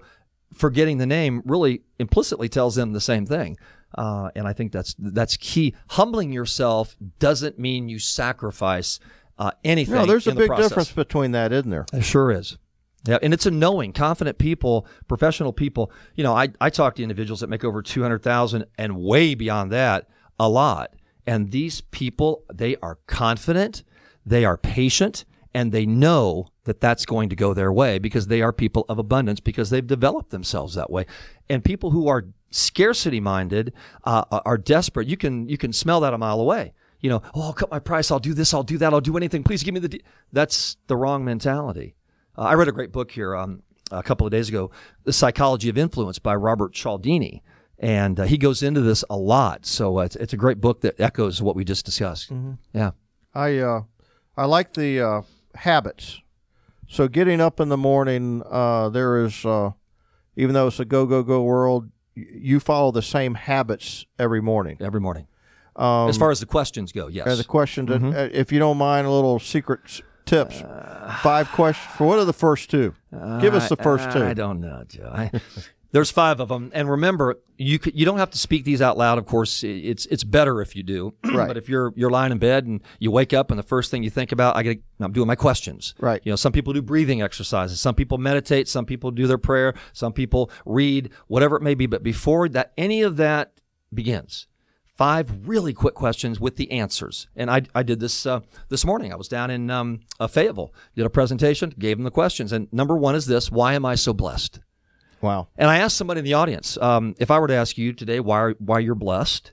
forgetting 0.53 0.97
the 0.97 1.05
name 1.05 1.41
really 1.45 1.81
implicitly 1.99 2.47
tells 2.49 2.75
them 2.75 2.93
the 2.93 3.01
same 3.01 3.25
thing. 3.25 3.57
Uh, 3.97 4.29
and 4.35 4.47
I 4.47 4.53
think 4.53 4.71
that's 4.71 4.95
that's 4.97 5.35
key. 5.35 5.75
Humbling 5.89 6.31
yourself 6.31 6.95
doesn't 7.19 7.59
mean 7.59 7.89
you 7.89 7.99
sacrifice 7.99 8.99
uh, 9.37 9.51
anything. 9.65 9.95
No, 9.95 10.05
there's 10.05 10.27
a 10.27 10.31
the 10.31 10.37
big 10.37 10.47
process. 10.47 10.69
difference 10.69 10.91
between 10.93 11.31
that, 11.31 11.51
isn't 11.51 11.69
there? 11.69 11.85
There 11.91 12.01
sure 12.01 12.31
is. 12.31 12.57
Yeah, 13.05 13.17
and 13.23 13.33
it's 13.33 13.47
a 13.47 13.51
knowing, 13.51 13.91
confident 13.93 14.37
people, 14.37 14.85
professional 15.07 15.51
people. 15.51 15.91
You 16.15 16.23
know, 16.23 16.33
I, 16.35 16.49
I 16.61 16.69
talk 16.69 16.95
to 16.95 17.03
individuals 17.03 17.39
that 17.41 17.49
make 17.49 17.65
over 17.65 17.81
two 17.81 18.01
hundred 18.03 18.21
thousand 18.23 18.65
and 18.77 18.95
way 18.97 19.33
beyond 19.35 19.71
that, 19.73 20.07
a 20.39 20.47
lot. 20.47 20.93
And 21.27 21.51
these 21.51 21.81
people, 21.81 22.45
they 22.53 22.75
are 22.77 22.99
confident, 23.07 23.83
they 24.25 24.45
are 24.45 24.57
patient, 24.57 25.25
and 25.53 25.71
they 25.71 25.85
know 25.85 26.47
that 26.63 26.79
that's 26.79 27.05
going 27.05 27.29
to 27.29 27.35
go 27.35 27.53
their 27.53 27.71
way 27.71 27.99
because 27.99 28.27
they 28.27 28.41
are 28.41 28.53
people 28.53 28.85
of 28.87 28.99
abundance 28.99 29.39
because 29.39 29.69
they've 29.69 29.85
developed 29.85 30.29
themselves 30.29 30.75
that 30.75 30.91
way. 30.91 31.05
And 31.49 31.63
people 31.63 31.91
who 31.91 32.07
are 32.07 32.27
scarcity 32.51 33.19
minded 33.19 33.73
uh, 34.03 34.23
are 34.29 34.57
desperate. 34.57 35.07
You 35.07 35.17
can 35.17 35.49
you 35.49 35.57
can 35.57 35.73
smell 35.73 36.01
that 36.01 36.13
a 36.13 36.17
mile 36.17 36.39
away. 36.39 36.73
You 36.99 37.09
know, 37.09 37.21
oh, 37.33 37.41
I'll 37.41 37.53
cut 37.53 37.71
my 37.71 37.79
price. 37.79 38.11
I'll 38.11 38.19
do 38.19 38.33
this. 38.33 38.53
I'll 38.53 38.63
do 38.63 38.77
that. 38.77 38.93
I'll 38.93 39.01
do 39.01 39.17
anything. 39.17 39.43
Please 39.43 39.63
give 39.63 39.73
me 39.73 39.79
the. 39.79 39.89
De-. 39.89 40.03
That's 40.31 40.77
the 40.87 40.95
wrong 40.95 41.25
mentality. 41.25 41.95
Uh, 42.37 42.43
I 42.43 42.53
read 42.53 42.67
a 42.67 42.71
great 42.71 42.91
book 42.91 43.11
here 43.11 43.35
um, 43.35 43.63
a 43.91 44.03
couple 44.03 44.25
of 44.25 44.31
days 44.31 44.49
ago, 44.49 44.71
The 45.03 45.13
Psychology 45.13 45.67
of 45.69 45.77
Influence 45.77 46.19
by 46.19 46.35
Robert 46.35 46.73
Cialdini. 46.73 47.43
And 47.79 48.19
uh, 48.19 48.23
he 48.23 48.37
goes 48.37 48.61
into 48.61 48.81
this 48.81 49.03
a 49.09 49.17
lot. 49.17 49.65
So 49.65 49.99
uh, 49.99 50.03
it's, 50.03 50.15
it's 50.15 50.33
a 50.33 50.37
great 50.37 50.61
book 50.61 50.81
that 50.81 50.99
echoes 50.99 51.41
what 51.41 51.55
we 51.55 51.65
just 51.65 51.83
discussed. 51.83 52.31
Yeah. 52.73 52.91
I 53.33 53.57
uh, 53.57 53.81
I 54.37 54.45
like 54.45 54.73
the 54.73 55.01
uh, 55.01 55.21
habits. 55.55 56.19
So 56.87 57.07
getting 57.07 57.39
up 57.41 57.59
in 57.59 57.69
the 57.69 57.77
morning, 57.77 58.43
uh, 58.49 58.89
there 58.89 59.23
is, 59.23 59.45
uh, 59.45 59.71
even 60.35 60.53
though 60.53 60.67
it's 60.67 60.79
a 60.79 60.85
go 60.85 61.05
go 61.05 61.23
go 61.23 61.41
world, 61.43 61.89
y- 62.17 62.25
you 62.33 62.59
follow 62.59 62.91
the 62.91 63.01
same 63.01 63.35
habits 63.35 64.05
every 64.19 64.41
morning. 64.41 64.77
Every 64.81 64.99
morning. 64.99 65.27
Um, 65.75 66.09
as 66.09 66.17
far 66.17 66.31
as 66.31 66.39
the 66.41 66.45
questions 66.45 66.91
go, 66.91 67.07
yes. 67.07 67.37
the 67.37 67.43
questions, 67.45 67.89
Mm-hmm. 67.89 68.09
uh, 68.09 68.27
if 68.33 68.51
you 68.51 68.59
don't 68.59 68.77
mind, 68.77 69.07
a 69.07 69.11
little 69.11 69.39
secret 69.39 69.79
s- 69.85 70.01
tips. 70.25 70.61
Uh, 70.61 71.17
Five 71.23 71.49
questions. 71.51 71.95
For 71.95 72.05
what 72.05 72.19
are 72.19 72.25
the 72.25 72.33
first 72.33 72.69
two? 72.69 72.93
Give 73.39 73.53
us 73.53 73.69
the 73.69 73.77
first 73.77 74.09
I, 74.09 74.13
two. 74.13 74.23
I 74.25 74.33
don't 74.33 74.59
know, 74.59 74.83
Joe. 74.87 75.09
I, 75.13 75.31
There's 75.91 76.09
five 76.09 76.39
of 76.39 76.47
them, 76.47 76.71
and 76.73 76.89
remember, 76.89 77.41
you 77.57 77.77
could, 77.77 77.99
you 77.99 78.05
don't 78.05 78.17
have 78.17 78.29
to 78.31 78.37
speak 78.37 78.63
these 78.63 78.81
out 78.81 78.97
loud. 78.97 79.17
Of 79.17 79.25
course, 79.25 79.61
it's 79.63 80.05
it's 80.05 80.23
better 80.23 80.61
if 80.61 80.75
you 80.75 80.83
do. 80.83 81.13
Right. 81.31 81.47
but 81.47 81.55
if 81.55 81.69
you're 81.69 81.93
you're 81.95 82.09
lying 82.09 82.33
in 82.33 82.39
bed 82.39 82.65
and 82.65 82.81
you 82.99 83.09
wake 83.09 83.33
up 83.33 83.51
and 83.51 83.59
the 83.59 83.63
first 83.63 83.89
thing 83.89 84.03
you 84.03 84.09
think 84.09 84.31
about, 84.31 84.57
I 84.57 84.63
get 84.63 84.81
I'm 84.99 85.13
doing 85.13 85.27
my 85.27 85.35
questions. 85.35 85.95
Right. 85.99 86.21
You 86.25 86.31
know, 86.31 86.35
some 86.35 86.51
people 86.51 86.73
do 86.73 86.81
breathing 86.81 87.21
exercises. 87.21 87.79
Some 87.79 87.95
people 87.95 88.17
meditate. 88.17 88.67
Some 88.67 88.85
people 88.85 89.11
do 89.11 89.27
their 89.27 89.37
prayer. 89.37 89.73
Some 89.93 90.13
people 90.13 90.51
read. 90.65 91.11
Whatever 91.27 91.55
it 91.55 91.61
may 91.61 91.73
be. 91.73 91.85
But 91.85 92.03
before 92.03 92.49
that, 92.49 92.73
any 92.77 93.01
of 93.01 93.17
that 93.17 93.53
begins, 93.93 94.47
five 94.97 95.47
really 95.47 95.73
quick 95.73 95.95
questions 95.95 96.39
with 96.39 96.57
the 96.57 96.71
answers. 96.71 97.27
And 97.35 97.49
I, 97.49 97.63
I 97.73 97.83
did 97.83 97.99
this 97.99 98.25
uh, 98.25 98.41
this 98.69 98.85
morning. 98.85 99.11
I 99.11 99.15
was 99.15 99.27
down 99.27 99.49
in 99.49 99.69
um, 99.69 100.01
uh, 100.19 100.27
Fayetteville, 100.27 100.73
did 100.95 101.05
a 101.05 101.09
presentation, 101.09 101.73
gave 101.79 101.97
them 101.97 102.03
the 102.03 102.11
questions. 102.11 102.51
And 102.51 102.71
number 102.71 102.95
one 102.95 103.15
is 103.15 103.25
this: 103.25 103.51
Why 103.51 103.73
am 103.73 103.85
I 103.85 103.95
so 103.95 104.13
blessed? 104.13 104.59
Wow. 105.21 105.47
And 105.57 105.69
I 105.69 105.77
asked 105.79 105.97
somebody 105.97 106.19
in 106.19 106.25
the 106.25 106.33
audience, 106.33 106.77
um, 106.77 107.15
if 107.19 107.29
I 107.31 107.39
were 107.39 107.47
to 107.47 107.53
ask 107.53 107.77
you 107.77 107.93
today 107.93 108.19
why 108.19 108.51
why 108.59 108.79
you're 108.79 108.95
blessed, 108.95 109.51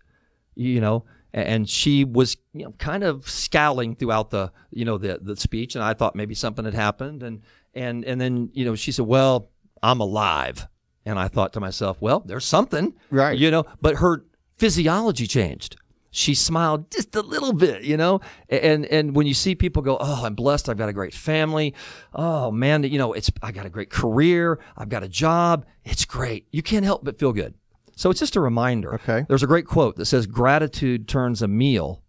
you 0.55 0.81
know, 0.81 1.05
and 1.33 1.69
she 1.69 2.05
was 2.05 2.37
you 2.53 2.65
know 2.65 2.73
kind 2.79 3.05
of 3.05 3.29
scowling 3.29 3.95
throughout 3.95 4.31
the 4.31 4.53
you 4.71 4.85
know 4.85 4.99
the 4.99 5.19
the 5.21 5.37
speech, 5.37 5.75
and 5.75 5.85
I 5.85 5.95
thought 5.95 6.17
maybe 6.17 6.35
something 6.35 6.65
had 6.65 6.75
happened, 6.75 7.23
and 7.23 7.43
and 7.75 8.05
and 8.05 8.21
then 8.21 8.51
you 8.53 8.65
know 8.65 8.75
she 8.75 8.93
said, 8.93 9.07
well, 9.07 9.51
I'm 9.83 10.01
alive, 10.01 10.67
and 11.05 11.19
I 11.19 11.29
thought 11.29 11.53
to 11.55 11.61
myself, 11.61 12.01
well, 12.01 12.21
there's 12.21 12.45
something, 12.45 12.95
Right. 13.11 13.39
You 13.39 13.51
know, 13.51 13.65
but 13.81 13.97
her 13.97 14.25
physiology 14.57 15.27
changed. 15.27 15.77
She 16.11 16.35
smiled 16.35 16.91
just 16.91 17.15
a 17.17 17.21
little 17.21 17.53
bit, 17.53 17.83
you 17.83 17.97
know, 17.97 18.21
and 18.49 18.87
and 18.87 19.15
when 19.15 19.27
you 19.27 19.35
see 19.35 19.55
people 19.55 19.83
go, 19.83 19.99
oh, 20.01 20.25
I'm 20.25 20.35
blessed, 20.35 20.69
I've 20.69 20.79
got 20.79 20.89
a 20.89 20.93
great 20.93 21.13
family, 21.15 21.75
oh 22.15 22.51
man, 22.51 22.83
you 22.85 22.99
know, 22.99 23.13
it's 23.13 23.31
I 23.43 23.53
got 23.53 23.67
a 23.67 23.71
great 23.71 23.91
career, 23.91 24.59
I've 24.77 24.89
got 24.89 25.03
a 25.03 25.09
job, 25.09 25.67
it's 25.85 26.05
great. 26.07 26.47
You 26.51 26.63
can't 26.63 26.85
help 26.85 27.05
but 27.05 27.19
feel 27.19 27.33
good. 27.33 27.55
So 27.97 28.11
it's 28.11 28.21
just 28.21 28.37
a 28.37 28.41
reminder. 28.41 28.95
Okay. 28.95 29.27
There's 29.29 29.43
a 29.43 29.47
great 29.47 29.67
quote 29.67 29.97
that 29.97 30.07
says, 30.07 30.27
"Gratitude 30.27 31.09
turns 31.09 31.43
a 31.43 31.49
meal 31.49 32.03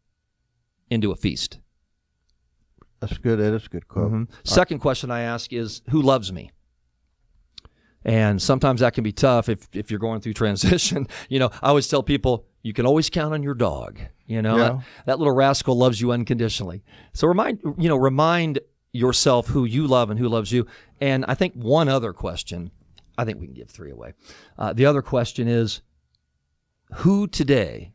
into 0.89 1.11
a 1.11 1.15
feast." 1.15 1.59
That's 2.99 3.17
good. 3.17 3.39
That 3.39 3.53
is 3.53 3.65
a 3.65 3.69
good 3.69 3.87
quote. 3.87 4.11
Mhm. 4.11 4.27
Second 4.43 4.79
question 4.79 5.09
I 5.09 5.21
ask 5.21 5.51
is, 5.51 5.81
"Who 5.89 6.01
loves 6.01 6.31
me?" 6.31 6.51
And 8.05 8.41
sometimes 8.41 8.79
that 8.81 8.93
can 8.93 9.03
be 9.03 9.11
tough 9.11 9.49
if, 9.49 9.67
if 9.73 9.91
you're 9.91 9.99
going 9.99 10.21
through 10.21 10.33
transition. 10.33 11.07
You 11.29 11.39
know, 11.39 11.49
I 11.61 11.69
always 11.69 11.87
tell 11.87 12.01
people 12.01 12.45
you 12.61 12.73
can 12.73 12.85
always 12.85 13.09
count 13.09 13.33
on 13.33 13.43
your 13.43 13.53
dog. 13.53 13.99
You 14.25 14.41
know, 14.41 14.57
Yeah. 14.57 14.63
that, 14.69 14.79
that 15.05 15.19
little 15.19 15.33
rascal 15.33 15.75
loves 15.77 15.99
you 16.01 16.11
unconditionally. 16.11 16.83
So 17.13 17.27
remind 17.27 17.59
you 17.77 17.89
know 17.89 17.95
remind 17.97 18.59
yourself 18.91 19.47
who 19.47 19.65
you 19.65 19.85
love 19.87 20.09
and 20.09 20.19
who 20.19 20.27
loves 20.27 20.51
you. 20.51 20.65
And 20.99 21.23
I 21.27 21.35
think 21.35 21.53
one 21.53 21.87
other 21.89 22.11
question, 22.13 22.71
I 23.17 23.25
think 23.25 23.39
we 23.39 23.45
can 23.45 23.53
give 23.55 23.69
three 23.69 23.91
away. 23.91 24.13
Uh, 24.57 24.73
the 24.73 24.85
other 24.87 25.01
question 25.01 25.47
is, 25.47 25.81
who 26.97 27.27
today 27.27 27.93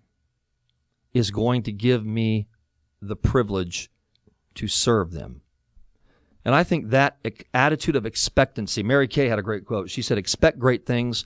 is 1.12 1.30
going 1.30 1.62
to 1.64 1.72
give 1.72 2.04
me 2.06 2.46
the 3.02 3.16
privilege 3.16 3.90
to 4.54 4.68
serve 4.68 5.10
them? 5.12 5.40
And 6.44 6.54
I 6.54 6.62
think 6.62 6.90
that 6.90 7.16
attitude 7.54 7.96
of 7.96 8.04
expectancy, 8.06 8.82
Mary 8.82 9.08
Kay 9.08 9.28
had 9.28 9.38
a 9.38 9.42
great 9.42 9.64
quote. 9.64 9.90
She 9.90 10.02
said, 10.02 10.18
expect 10.18 10.58
great 10.58 10.84
things 10.86 11.24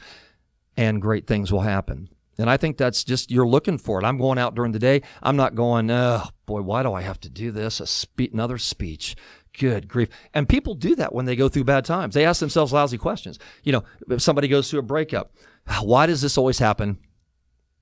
and 0.77 1.03
great 1.03 1.27
things 1.27 1.53
will 1.53 1.63
happen. 1.63 2.09
And 2.39 2.49
I 2.49 2.57
think 2.57 2.77
that's 2.77 3.03
just, 3.03 3.31
you're 3.31 3.49
looking 3.49 3.79
for 3.79 4.01
it. 4.01 4.05
I'm 4.05 4.17
going 4.17 4.39
out 4.39 4.55
during 4.55 4.73
the 4.73 4.79
day. 4.79 5.03
I'm 5.23 5.37
not 5.37 5.57
going, 5.57 5.91
oh 5.91 6.23
boy, 6.47 6.63
why 6.63 6.85
do 6.85 6.93
I 6.93 7.03
have 7.03 7.19
to 7.21 7.29
do 7.29 7.51
this? 7.51 7.81
A 7.81 7.87
spe- 7.87 8.33
another 8.33 8.59
speech. 8.59 9.17
Good 9.59 9.89
grief. 9.89 10.09
And 10.33 10.49
people 10.49 10.75
do 10.75 10.95
that 10.97 11.13
when 11.13 11.25
they 11.25 11.35
go 11.35 11.49
through 11.49 11.65
bad 11.65 11.85
times. 11.85 12.15
They 12.15 12.25
ask 12.25 12.39
themselves 12.39 12.73
lousy 12.73 12.97
questions. 12.97 13.41
You 13.65 13.73
know, 13.73 13.85
if 14.09 14.23
somebody 14.23 14.47
goes 14.47 14.71
through 14.71 14.81
a 14.81 14.83
breakup, 14.85 15.35
why 15.83 16.07
does 16.07 16.23
this 16.23 16.39
always 16.39 16.61
happen 16.61 16.99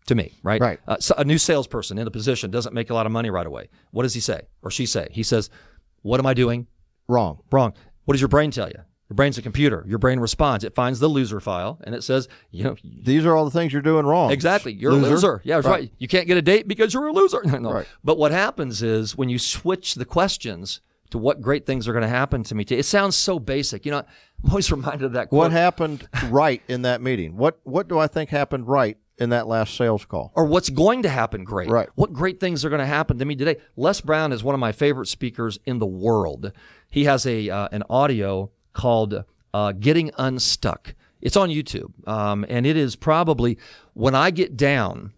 to 0.07 0.15
me, 0.15 0.33
right? 0.43 0.61
Right. 0.61 0.81
Uh, 0.89 0.97
so 1.01 1.15
a 1.19 1.25
new 1.25 1.37
salesperson 1.37 1.99
in 1.99 2.07
a 2.07 2.11
position 2.11 2.51
doesn't 2.51 2.75
make 2.75 2.89
a 2.89 2.95
lot 2.95 3.05
of 3.05 3.13
money 3.13 3.29
right 3.29 3.47
away. 3.47 3.69
What 3.91 4.05
does 4.05 4.15
he 4.15 4.21
say 4.21 4.43
or 4.63 4.71
she 4.71 4.87
say? 4.87 5.09
He 5.11 5.23
says, 5.23 5.51
what 6.01 6.19
am 6.19 6.27
I 6.27 6.33
doing? 6.33 6.67
Wrong. 7.09 7.41
Wrong. 7.53 7.75
What 8.05 8.15
does 8.15 8.23
your 8.23 8.29
brain 8.29 8.51
tell 8.51 8.69
you? 8.69 8.81
Your 9.09 9.15
brain's 9.15 9.39
a 9.39 9.43
computer. 9.43 9.85
Your 9.87 9.99
brain 9.99 10.19
responds. 10.19 10.65
It 10.65 10.75
finds 10.75 10.99
the 10.99 11.09
loser 11.09 11.39
file 11.41 11.79
and 11.85 11.95
it 11.95 12.03
says, 12.03 12.29
you 12.51 12.65
know, 12.65 12.77
These 12.83 13.25
are 13.25 13.37
all 13.37 13.45
the 13.45 13.51
things 13.53 13.73
you're 13.73 13.83
doing 13.83 14.05
wrong. 14.05 14.33
exactly, 14.33 14.73
you're 14.73 14.93
a 14.93 14.97
loser. 14.97 15.41
Yeah, 15.45 15.57
that's 15.57 15.67
right. 15.67 15.81
Right. 15.81 15.93
You 15.99 16.09
can't 16.09 16.27
get 16.27 16.37
a 16.37 16.43
date 16.43 16.67
because 16.67 16.93
you're 16.93 17.07
a 17.07 17.13
loser. 17.13 17.41
no. 17.45 17.71
Right. 17.73 17.87
But 18.03 18.19
what 18.19 18.33
happens 18.33 18.83
is 18.83 19.17
when 19.17 19.29
you 19.29 19.39
switch 19.39 19.95
the 19.95 20.05
questions 20.05 20.81
to 21.11 21.19
what 21.19 21.41
great 21.41 21.67
things 21.67 21.87
are 21.87 21.93
going 21.93 22.03
to 22.03 22.09
happen 22.09 22.43
to 22.43 22.55
me, 22.57 22.65
today, 22.65 22.81
it 22.81 22.85
sounds 22.85 23.15
so 23.15 23.39
basic. 23.39 23.87
You 23.87 23.93
know, 23.93 23.99
I'm 24.45 24.51
always 24.51 24.71
reminded 24.73 25.05
of 25.05 25.13
that 25.13 25.29
quote. 25.29 25.39
What 25.39 25.53
happened 25.53 26.09
right 26.29 26.61
in 26.67 26.83
that 26.83 27.01
meeting? 27.01 27.37
What 27.37 27.61
What 27.63 27.87
do 27.87 27.99
I 28.01 28.09
think 28.09 28.31
happened 28.31 28.67
right 28.67 28.99
in 29.19 29.31
that 29.31 29.47
last 29.47 29.75
sales 29.77 30.05
call? 30.05 30.33
or 30.35 30.45
what's 30.47 30.69
going 30.69 31.03
to 31.03 31.09
happen 31.09 31.45
great. 31.45 31.69
Right. 31.71 31.89
What 31.95 32.13
great 32.13 32.41
things 32.41 32.65
are 32.65 32.71
going 32.71 32.81
to 32.81 32.87
happen 32.87 33.19
to 33.21 33.25
me 33.25 33.37
today? 33.37 33.59
Les 33.77 34.01
Brown 34.01 34.33
is 34.33 34.43
one 34.43 34.55
of 34.55 34.61
my 34.61 34.73
favorite 34.73 35.07
speakers 35.07 35.61
in 35.65 35.79
the 35.79 35.87
world. 35.87 36.51
He 36.91 37.05
has 37.05 37.25
a 37.25 37.49
uh, 37.51 37.69
an 37.71 37.85
audio 37.89 38.51
called 38.77 39.25
uh, 39.53 39.73
"Getting 39.73 40.11
Unstuck." 40.19 40.95
It's 41.21 41.37
on 41.37 41.49
YouTube, 41.49 42.07
um, 42.07 42.45
and 42.49 42.67
it 42.67 42.77
is 42.77 42.95
probably 42.95 43.59
when 43.95 44.15
I 44.15 44.31
get 44.31 44.57
down. 44.57 45.13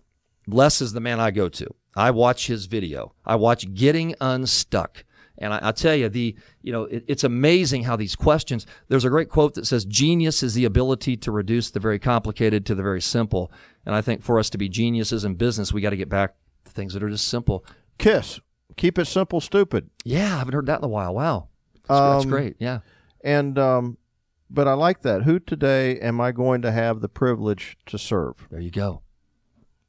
Les 0.47 0.81
is 0.81 0.93
the 0.95 1.01
man 1.01 1.21
I 1.21 1.31
go 1.31 1.51
to. 1.51 1.67
I 1.95 2.11
watch 2.11 2.47
his 2.47 2.65
video. 2.67 3.13
I 3.27 3.35
watch 3.37 3.75
Getting 3.75 4.15
Unstuck. 4.21 5.05
And 5.41 5.53
I, 5.53 5.61
I 5.69 5.73
tell 5.73 5.95
you, 5.95 6.09
the 6.09 6.35
you 6.63 6.73
know, 6.73 6.85
it, 6.85 7.05
it's 7.07 7.23
amazing 7.25 7.85
how 7.85 7.97
these 7.97 8.17
questions. 8.17 8.67
There's 8.89 9.05
a 9.05 9.11
great 9.11 9.29
quote 9.29 9.55
that 9.55 9.67
says, 9.67 9.85
"Genius 9.85 10.43
is 10.43 10.55
the 10.55 10.65
ability 10.65 11.17
to 11.19 11.31
reduce 11.31 11.71
the 11.71 11.81
very 11.81 11.99
complicated 11.99 12.65
to 12.67 12.75
the 12.75 12.83
very 12.83 13.01
simple." 13.03 13.53
And 13.85 13.95
I 13.95 14.01
think 14.01 14.23
for 14.23 14.39
us 14.39 14.51
to 14.51 14.59
be 14.59 14.69
geniuses 14.69 15.25
in 15.25 15.35
business, 15.35 15.73
we 15.73 15.81
got 15.81 15.91
to 15.91 15.97
get 15.97 16.09
back 16.09 16.35
to 16.65 16.71
things 16.73 16.93
that 16.95 17.03
are 17.03 17.11
just 17.11 17.29
simple. 17.29 17.65
Kiss. 17.99 18.41
Keep 18.77 18.99
it 18.99 19.07
simple, 19.07 19.41
stupid. 19.41 19.91
Yeah, 20.05 20.35
I 20.35 20.39
haven't 20.39 20.55
heard 20.55 20.67
that 20.67 20.79
in 20.79 20.85
a 20.85 20.89
while. 20.89 21.15
Wow, 21.15 21.49
that's, 21.75 21.89
that's 21.89 22.25
Um, 22.25 22.31
great. 22.31 22.57
Yeah, 22.59 22.81
And 23.23 23.59
um, 23.59 23.99
but 24.51 24.67
I 24.69 24.75
like 24.75 25.03
that. 25.03 25.23
Who 25.23 25.39
today 25.39 25.99
am 26.01 26.21
I 26.21 26.33
going 26.33 26.63
to 26.63 26.73
have 26.73 27.01
the 27.01 27.09
privilege 27.09 27.77
to 27.87 27.99
serve? 27.99 28.47
there 28.51 28.61
you 28.61 28.71
go. 28.71 29.03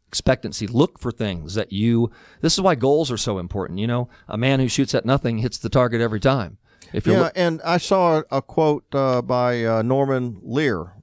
Expectancy. 0.07 0.65
Look 0.65 0.97
for 0.99 1.11
things 1.11 1.53
that 1.53 1.71
you. 1.71 2.09
This 2.41 2.53
is 2.55 2.61
why 2.61 2.73
goals 2.75 3.11
are 3.11 3.17
so 3.17 3.37
important. 3.37 3.77
You 3.79 3.85
know, 3.87 4.09
a 4.27 4.37
man 4.37 4.59
who 4.59 4.67
shoots 4.67 4.95
at 4.95 5.05
nothing 5.05 5.37
hits 5.37 5.57
the 5.59 5.69
target 5.69 6.01
every 6.01 6.19
time. 6.19 6.57
If 6.93 7.05
you're 7.05 7.15
Yeah, 7.15 7.21
look- 7.25 7.33
and 7.35 7.61
I 7.63 7.77
saw 7.77 8.23
a 8.31 8.41
quote 8.41 8.85
uh, 8.95 9.21
by 9.21 9.63
uh, 9.63 9.81
Norman 9.83 10.39
Lear, 10.41 10.93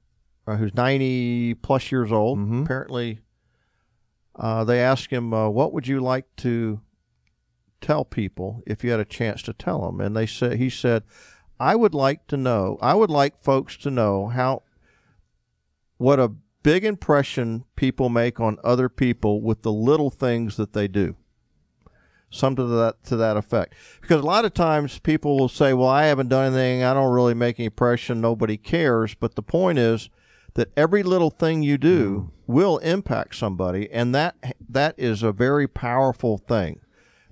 uh, 0.45 0.57
who's 0.57 0.73
90 0.75 1.53
plus 1.55 1.89
years 1.89 2.11
old. 2.11 2.37
Mhm. 2.39 2.63
Apparently, 2.63 3.19
uh, 4.35 4.65
they 4.65 4.81
asked 4.81 5.09
him, 5.11 5.33
uh, 5.33 5.47
"What 5.47 5.71
would 5.71 5.87
you 5.87 6.01
like 6.01 6.25
to 6.37 6.81
tell 7.79 8.03
people 8.03 8.61
if 8.67 8.83
you 8.83 8.91
had 8.91 8.99
a 8.99 9.05
chance 9.05 9.41
to 9.43 9.53
tell 9.53 9.85
them?" 9.85 10.01
And 10.01 10.17
they 10.17 10.25
said, 10.25 10.57
he 10.57 10.69
said, 10.69 11.03
"I 11.59 11.75
would 11.75 11.93
like 11.93 12.27
to 12.27 12.37
know. 12.37 12.77
I 12.81 12.93
would 12.93 13.09
like 13.09 13.39
folks 13.39 13.77
to 13.77 13.91
know 13.91 14.27
how 14.27 14.63
what 15.97 16.19
a 16.19 16.33
big 16.63 16.83
impression 16.83 17.65
people 17.75 18.09
make 18.09 18.39
on 18.39 18.57
other 18.63 18.89
people 18.89 19.41
with 19.41 19.61
the 19.61 19.71
little 19.71 20.09
things 20.09 20.57
that 20.57 20.73
they 20.73 20.87
do." 20.87 21.15
Something 22.29 22.65
to 22.65 22.73
that 22.73 23.03
to 23.05 23.15
that 23.15 23.37
effect. 23.37 23.73
Because 24.01 24.21
a 24.21 24.25
lot 24.25 24.45
of 24.45 24.53
times 24.53 24.99
people 24.99 25.37
will 25.37 25.47
say, 25.47 25.73
"Well, 25.73 25.87
I 25.87 26.05
haven't 26.05 26.27
done 26.27 26.47
anything. 26.47 26.83
I 26.83 26.93
don't 26.93 27.13
really 27.13 27.33
make 27.33 27.59
any 27.59 27.67
impression. 27.67 28.19
Nobody 28.19 28.57
cares." 28.57 29.15
But 29.15 29.35
the 29.35 29.41
point 29.41 29.79
is 29.79 30.09
that 30.55 30.71
every 30.75 31.03
little 31.03 31.29
thing 31.29 31.63
you 31.63 31.77
do 31.77 32.09
mm-hmm. 32.09 32.53
will 32.53 32.79
impact 32.79 33.35
somebody, 33.35 33.89
and 33.91 34.13
that 34.13 34.35
that 34.67 34.95
is 34.97 35.23
a 35.23 35.31
very 35.31 35.67
powerful 35.67 36.37
thing. 36.37 36.81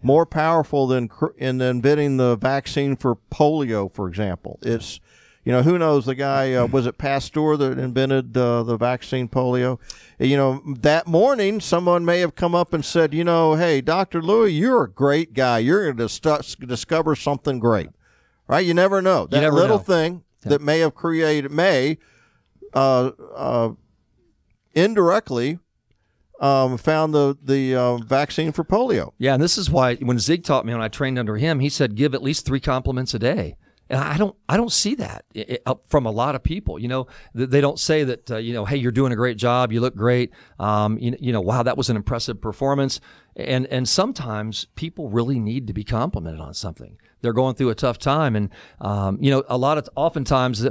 More 0.02 0.26
powerful 0.26 0.88
than 0.88 1.10
in 1.38 1.62
inventing 1.62 2.18
the 2.18 2.36
vaccine 2.36 2.96
for 2.96 3.16
polio, 3.32 3.92
for 3.92 4.08
example. 4.08 4.60
It's 4.62 5.00
you 5.44 5.52
know 5.52 5.62
who 5.62 5.78
knows 5.78 6.06
the 6.06 6.16
guy 6.16 6.54
uh, 6.54 6.66
was 6.68 6.86
it 6.86 6.98
Pasteur 6.98 7.56
that 7.58 7.78
invented 7.80 8.36
uh, 8.36 8.64
the 8.64 8.78
vaccine 8.78 9.28
polio. 9.28 9.80
You 10.20 10.38
know 10.38 10.62
that 10.80 11.08
morning 11.08 11.60
someone 11.60 12.06
may 12.06 12.20
have 12.20 12.36
come 12.36 12.54
up 12.54 12.74
and 12.74 12.84
said, 12.86 13.14
you 13.14 13.24
know, 13.24 13.56
hey, 13.56 13.82
Doctor 13.82 14.22
Louis, 14.22 14.52
you're 14.54 14.84
a 14.84 14.90
great 14.90 15.34
guy. 15.34 15.60
You're 15.60 15.92
going 15.92 16.08
to 16.08 16.20
dis- 16.22 16.56
discover 16.56 17.16
something 17.16 17.60
great, 17.60 17.90
right? 18.48 18.66
You 18.66 18.74
never 18.74 19.02
know 19.02 19.28
that 19.28 19.42
never 19.42 19.56
little 19.56 19.78
know. 19.78 19.84
thing 19.84 20.24
that 20.42 20.62
may 20.62 20.80
have 20.80 20.94
created 20.94 21.52
may 21.52 21.98
uh, 22.74 23.12
uh, 23.36 23.70
indirectly 24.74 25.60
um, 26.40 26.78
found 26.78 27.14
the 27.14 27.38
the 27.42 27.76
uh, 27.76 27.98
vaccine 27.98 28.52
for 28.52 28.64
polio. 28.64 29.12
Yeah, 29.18 29.34
and 29.34 29.44
this 29.44 29.58
is 29.58 29.70
why 29.70 29.96
when 29.96 30.20
Zig 30.20 30.44
taught 30.44 30.66
me 30.66 30.74
when 30.74 30.82
I 30.82 30.88
trained 30.88 31.20
under 31.20 31.38
him, 31.38 31.60
he 31.60 31.70
said 31.70 31.96
give 31.96 32.14
at 32.14 32.24
least 32.24 32.46
three 32.46 32.60
compliments 32.60 33.14
a 33.14 33.20
day. 33.20 33.56
And 33.88 34.00
I 34.00 34.18
don't, 34.18 34.36
I 34.50 34.58
don't 34.58 34.72
see 34.72 34.96
that 34.96 35.26
from 35.86 36.08
a 36.08 36.12
lot 36.12 36.34
of 36.34 36.42
people. 36.42 36.80
You 36.80 36.88
know, 36.88 37.08
they 37.36 37.62
don't 37.62 37.78
say 37.78 38.04
that. 38.04 38.32
Uh, 38.32 38.38
you 38.38 38.52
know, 38.52 38.66
hey, 38.66 38.78
you're 38.78 38.92
doing 38.92 39.12
a 39.12 39.16
great 39.16 39.38
job. 39.38 39.72
You 39.72 39.80
look 39.80 39.96
great. 39.96 40.32
Um, 40.60 40.98
you, 40.98 41.16
you 41.20 41.32
know, 41.32 41.42
wow, 41.42 41.62
that 41.62 41.78
was 41.78 41.90
an 41.90 41.96
impressive 41.96 42.42
performance. 42.42 43.00
And 43.36 43.68
and 43.68 43.88
sometimes 43.88 44.66
people 44.76 45.10
really 45.10 45.40
need 45.40 45.68
to 45.68 45.74
be 45.74 45.84
complimented 45.84 46.42
on 46.42 46.56
something. 46.56 46.98
They're 47.22 47.34
going 47.34 47.56
through 47.56 47.70
a 47.70 47.76
tough 47.76 48.00
time, 48.00 48.36
and 48.36 48.50
um, 48.82 49.20
you 49.22 49.30
know, 49.30 49.44
a 49.48 49.58
lot 49.58 49.78
of 49.78 49.90
oftentimes 49.96 50.66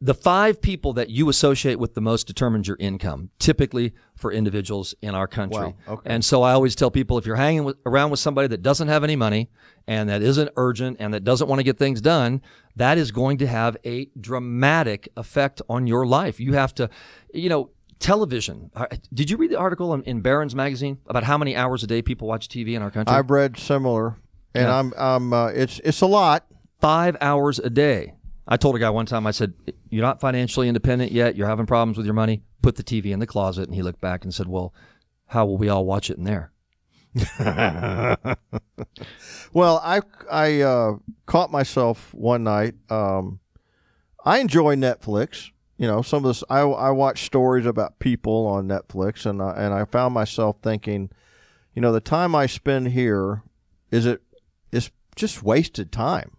the 0.00 0.12
five 0.14 0.60
people 0.60 0.92
that 0.94 1.08
you 1.08 1.28
associate 1.30 1.78
with 1.78 1.94
the 1.94 2.00
most 2.02 2.26
determines 2.26 2.68
your 2.68 2.76
income, 2.78 3.30
typically 3.38 3.94
for 4.14 4.30
individuals 4.30 4.94
in 5.00 5.14
our 5.14 5.26
country. 5.26 5.58
Wow, 5.58 5.74
okay. 5.88 6.10
And 6.10 6.24
so 6.24 6.42
I 6.42 6.52
always 6.52 6.74
tell 6.74 6.90
people 6.90 7.16
if 7.16 7.24
you're 7.24 7.36
hanging 7.36 7.64
with, 7.64 7.76
around 7.86 8.10
with 8.10 8.20
somebody 8.20 8.48
that 8.48 8.62
doesn't 8.62 8.88
have 8.88 9.04
any 9.04 9.16
money 9.16 9.48
and 9.86 10.08
that 10.10 10.20
isn't 10.20 10.50
urgent 10.56 10.98
and 11.00 11.14
that 11.14 11.24
doesn't 11.24 11.48
want 11.48 11.60
to 11.60 11.64
get 11.64 11.78
things 11.78 12.00
done, 12.02 12.42
that 12.76 12.98
is 12.98 13.10
going 13.10 13.38
to 13.38 13.46
have 13.46 13.76
a 13.86 14.10
dramatic 14.20 15.08
effect 15.16 15.62
on 15.68 15.86
your 15.86 16.06
life. 16.06 16.40
You 16.40 16.52
have 16.52 16.74
to, 16.74 16.90
you 17.32 17.48
know, 17.48 17.70
television. 17.98 18.70
Uh, 18.74 18.86
Did 19.14 19.30
you 19.30 19.38
read 19.38 19.50
the 19.50 19.58
article 19.58 19.94
in, 19.94 20.02
in 20.02 20.20
Barron's 20.20 20.54
magazine 20.54 20.98
about 21.06 21.24
how 21.24 21.38
many 21.38 21.56
hours 21.56 21.82
a 21.82 21.86
day 21.86 22.02
people 22.02 22.28
watch 22.28 22.48
TV 22.48 22.74
in 22.74 22.82
our 22.82 22.90
country? 22.90 23.16
I've 23.16 23.30
read 23.30 23.56
similar, 23.58 24.18
and 24.54 24.64
Yeah. 24.64 24.78
I'm 24.78 24.92
I'm 24.96 25.32
uh, 25.32 25.46
it's 25.48 25.80
it's 25.84 26.02
a 26.02 26.06
lot. 26.06 26.46
five 26.80 27.16
hours 27.22 27.58
a 27.58 27.70
day. 27.70 28.12
I 28.48 28.56
told 28.56 28.76
a 28.76 28.78
guy 28.78 28.90
one 28.90 29.06
time, 29.06 29.26
I 29.26 29.32
said, 29.32 29.54
You're 29.90 30.04
not 30.04 30.20
financially 30.20 30.68
independent 30.68 31.12
yet. 31.12 31.36
You're 31.36 31.48
having 31.48 31.66
problems 31.66 31.96
with 31.96 32.06
your 32.06 32.14
money. 32.14 32.42
Put 32.62 32.76
the 32.76 32.84
TV 32.84 33.06
in 33.06 33.18
the 33.18 33.26
closet. 33.26 33.66
And 33.66 33.74
he 33.74 33.82
looked 33.82 34.00
back 34.00 34.24
and 34.24 34.32
said, 34.32 34.48
Well, 34.48 34.72
how 35.26 35.46
will 35.46 35.58
we 35.58 35.68
all 35.68 35.84
watch 35.84 36.10
it 36.10 36.18
in 36.18 36.24
there? 36.24 36.52
Well, 39.56 39.80
I 39.82 40.02
I 40.30 40.60
uh, 40.60 40.96
caught 41.24 41.50
myself 41.50 42.12
one 42.12 42.44
night. 42.44 42.74
Um, 42.90 43.40
I 44.22 44.38
enjoy 44.40 44.76
Netflix. 44.76 45.50
You 45.78 45.86
know, 45.86 46.02
some 46.02 46.24
of 46.24 46.28
this 46.28 46.44
I, 46.50 46.60
I 46.60 46.90
watch 46.90 47.24
stories 47.24 47.64
about 47.64 47.98
people 47.98 48.46
on 48.46 48.68
Netflix, 48.68 49.24
and 49.24 49.40
and 49.40 49.72
I 49.72 49.86
found 49.86 50.12
myself 50.12 50.56
thinking, 50.62 51.10
you 51.74 51.80
know, 51.80 51.90
the 51.90 52.00
time 52.00 52.34
I 52.34 52.44
spend 52.44 52.88
here 52.88 53.42
is 53.90 54.04
it 54.04 54.22
is 54.72 54.90
just 55.14 55.42
wasted 55.42 55.90
time. 55.90 56.35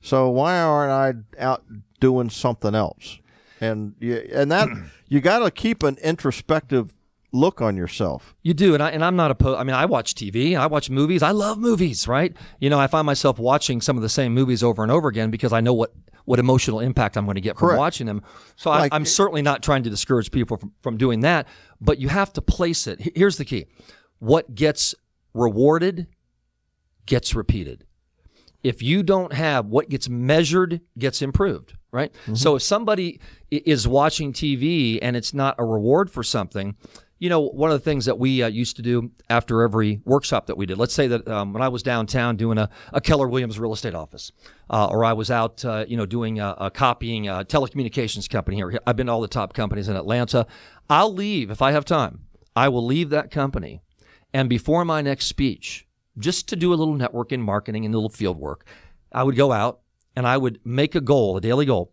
So 0.00 0.28
why 0.30 0.58
aren't 0.60 0.92
I 1.38 1.42
out 1.42 1.64
doing 2.00 2.30
something 2.30 2.74
else? 2.74 3.18
And 3.60 3.94
you, 3.98 4.16
and 4.32 4.50
that 4.52 4.68
you 5.08 5.20
got 5.20 5.40
to 5.40 5.50
keep 5.50 5.82
an 5.82 5.96
introspective 6.02 6.94
look 7.32 7.60
on 7.60 7.76
yourself. 7.76 8.34
You 8.42 8.54
do, 8.54 8.74
and 8.74 8.82
I 8.82 8.90
and 8.90 9.04
I'm 9.04 9.16
not 9.16 9.30
opposed. 9.30 9.58
I 9.58 9.64
mean, 9.64 9.74
I 9.76 9.84
watch 9.84 10.14
TV, 10.14 10.56
I 10.58 10.66
watch 10.66 10.88
movies. 10.90 11.22
I 11.22 11.32
love 11.32 11.58
movies, 11.58 12.08
right? 12.08 12.34
You 12.60 12.70
know, 12.70 12.78
I 12.78 12.86
find 12.86 13.04
myself 13.06 13.38
watching 13.38 13.80
some 13.80 13.96
of 13.96 14.02
the 14.02 14.08
same 14.08 14.32
movies 14.32 14.62
over 14.62 14.82
and 14.82 14.92
over 14.92 15.08
again 15.08 15.30
because 15.30 15.52
I 15.52 15.60
know 15.60 15.74
what 15.74 15.92
what 16.24 16.38
emotional 16.38 16.80
impact 16.80 17.16
I'm 17.16 17.24
going 17.24 17.36
to 17.36 17.40
get 17.40 17.56
from 17.58 17.68
Correct. 17.68 17.78
watching 17.78 18.06
them. 18.06 18.22
So 18.56 18.68
Like- 18.70 18.92
I, 18.92 18.96
I'm 18.96 19.06
certainly 19.06 19.40
not 19.40 19.62
trying 19.62 19.82
to 19.84 19.90
discourage 19.90 20.30
people 20.30 20.58
from, 20.58 20.72
from 20.82 20.96
doing 20.98 21.20
that, 21.20 21.48
but 21.80 21.98
you 21.98 22.08
have 22.08 22.34
to 22.34 22.42
place 22.42 22.86
it. 22.86 23.12
Here's 23.16 23.38
the 23.38 23.44
key: 23.44 23.66
what 24.18 24.54
gets 24.54 24.94
rewarded 25.34 26.06
gets 27.06 27.34
repeated. 27.34 27.84
If 28.62 28.82
you 28.82 29.02
don't 29.02 29.32
have 29.32 29.66
what 29.66 29.88
gets 29.88 30.08
measured, 30.08 30.80
gets 30.98 31.22
improved, 31.22 31.74
right? 31.92 32.12
So 32.34 32.56
if 32.56 32.62
somebody 32.62 33.20
is 33.50 33.86
watching 33.86 34.32
TV 34.32 34.98
and 35.00 35.16
it's 35.16 35.32
not 35.32 35.54
a 35.58 35.64
reward 35.64 36.10
for 36.10 36.22
something, 36.22 36.76
you 37.18 37.28
know, 37.28 37.40
one 37.40 37.70
of 37.70 37.78
the 37.78 37.84
things 37.84 38.04
that 38.04 38.18
we 38.18 38.42
uh, 38.42 38.46
used 38.46 38.76
to 38.76 38.82
do 38.82 39.10
after 39.28 39.62
every 39.62 40.00
workshop 40.04 40.46
that 40.46 40.56
we 40.56 40.66
did, 40.66 40.78
let's 40.78 40.94
say 40.94 41.08
that 41.08 41.26
um, 41.26 41.52
when 41.52 41.62
I 41.62 41.68
was 41.68 41.82
downtown 41.82 42.36
doing 42.36 42.58
a, 42.58 42.70
a 42.92 43.00
Keller 43.00 43.28
Williams 43.28 43.58
real 43.58 43.72
estate 43.72 43.94
office, 43.94 44.30
uh, 44.70 44.86
or 44.86 45.04
I 45.04 45.14
was 45.14 45.30
out, 45.30 45.64
uh, 45.64 45.84
you 45.88 45.96
know, 45.96 46.06
doing 46.06 46.38
a, 46.38 46.54
a 46.58 46.70
copying 46.70 47.28
a 47.28 47.44
telecommunications 47.44 48.28
company 48.30 48.56
here. 48.56 48.78
I've 48.86 48.96
been 48.96 49.06
to 49.06 49.12
all 49.12 49.20
the 49.20 49.28
top 49.28 49.52
companies 49.52 49.88
in 49.88 49.96
Atlanta. 49.96 50.46
I'll 50.88 51.12
leave 51.12 51.50
if 51.50 51.60
I 51.60 51.72
have 51.72 51.84
time. 51.84 52.20
I 52.54 52.68
will 52.68 52.84
leave 52.84 53.10
that 53.10 53.30
company. 53.30 53.82
And 54.32 54.48
before 54.48 54.84
my 54.84 55.02
next 55.02 55.26
speech, 55.26 55.87
just 56.18 56.48
to 56.48 56.56
do 56.56 56.72
a 56.72 56.76
little 56.76 56.94
networking, 56.94 57.40
marketing, 57.40 57.84
and 57.84 57.94
a 57.94 57.98
little 57.98 58.10
field 58.10 58.38
work, 58.38 58.66
I 59.12 59.22
would 59.22 59.36
go 59.36 59.52
out 59.52 59.80
and 60.16 60.26
I 60.26 60.36
would 60.36 60.60
make 60.64 60.94
a 60.94 61.00
goal, 61.00 61.36
a 61.36 61.40
daily 61.40 61.66
goal, 61.66 61.92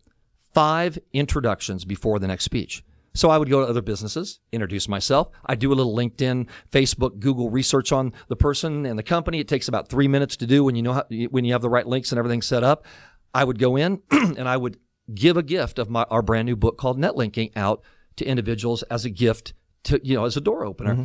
five 0.53 0.97
introductions 1.13 1.85
before 1.85 2.19
the 2.19 2.27
next 2.27 2.43
speech. 2.45 2.83
So 3.13 3.29
I 3.29 3.37
would 3.37 3.49
go 3.49 3.61
to 3.61 3.67
other 3.67 3.81
businesses, 3.81 4.41
introduce 4.51 4.89
myself. 4.89 5.29
I 5.45 5.55
do 5.55 5.71
a 5.71 5.75
little 5.75 5.95
LinkedIn, 5.95 6.47
Facebook, 6.69 7.19
Google 7.19 7.49
research 7.49 7.93
on 7.93 8.11
the 8.27 8.35
person 8.35 8.85
and 8.85 8.99
the 8.99 9.03
company. 9.03 9.39
It 9.39 9.47
takes 9.47 9.69
about 9.69 9.87
three 9.87 10.09
minutes 10.09 10.35
to 10.37 10.45
do 10.45 10.65
when 10.65 10.75
you 10.75 10.81
know 10.81 10.93
how, 10.93 11.05
when 11.29 11.45
you 11.45 11.53
have 11.53 11.61
the 11.61 11.69
right 11.69 11.87
links 11.87 12.11
and 12.11 12.19
everything 12.19 12.41
set 12.41 12.63
up. 12.63 12.85
I 13.33 13.45
would 13.45 13.57
go 13.57 13.77
in 13.77 14.01
and 14.11 14.49
I 14.49 14.57
would 14.57 14.77
give 15.13 15.37
a 15.37 15.43
gift 15.43 15.79
of 15.79 15.89
my 15.89 16.03
our 16.03 16.21
brand 16.21 16.45
new 16.45 16.57
book 16.57 16.77
called 16.77 16.99
Netlinking 16.99 17.51
out 17.55 17.81
to 18.17 18.25
individuals 18.25 18.83
as 18.83 19.05
a 19.05 19.09
gift 19.09 19.53
to 19.83 20.01
you 20.03 20.15
know 20.15 20.25
as 20.25 20.35
a 20.35 20.41
door 20.41 20.65
opener. 20.65 20.93
Mm-hmm. 20.93 21.03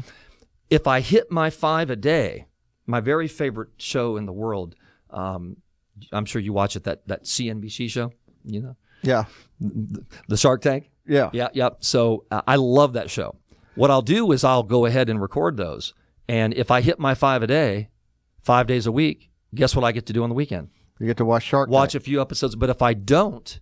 If 0.68 0.86
I 0.86 1.00
hit 1.00 1.30
my 1.30 1.50
five 1.50 1.90
a 1.90 1.96
day, 1.96 2.46
my 2.86 3.00
very 3.00 3.28
favorite 3.28 3.70
show 3.78 4.16
in 4.16 4.26
the 4.26 4.32
world, 4.32 4.74
um, 5.10 5.56
I'm 6.12 6.24
sure 6.24 6.40
you 6.40 6.52
watch 6.52 6.76
it 6.76 6.84
that 6.84 7.06
that 7.08 7.24
CNBC 7.24 7.88
show, 7.90 8.12
you 8.44 8.60
know, 8.62 8.76
Yeah, 9.02 9.24
the 10.28 10.36
Shark 10.36 10.62
Tank. 10.62 10.90
yeah, 11.06 11.30
Yeah, 11.32 11.48
yep. 11.52 11.78
So 11.80 12.24
uh, 12.30 12.42
I 12.46 12.56
love 12.56 12.94
that 12.94 13.10
show. 13.10 13.36
What 13.74 13.90
I'll 13.90 14.02
do 14.02 14.32
is 14.32 14.44
I'll 14.44 14.62
go 14.62 14.86
ahead 14.86 15.08
and 15.08 15.20
record 15.20 15.56
those. 15.56 15.94
And 16.28 16.54
if 16.54 16.70
I 16.70 16.80
hit 16.80 16.98
my 16.98 17.14
five 17.14 17.42
a 17.42 17.46
day, 17.46 17.88
five 18.42 18.66
days 18.66 18.86
a 18.86 18.92
week, 18.92 19.30
guess 19.54 19.74
what 19.76 19.84
I 19.84 19.92
get 19.92 20.06
to 20.06 20.12
do 20.12 20.22
on 20.22 20.28
the 20.28 20.34
weekend? 20.34 20.68
You 20.98 21.06
get 21.06 21.16
to 21.18 21.24
watch 21.24 21.44
Shark. 21.44 21.70
Watch 21.70 21.92
Tank. 21.92 22.02
a 22.02 22.04
few 22.04 22.20
episodes. 22.20 22.56
But 22.56 22.70
if 22.70 22.82
I 22.82 22.94
don't, 22.94 23.58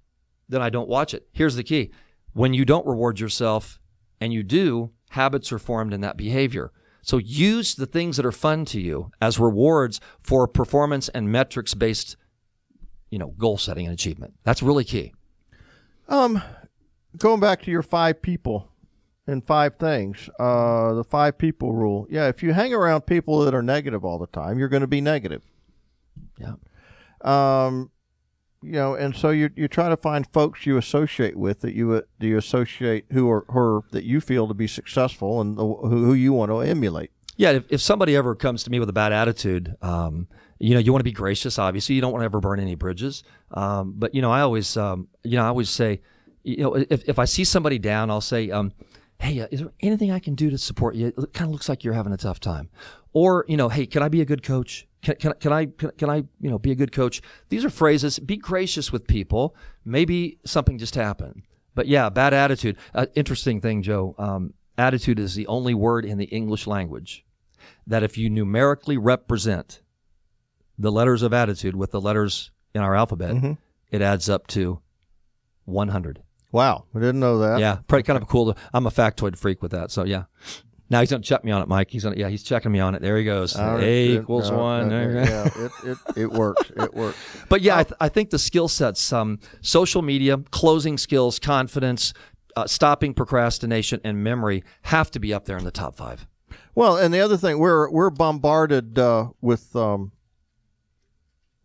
then 0.48 0.60
I 0.60 0.70
don't 0.70 0.88
watch 0.88 1.14
it. 1.14 1.28
Here's 1.32 1.54
the 1.56 1.62
key 1.62 1.90
when 2.32 2.52
you 2.54 2.64
don't 2.64 2.86
reward 2.86 3.20
yourself 3.20 3.80
and 4.20 4.32
you 4.32 4.42
do, 4.42 4.90
habits 5.10 5.50
are 5.52 5.58
formed 5.58 5.92
in 5.94 6.00
that 6.02 6.16
behavior. 6.16 6.72
So 7.08 7.16
use 7.16 7.74
the 7.74 7.86
things 7.86 8.18
that 8.18 8.26
are 8.26 8.32
fun 8.32 8.66
to 8.66 8.78
you 8.78 9.12
as 9.18 9.40
rewards 9.40 9.98
for 10.20 10.46
performance 10.46 11.08
and 11.08 11.32
metrics 11.32 11.72
based, 11.72 12.18
you 13.08 13.18
know, 13.18 13.28
goal 13.38 13.56
setting 13.56 13.86
and 13.86 13.94
achievement. 13.94 14.34
That's 14.44 14.62
really 14.62 14.84
key. 14.84 15.14
Um, 16.10 16.42
going 17.16 17.40
back 17.40 17.62
to 17.62 17.70
your 17.70 17.80
five 17.80 18.20
people 18.20 18.68
and 19.26 19.42
five 19.42 19.76
things, 19.76 20.28
uh, 20.38 20.92
the 20.92 21.02
five 21.02 21.38
people 21.38 21.72
rule. 21.72 22.06
Yeah, 22.10 22.28
if 22.28 22.42
you 22.42 22.52
hang 22.52 22.74
around 22.74 23.06
people 23.06 23.38
that 23.40 23.54
are 23.54 23.62
negative 23.62 24.04
all 24.04 24.18
the 24.18 24.26
time, 24.26 24.58
you're 24.58 24.68
going 24.68 24.82
to 24.82 24.86
be 24.86 25.00
negative. 25.00 25.40
Yeah. 26.38 26.56
Um, 27.22 27.90
you 28.62 28.72
know, 28.72 28.94
and 28.94 29.14
so 29.14 29.30
you 29.30 29.50
you 29.54 29.68
try 29.68 29.88
to 29.88 29.96
find 29.96 30.26
folks 30.32 30.66
you 30.66 30.76
associate 30.76 31.36
with 31.36 31.60
that 31.60 31.74
you 31.74 31.92
uh, 31.92 32.00
do 32.18 32.26
you 32.26 32.36
associate 32.36 33.06
who 33.12 33.30
are 33.30 33.44
are 33.48 33.82
that 33.92 34.04
you 34.04 34.20
feel 34.20 34.48
to 34.48 34.54
be 34.54 34.66
successful 34.66 35.40
and 35.40 35.56
the, 35.56 35.62
who, 35.64 35.86
who 35.86 36.14
you 36.14 36.32
want 36.32 36.50
to 36.50 36.58
emulate. 36.60 37.12
Yeah, 37.36 37.52
if, 37.52 37.64
if 37.70 37.80
somebody 37.80 38.16
ever 38.16 38.34
comes 38.34 38.64
to 38.64 38.70
me 38.70 38.80
with 38.80 38.88
a 38.88 38.92
bad 38.92 39.12
attitude, 39.12 39.76
um, 39.80 40.26
you 40.58 40.74
know, 40.74 40.80
you 40.80 40.90
want 40.90 41.00
to 41.00 41.04
be 41.04 41.12
gracious. 41.12 41.56
Obviously, 41.56 41.94
you 41.94 42.00
don't 42.00 42.10
want 42.10 42.22
to 42.22 42.24
ever 42.24 42.40
burn 42.40 42.58
any 42.58 42.74
bridges. 42.74 43.22
Um, 43.52 43.94
but 43.96 44.12
you 44.12 44.20
know, 44.20 44.32
I 44.32 44.40
always, 44.40 44.76
um, 44.76 45.06
you 45.22 45.36
know, 45.36 45.44
I 45.44 45.48
always 45.48 45.70
say, 45.70 46.00
you 46.42 46.56
know, 46.56 46.74
if, 46.74 47.08
if 47.08 47.18
I 47.20 47.26
see 47.26 47.44
somebody 47.44 47.78
down, 47.78 48.10
I'll 48.10 48.20
say, 48.20 48.50
um, 48.50 48.72
"Hey, 49.20 49.40
uh, 49.40 49.46
is 49.52 49.60
there 49.60 49.72
anything 49.80 50.10
I 50.10 50.18
can 50.18 50.34
do 50.34 50.50
to 50.50 50.58
support 50.58 50.96
you? 50.96 51.06
It 51.06 51.32
kind 51.32 51.48
of 51.48 51.52
looks 51.52 51.68
like 51.68 51.84
you're 51.84 51.94
having 51.94 52.12
a 52.12 52.16
tough 52.16 52.40
time." 52.40 52.70
Or 53.12 53.44
you 53.46 53.56
know, 53.56 53.68
"Hey, 53.68 53.86
can 53.86 54.02
I 54.02 54.08
be 54.08 54.20
a 54.20 54.24
good 54.24 54.42
coach? 54.42 54.87
Can, 55.02 55.16
can, 55.16 55.32
can 55.40 55.52
I 55.52 55.66
can, 55.66 55.90
can 55.92 56.10
I 56.10 56.16
you 56.40 56.50
know 56.50 56.58
be 56.58 56.72
a 56.72 56.74
good 56.74 56.92
coach?" 56.92 57.22
These 57.48 57.64
are 57.64 57.70
phrases. 57.70 58.18
Be 58.18 58.36
gracious 58.36 58.92
with 58.92 59.06
people. 59.06 59.54
Maybe 59.84 60.38
something 60.44 60.78
just 60.78 60.94
happened. 60.94 61.42
But 61.74 61.86
yeah, 61.86 62.08
bad 62.08 62.34
attitude. 62.34 62.76
Uh, 62.94 63.06
interesting 63.14 63.60
thing, 63.60 63.82
Joe. 63.82 64.14
Um, 64.18 64.54
attitude 64.76 65.18
is 65.18 65.34
the 65.34 65.46
only 65.46 65.74
word 65.74 66.04
in 66.04 66.18
the 66.18 66.24
English 66.26 66.66
language 66.66 67.24
that 67.86 68.02
if 68.02 68.18
you 68.18 68.28
numerically 68.30 68.96
represent 68.96 69.80
the 70.78 70.90
letters 70.92 71.22
of 71.22 71.32
attitude 71.32 71.76
with 71.76 71.90
the 71.90 72.00
letters 72.00 72.50
in 72.74 72.80
our 72.80 72.94
alphabet, 72.94 73.56
it 73.90 74.02
adds 74.02 74.28
up 74.28 74.46
to 74.48 74.80
100. 75.64 76.22
Wow, 76.50 76.84
I 76.94 76.98
didn't 76.98 77.20
know 77.20 77.38
that. 77.40 77.60
Yeah, 77.60 77.78
pretty 77.88 78.04
kind 78.04 78.20
of 78.20 78.28
cool. 78.28 78.56
I'm 78.72 78.86
a 78.86 78.90
factoid 78.90 79.36
freak 79.36 79.60
with 79.62 79.72
that. 79.72 79.90
So 79.90 80.04
yeah. 80.04 80.24
Now 80.90 81.00
he's 81.00 81.10
gonna 81.10 81.22
check 81.22 81.44
me 81.44 81.50
on 81.52 81.60
it, 81.60 81.68
Mike. 81.68 81.90
He's 81.90 82.04
gonna 82.04 82.16
yeah, 82.16 82.28
he's 82.28 82.42
checking 82.42 82.72
me 82.72 82.80
on 82.80 82.94
it. 82.94 83.02
There 83.02 83.18
he 83.18 83.24
goes. 83.24 83.56
Right, 83.58 83.82
A 83.82 84.14
it- 84.14 84.20
equals 84.22 84.50
uh, 84.50 84.54
one. 84.54 84.86
uh, 84.86 84.88
There 84.88 85.12
yeah, 85.12 85.48
it, 85.56 85.72
it, 85.84 85.98
it 86.16 86.30
works. 86.32 86.70
It 86.76 86.94
works. 86.94 87.18
But 87.48 87.60
yeah, 87.62 87.78
I, 87.78 87.82
th- 87.84 87.94
I 88.00 88.08
think 88.08 88.30
the 88.30 88.38
skill 88.38 88.68
sets, 88.68 89.12
um, 89.12 89.38
social 89.60 90.02
media, 90.02 90.38
closing 90.50 90.96
skills, 90.98 91.38
confidence, 91.38 92.12
uh, 92.56 92.66
stopping 92.66 93.12
procrastination, 93.14 94.00
and 94.04 94.22
memory 94.24 94.64
have 94.82 95.10
to 95.12 95.18
be 95.20 95.32
up 95.34 95.44
there 95.44 95.56
in 95.58 95.64
the 95.64 95.70
top 95.70 95.94
five. 95.94 96.26
Well, 96.74 96.96
and 96.96 97.12
the 97.12 97.20
other 97.20 97.36
thing, 97.36 97.58
we're 97.58 97.90
we're 97.90 98.10
bombarded 98.10 98.98
uh, 98.98 99.28
with 99.42 99.74
um, 99.76 100.12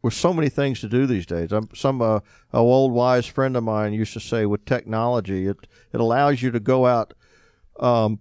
with 0.01 0.13
so 0.13 0.33
many 0.33 0.49
things 0.49 0.81
to 0.81 0.89
do 0.89 1.05
these 1.05 1.25
days. 1.25 1.53
Um, 1.53 1.69
some 1.73 2.01
uh, 2.01 2.19
a 2.51 2.57
old 2.57 2.91
wise 2.91 3.25
friend 3.25 3.55
of 3.55 3.63
mine 3.63 3.93
used 3.93 4.13
to 4.13 4.19
say, 4.19 4.45
with 4.45 4.65
technology, 4.65 5.47
it 5.47 5.57
it 5.93 5.99
allows 6.01 6.41
you 6.41 6.51
to 6.51 6.59
go 6.59 6.85
out. 6.85 7.13
Um, 7.79 8.19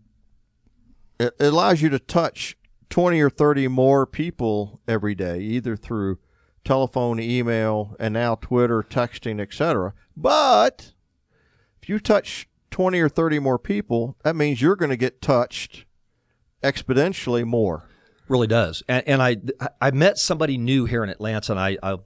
it, 1.26 1.34
allows 1.40 1.82
you 1.82 1.88
to 1.90 1.98
touch 1.98 2.56
twenty 2.90 3.20
or 3.20 3.30
thirty 3.30 3.68
more 3.68 4.06
people 4.06 4.80
every 4.86 5.14
day, 5.14 5.40
either 5.40 5.76
through 5.76 6.18
telephone, 6.64 7.18
email, 7.20 7.96
and 7.98 8.14
now 8.14 8.34
Twitter, 8.36 8.82
texting, 8.82 9.40
etc. 9.40 9.94
But 10.16 10.92
if 11.80 11.88
you 11.88 11.98
touch 11.98 12.48
twenty 12.70 13.00
or 13.00 13.08
thirty 13.08 13.38
more 13.38 13.58
people, 13.58 14.16
that 14.24 14.36
means 14.36 14.60
you're 14.60 14.76
going 14.76 14.90
to 14.90 14.96
get 14.96 15.20
touched 15.20 15.84
exponentially 16.62 17.44
more. 17.44 17.88
Really 18.28 18.46
does. 18.46 18.82
And, 18.88 19.06
and 19.06 19.22
I 19.22 19.36
I 19.80 19.90
met 19.90 20.18
somebody 20.18 20.56
new 20.56 20.86
here 20.86 21.04
in 21.04 21.10
Atlanta, 21.10 21.52
and 21.52 21.60
I, 21.60 21.76
I 21.82 21.96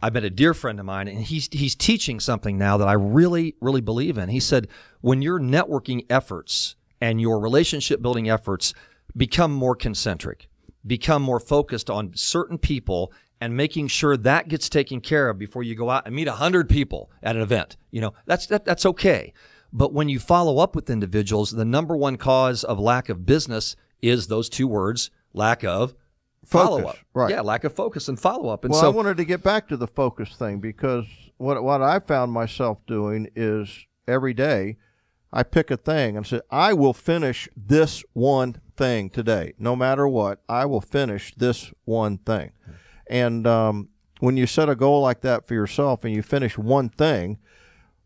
I 0.00 0.10
met 0.10 0.24
a 0.24 0.30
dear 0.30 0.54
friend 0.54 0.78
of 0.80 0.86
mine, 0.86 1.08
and 1.08 1.18
he's 1.18 1.48
he's 1.52 1.74
teaching 1.74 2.20
something 2.20 2.56
now 2.58 2.76
that 2.78 2.88
I 2.88 2.94
really 2.94 3.56
really 3.60 3.80
believe 3.80 4.18
in. 4.18 4.28
He 4.28 4.40
said 4.40 4.68
when 5.00 5.22
your 5.22 5.38
networking 5.38 6.06
efforts 6.08 6.76
and 7.02 7.20
your 7.20 7.40
relationship 7.40 8.00
building 8.00 8.30
efforts 8.30 8.72
become 9.16 9.52
more 9.52 9.74
concentric, 9.74 10.48
become 10.86 11.20
more 11.20 11.40
focused 11.40 11.90
on 11.90 12.12
certain 12.14 12.58
people 12.58 13.12
and 13.40 13.56
making 13.56 13.88
sure 13.88 14.16
that 14.16 14.46
gets 14.46 14.68
taken 14.68 15.00
care 15.00 15.28
of 15.28 15.36
before 15.36 15.64
you 15.64 15.74
go 15.74 15.90
out 15.90 16.06
and 16.06 16.14
meet 16.14 16.28
100 16.28 16.68
people 16.68 17.10
at 17.20 17.34
an 17.34 17.42
event. 17.42 17.76
You 17.90 18.02
know, 18.02 18.14
that's 18.24 18.46
that, 18.46 18.64
that's 18.64 18.86
okay. 18.86 19.34
But 19.72 19.92
when 19.92 20.08
you 20.08 20.20
follow 20.20 20.58
up 20.58 20.76
with 20.76 20.88
individuals, 20.88 21.50
the 21.50 21.64
number 21.64 21.96
one 21.96 22.16
cause 22.16 22.62
of 22.62 22.78
lack 22.78 23.08
of 23.08 23.26
business 23.26 23.74
is 24.00 24.28
those 24.28 24.48
two 24.48 24.68
words, 24.68 25.10
lack 25.32 25.64
of 25.64 25.94
follow 26.44 26.84
up. 26.84 26.98
right. 27.14 27.30
Yeah, 27.30 27.40
lack 27.40 27.64
of 27.64 27.74
focus 27.74 28.08
and 28.08 28.18
follow 28.18 28.48
up. 28.48 28.64
And 28.64 28.70
well, 28.70 28.82
so 28.82 28.86
I 28.86 28.90
wanted 28.90 29.16
to 29.16 29.24
get 29.24 29.42
back 29.42 29.66
to 29.68 29.76
the 29.76 29.88
focus 29.88 30.36
thing 30.36 30.60
because 30.60 31.06
what 31.36 31.64
what 31.64 31.82
I 31.82 31.98
found 31.98 32.30
myself 32.30 32.78
doing 32.86 33.28
is 33.34 33.86
every 34.06 34.34
day 34.34 34.76
I 35.32 35.42
pick 35.42 35.70
a 35.70 35.76
thing 35.76 36.16
and 36.16 36.26
say 36.26 36.40
I 36.50 36.72
will 36.72 36.92
finish 36.92 37.48
this 37.56 38.04
one 38.12 38.60
thing 38.76 39.10
today, 39.10 39.54
no 39.58 39.74
matter 39.74 40.06
what. 40.06 40.40
I 40.48 40.66
will 40.66 40.80
finish 40.80 41.34
this 41.34 41.72
one 41.84 42.18
thing, 42.18 42.52
and 43.08 43.46
um, 43.46 43.88
when 44.20 44.36
you 44.36 44.46
set 44.46 44.68
a 44.68 44.76
goal 44.76 45.00
like 45.02 45.20
that 45.22 45.48
for 45.48 45.54
yourself 45.54 46.04
and 46.04 46.14
you 46.14 46.22
finish 46.22 46.56
one 46.56 46.88
thing, 46.88 47.38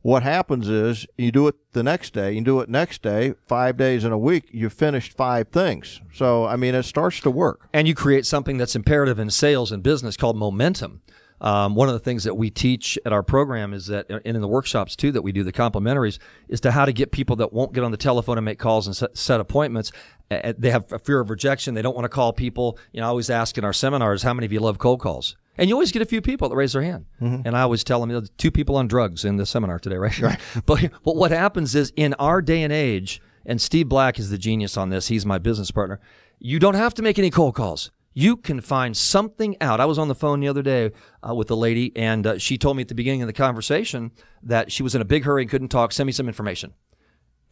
what 0.00 0.22
happens 0.22 0.68
is 0.68 1.04
you 1.18 1.32
do 1.32 1.48
it 1.48 1.56
the 1.72 1.82
next 1.82 2.14
day, 2.14 2.32
you 2.32 2.40
do 2.40 2.60
it 2.60 2.68
next 2.68 3.02
day, 3.02 3.34
five 3.44 3.76
days 3.76 4.04
in 4.04 4.12
a 4.12 4.18
week, 4.18 4.48
you've 4.52 4.72
finished 4.72 5.16
five 5.16 5.48
things. 5.48 6.00
So, 6.14 6.46
I 6.46 6.54
mean, 6.54 6.76
it 6.76 6.84
starts 6.84 7.20
to 7.20 7.30
work. 7.30 7.68
and 7.72 7.88
you 7.88 7.94
create 7.94 8.24
something 8.24 8.56
that's 8.56 8.76
imperative 8.76 9.18
in 9.18 9.30
sales 9.30 9.72
and 9.72 9.82
business 9.82 10.16
called 10.16 10.36
momentum. 10.36 11.02
Um, 11.40 11.74
one 11.74 11.88
of 11.88 11.94
the 11.94 12.00
things 12.00 12.24
that 12.24 12.34
we 12.34 12.50
teach 12.50 12.98
at 13.04 13.12
our 13.12 13.22
program 13.22 13.74
is 13.74 13.86
that, 13.86 14.06
and 14.08 14.22
in 14.24 14.40
the 14.40 14.48
workshops 14.48 14.96
too, 14.96 15.12
that 15.12 15.22
we 15.22 15.32
do 15.32 15.44
the 15.44 15.52
complimentaries, 15.52 16.18
is 16.48 16.60
to 16.62 16.72
how 16.72 16.84
to 16.84 16.92
get 16.92 17.12
people 17.12 17.36
that 17.36 17.52
won't 17.52 17.72
get 17.72 17.84
on 17.84 17.90
the 17.90 17.96
telephone 17.96 18.38
and 18.38 18.44
make 18.44 18.58
calls 18.58 18.86
and 18.86 18.96
set, 18.96 19.16
set 19.16 19.40
appointments. 19.40 19.92
Uh, 20.30 20.54
they 20.56 20.70
have 20.70 20.90
a 20.92 20.98
fear 20.98 21.20
of 21.20 21.30
rejection. 21.30 21.74
They 21.74 21.82
don't 21.82 21.94
want 21.94 22.06
to 22.06 22.08
call 22.08 22.32
people. 22.32 22.78
You 22.92 23.00
know, 23.00 23.06
I 23.06 23.10
always 23.10 23.30
ask 23.30 23.58
in 23.58 23.64
our 23.64 23.72
seminars, 23.72 24.22
how 24.22 24.32
many 24.32 24.46
of 24.46 24.52
you 24.52 24.60
love 24.60 24.78
cold 24.78 25.00
calls? 25.00 25.36
And 25.58 25.68
you 25.68 25.74
always 25.74 25.92
get 25.92 26.02
a 26.02 26.06
few 26.06 26.20
people 26.20 26.48
that 26.48 26.56
raise 26.56 26.72
their 26.72 26.82
hand. 26.82 27.06
And 27.46 27.56
I 27.56 27.62
always 27.62 27.82
tell 27.82 28.00
them, 28.00 28.10
you 28.10 28.20
know, 28.20 28.26
two 28.36 28.50
people 28.50 28.76
on 28.76 28.88
drugs 28.88 29.24
in 29.24 29.36
the 29.36 29.46
seminar 29.46 29.78
today, 29.78 29.96
right? 29.96 30.18
right. 30.20 30.38
but, 30.66 30.90
but 31.02 31.16
what 31.16 31.30
happens 31.30 31.74
is 31.74 31.92
in 31.96 32.14
our 32.14 32.42
day 32.42 32.62
and 32.62 32.72
age, 32.72 33.22
and 33.46 33.60
Steve 33.60 33.88
Black 33.88 34.18
is 34.18 34.30
the 34.30 34.38
genius 34.38 34.76
on 34.76 34.90
this. 34.90 35.08
He's 35.08 35.24
my 35.24 35.38
business 35.38 35.70
partner. 35.70 36.00
You 36.38 36.58
don't 36.58 36.74
have 36.74 36.92
to 36.94 37.02
make 37.02 37.18
any 37.18 37.30
cold 37.30 37.54
calls. 37.54 37.90
You 38.18 38.38
can 38.38 38.62
find 38.62 38.96
something 38.96 39.58
out. 39.60 39.78
I 39.78 39.84
was 39.84 39.98
on 39.98 40.08
the 40.08 40.14
phone 40.14 40.40
the 40.40 40.48
other 40.48 40.62
day 40.62 40.92
uh, 41.22 41.34
with 41.34 41.50
a 41.50 41.54
lady, 41.54 41.92
and 41.94 42.26
uh, 42.26 42.38
she 42.38 42.56
told 42.56 42.78
me 42.78 42.80
at 42.80 42.88
the 42.88 42.94
beginning 42.94 43.20
of 43.20 43.26
the 43.26 43.34
conversation 43.34 44.10
that 44.42 44.72
she 44.72 44.82
was 44.82 44.94
in 44.94 45.02
a 45.02 45.04
big 45.04 45.24
hurry 45.24 45.42
and 45.42 45.50
couldn't 45.50 45.68
talk. 45.68 45.92
Send 45.92 46.06
me 46.06 46.14
some 46.14 46.26
information. 46.26 46.72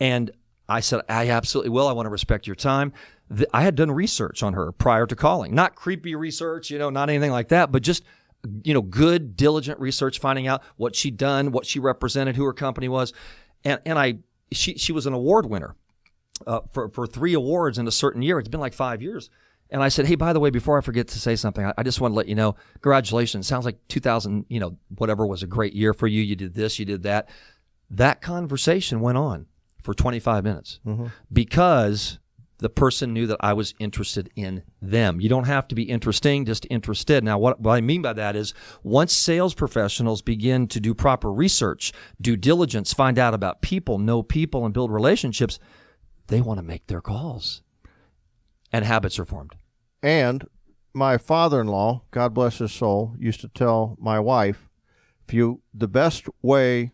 And 0.00 0.30
I 0.66 0.80
said, 0.80 1.02
I 1.06 1.28
absolutely 1.28 1.68
will. 1.68 1.86
I 1.86 1.92
want 1.92 2.06
to 2.06 2.10
respect 2.10 2.46
your 2.46 2.56
time. 2.56 2.94
Th- 3.28 3.46
I 3.52 3.60
had 3.60 3.74
done 3.74 3.90
research 3.90 4.42
on 4.42 4.54
her 4.54 4.72
prior 4.72 5.06
to 5.06 5.14
calling. 5.14 5.54
Not 5.54 5.74
creepy 5.74 6.14
research, 6.14 6.70
you 6.70 6.78
know, 6.78 6.88
not 6.88 7.10
anything 7.10 7.30
like 7.30 7.48
that, 7.48 7.70
but 7.70 7.82
just, 7.82 8.02
you 8.62 8.72
know, 8.72 8.80
good, 8.80 9.36
diligent 9.36 9.78
research, 9.80 10.18
finding 10.18 10.46
out 10.46 10.62
what 10.76 10.96
she'd 10.96 11.18
done, 11.18 11.52
what 11.52 11.66
she 11.66 11.78
represented, 11.78 12.36
who 12.36 12.44
her 12.44 12.54
company 12.54 12.88
was. 12.88 13.12
And, 13.64 13.82
and 13.84 13.98
I, 13.98 14.14
she, 14.50 14.78
she 14.78 14.92
was 14.92 15.04
an 15.04 15.12
award 15.12 15.44
winner 15.44 15.76
uh, 16.46 16.60
for, 16.72 16.88
for 16.88 17.06
three 17.06 17.34
awards 17.34 17.76
in 17.76 17.86
a 17.86 17.92
certain 17.92 18.22
year. 18.22 18.38
It's 18.38 18.48
been 18.48 18.60
like 18.60 18.72
five 18.72 19.02
years. 19.02 19.28
And 19.74 19.82
I 19.82 19.88
said, 19.88 20.06
hey, 20.06 20.14
by 20.14 20.32
the 20.32 20.38
way, 20.38 20.50
before 20.50 20.78
I 20.78 20.82
forget 20.82 21.08
to 21.08 21.18
say 21.18 21.34
something, 21.34 21.66
I, 21.66 21.74
I 21.76 21.82
just 21.82 22.00
want 22.00 22.12
to 22.12 22.16
let 22.16 22.28
you 22.28 22.36
know, 22.36 22.54
congratulations. 22.74 23.48
Sounds 23.48 23.64
like 23.64 23.76
2000, 23.88 24.46
you 24.48 24.60
know, 24.60 24.78
whatever 24.96 25.26
was 25.26 25.42
a 25.42 25.48
great 25.48 25.72
year 25.72 25.92
for 25.92 26.06
you. 26.06 26.22
You 26.22 26.36
did 26.36 26.54
this, 26.54 26.78
you 26.78 26.84
did 26.84 27.02
that. 27.02 27.28
That 27.90 28.20
conversation 28.20 29.00
went 29.00 29.18
on 29.18 29.46
for 29.82 29.92
25 29.92 30.44
minutes 30.44 30.78
mm-hmm. 30.86 31.06
because 31.32 32.20
the 32.58 32.70
person 32.70 33.12
knew 33.12 33.26
that 33.26 33.38
I 33.40 33.52
was 33.52 33.74
interested 33.80 34.30
in 34.36 34.62
them. 34.80 35.20
You 35.20 35.28
don't 35.28 35.48
have 35.48 35.66
to 35.66 35.74
be 35.74 35.82
interesting, 35.82 36.44
just 36.44 36.68
interested. 36.70 37.24
Now, 37.24 37.40
what, 37.40 37.60
what 37.60 37.72
I 37.72 37.80
mean 37.80 38.00
by 38.00 38.12
that 38.12 38.36
is 38.36 38.54
once 38.84 39.12
sales 39.12 39.54
professionals 39.54 40.22
begin 40.22 40.68
to 40.68 40.78
do 40.78 40.94
proper 40.94 41.32
research, 41.32 41.92
due 42.20 42.36
diligence, 42.36 42.92
find 42.92 43.18
out 43.18 43.34
about 43.34 43.60
people, 43.60 43.98
know 43.98 44.22
people, 44.22 44.64
and 44.64 44.72
build 44.72 44.92
relationships, 44.92 45.58
they 46.28 46.40
want 46.40 46.58
to 46.58 46.62
make 46.62 46.86
their 46.86 47.00
calls. 47.00 47.62
And 48.72 48.84
habits 48.84 49.18
are 49.18 49.24
formed. 49.24 49.54
And 50.04 50.46
my 50.92 51.16
father-in-law, 51.16 52.02
God 52.10 52.34
bless 52.34 52.58
his 52.58 52.72
soul, 52.72 53.16
used 53.18 53.40
to 53.40 53.48
tell 53.48 53.96
my 53.98 54.20
wife, 54.20 54.68
if 55.26 55.32
you 55.32 55.62
the 55.72 55.88
best 55.88 56.26
way 56.42 56.92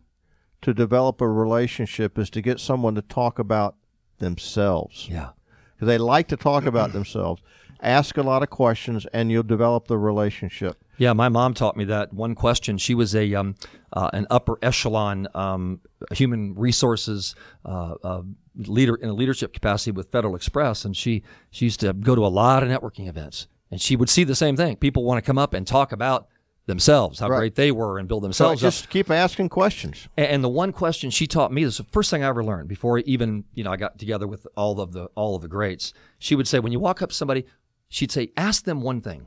to 0.62 0.72
develop 0.72 1.20
a 1.20 1.28
relationship 1.28 2.16
is 2.16 2.30
to 2.30 2.40
get 2.40 2.60
someone 2.60 2.94
to 2.94 3.02
talk 3.02 3.40
about 3.40 3.74
themselves. 4.18 5.08
Yeah. 5.10 5.30
Because 5.74 5.88
they 5.88 5.98
like 5.98 6.28
to 6.28 6.36
talk 6.36 6.66
about 6.66 6.92
themselves. 6.92 7.42
Ask 7.82 8.16
a 8.16 8.22
lot 8.22 8.42
of 8.42 8.50
questions 8.50 9.06
and 9.12 9.30
you'll 9.30 9.42
develop 9.42 9.88
the 9.88 9.96
relationship. 9.98 10.82
Yeah, 10.98 11.14
my 11.14 11.28
mom 11.30 11.54
taught 11.54 11.76
me 11.76 11.84
that 11.84 12.12
one 12.12 12.34
question. 12.34 12.76
She 12.76 12.94
was 12.94 13.14
a 13.16 13.34
um, 13.34 13.54
uh, 13.92 14.10
an 14.12 14.26
upper 14.30 14.58
echelon 14.60 15.28
um, 15.34 15.80
human 16.12 16.54
resources 16.54 17.34
uh, 17.64 17.94
uh, 18.04 18.22
leader 18.56 18.94
in 18.96 19.08
a 19.08 19.14
leadership 19.14 19.54
capacity 19.54 19.92
with 19.92 20.10
Federal 20.12 20.34
Express, 20.36 20.84
and 20.84 20.94
she 20.94 21.22
she 21.50 21.64
used 21.64 21.80
to 21.80 21.94
go 21.94 22.14
to 22.14 22.24
a 22.24 22.28
lot 22.28 22.62
of 22.62 22.68
networking 22.68 23.08
events, 23.08 23.46
and 23.70 23.80
she 23.80 23.96
would 23.96 24.10
see 24.10 24.24
the 24.24 24.34
same 24.34 24.56
thing. 24.56 24.76
People 24.76 25.04
want 25.04 25.16
to 25.16 25.22
come 25.26 25.38
up 25.38 25.54
and 25.54 25.66
talk 25.66 25.90
about 25.90 26.28
themselves, 26.66 27.18
how 27.18 27.28
Right. 27.30 27.38
great 27.38 27.54
they 27.56 27.72
were, 27.72 27.98
and 27.98 28.06
build 28.06 28.22
So 28.22 28.26
themselves 28.26 28.62
up. 28.62 28.66
just 28.70 28.90
keep 28.90 29.10
asking 29.10 29.48
questions. 29.48 30.06
And 30.18 30.44
the 30.44 30.48
one 30.50 30.70
question 30.72 31.10
she 31.10 31.26
taught 31.26 31.50
me 31.50 31.64
this 31.64 31.74
is 31.80 31.86
the 31.86 31.92
first 31.92 32.10
thing 32.10 32.22
I 32.22 32.28
ever 32.28 32.44
learned 32.44 32.68
before 32.68 32.98
even 32.98 33.44
you 33.54 33.64
know 33.64 33.72
I 33.72 33.76
got 33.76 33.98
together 33.98 34.26
with 34.26 34.46
all 34.54 34.80
of 34.80 34.92
the 34.92 35.06
all 35.14 35.34
of 35.34 35.40
the 35.42 35.48
greats. 35.48 35.94
She 36.18 36.34
would 36.34 36.46
say 36.46 36.58
when 36.60 36.72
you 36.72 36.78
walk 36.78 37.00
up 37.00 37.08
to 37.08 37.14
somebody, 37.14 37.46
she'd 37.90 38.10
say, 38.10 38.32
ask 38.38 38.64
them 38.64 38.80
one 38.80 39.02
thing. 39.02 39.26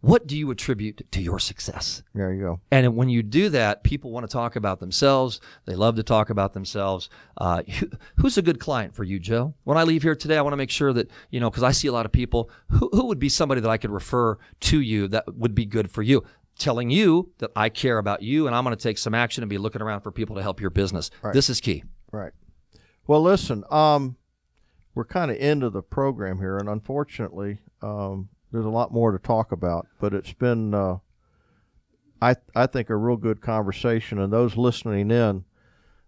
What 0.00 0.26
do 0.26 0.36
you 0.36 0.50
attribute 0.50 1.10
to 1.12 1.22
your 1.22 1.38
success? 1.38 2.02
There 2.14 2.30
you 2.30 2.42
go. 2.42 2.60
And 2.70 2.94
when 2.94 3.08
you 3.08 3.22
do 3.22 3.48
that, 3.48 3.84
people 3.84 4.10
want 4.10 4.28
to 4.28 4.32
talk 4.32 4.54
about 4.54 4.78
themselves. 4.78 5.40
They 5.64 5.74
love 5.74 5.96
to 5.96 6.02
talk 6.02 6.28
about 6.28 6.52
themselves. 6.52 7.08
Uh, 7.38 7.62
who, 7.62 7.88
who's 8.16 8.36
a 8.36 8.42
good 8.42 8.60
client 8.60 8.94
for 8.94 9.02
you, 9.02 9.18
Joe? 9.18 9.54
When 9.64 9.78
I 9.78 9.84
leave 9.84 10.02
here 10.02 10.14
today, 10.14 10.36
I 10.36 10.42
want 10.42 10.52
to 10.52 10.58
make 10.58 10.68
sure 10.68 10.92
that, 10.92 11.10
you 11.30 11.40
know, 11.40 11.48
because 11.48 11.62
I 11.62 11.70
see 11.72 11.88
a 11.88 11.92
lot 11.92 12.04
of 12.04 12.12
people, 12.12 12.50
who, 12.68 12.90
who 12.92 13.06
would 13.06 13.18
be 13.18 13.30
somebody 13.30 13.62
that 13.62 13.70
I 13.70 13.78
could 13.78 13.90
refer 13.90 14.36
to 14.60 14.78
you 14.78 15.08
that 15.08 15.34
would 15.34 15.54
be 15.54 15.64
good 15.64 15.90
for 15.90 16.02
you? 16.02 16.22
Telling 16.58 16.90
you 16.90 17.32
that 17.38 17.52
I 17.56 17.70
care 17.70 17.96
about 17.96 18.20
you 18.20 18.46
and 18.46 18.54
I'm 18.54 18.62
going 18.62 18.76
to 18.76 18.82
take 18.82 18.98
some 18.98 19.14
action 19.14 19.42
and 19.42 19.48
be 19.48 19.56
looking 19.56 19.80
around 19.80 20.02
for 20.02 20.12
people 20.12 20.36
to 20.36 20.42
help 20.42 20.60
your 20.60 20.68
business. 20.68 21.10
This 21.32 21.48
is 21.48 21.62
key. 21.62 21.82
Right. 22.12 22.32
Well, 23.06 23.22
listen, 23.22 23.64
um, 23.70 24.16
we're 24.94 25.04
kind 25.04 25.30
of 25.30 25.36
into 25.38 25.70
the 25.70 25.82
program 25.82 26.38
here, 26.38 26.56
and 26.56 26.68
unfortunately, 26.68 27.58
um, 27.82 28.28
there's 28.52 28.64
a 28.64 28.70
lot 28.70 28.92
more 28.92 29.12
to 29.12 29.18
talk 29.18 29.52
about. 29.52 29.86
But 30.00 30.14
it's 30.14 30.32
been, 30.32 30.74
uh, 30.74 30.98
I 32.22 32.36
I 32.54 32.66
think, 32.66 32.90
a 32.90 32.96
real 32.96 33.16
good 33.16 33.40
conversation. 33.40 34.18
And 34.18 34.32
those 34.32 34.56
listening 34.56 35.10
in, 35.10 35.44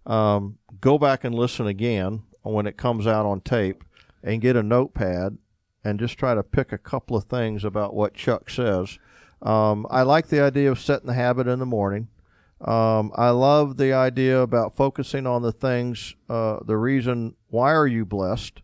um, 0.07 0.59
go 0.80 0.99
back 0.99 1.24
and 1.24 1.34
listen 1.34 1.66
again 1.66 2.22
when 2.43 2.66
it 2.66 2.76
comes 2.76 3.07
out 3.07 3.26
on 3.26 3.41
tape, 3.41 3.82
and 4.22 4.41
get 4.41 4.57
a 4.57 4.62
notepad 4.62 5.39
and 5.84 6.01
just 6.01 6.18
try 6.18 6.34
to 6.34 6.43
pick 6.43 6.72
a 6.72 6.78
couple 6.78 7.16
of 7.16 7.24
things 7.24 7.64
about 7.64 7.95
what 7.95 8.12
Chuck 8.12 8.51
says. 8.51 8.99
Um, 9.41 9.87
I 9.89 10.03
like 10.03 10.26
the 10.26 10.43
idea 10.43 10.70
of 10.70 10.80
setting 10.80 11.07
the 11.07 11.14
habit 11.14 11.47
in 11.47 11.61
the 11.61 11.66
morning. 11.66 12.09
Um, 12.61 13.12
I 13.14 13.30
love 13.30 13.76
the 13.76 13.93
idea 13.93 14.41
about 14.41 14.74
focusing 14.74 15.26
on 15.26 15.43
the 15.43 15.53
things, 15.53 16.16
uh, 16.28 16.59
the 16.64 16.76
reason 16.76 17.37
why 17.49 17.72
are 17.72 17.87
you 17.87 18.05
blessed, 18.05 18.62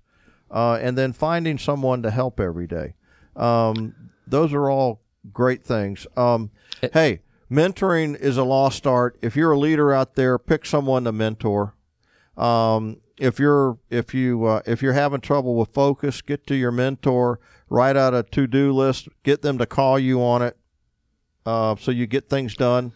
uh, 0.52 0.78
and 0.80 0.96
then 0.96 1.12
finding 1.12 1.58
someone 1.58 2.02
to 2.02 2.10
help 2.10 2.38
every 2.38 2.66
day. 2.66 2.94
Um, 3.34 3.94
those 4.26 4.52
are 4.52 4.70
all 4.70 5.00
great 5.32 5.64
things. 5.64 6.06
Um, 6.16 6.50
hey, 6.92 7.20
mentoring 7.50 8.18
is 8.18 8.36
a 8.36 8.44
lost 8.44 8.86
art. 8.86 9.18
If 9.22 9.34
you're 9.34 9.52
a 9.52 9.58
leader 9.58 9.92
out 9.92 10.14
there, 10.14 10.38
pick 10.38 10.66
someone 10.66 11.04
to 11.04 11.12
mentor. 11.12 11.74
Um, 12.36 12.98
if 13.18 13.38
you're 13.38 13.78
if 13.90 14.14
you 14.14 14.44
uh, 14.44 14.62
if 14.66 14.82
you're 14.82 14.92
having 14.92 15.20
trouble 15.20 15.54
with 15.54 15.72
focus, 15.72 16.22
get 16.22 16.46
to 16.48 16.54
your 16.54 16.72
mentor. 16.72 17.40
Write 17.68 17.96
out 17.96 18.14
a 18.14 18.22
to 18.22 18.46
do 18.46 18.72
list. 18.72 19.08
Get 19.22 19.42
them 19.42 19.58
to 19.58 19.66
call 19.66 19.98
you 19.98 20.22
on 20.22 20.42
it, 20.42 20.56
uh, 21.46 21.76
so 21.78 21.90
you 21.90 22.06
get 22.06 22.28
things 22.28 22.54
done. 22.54 22.92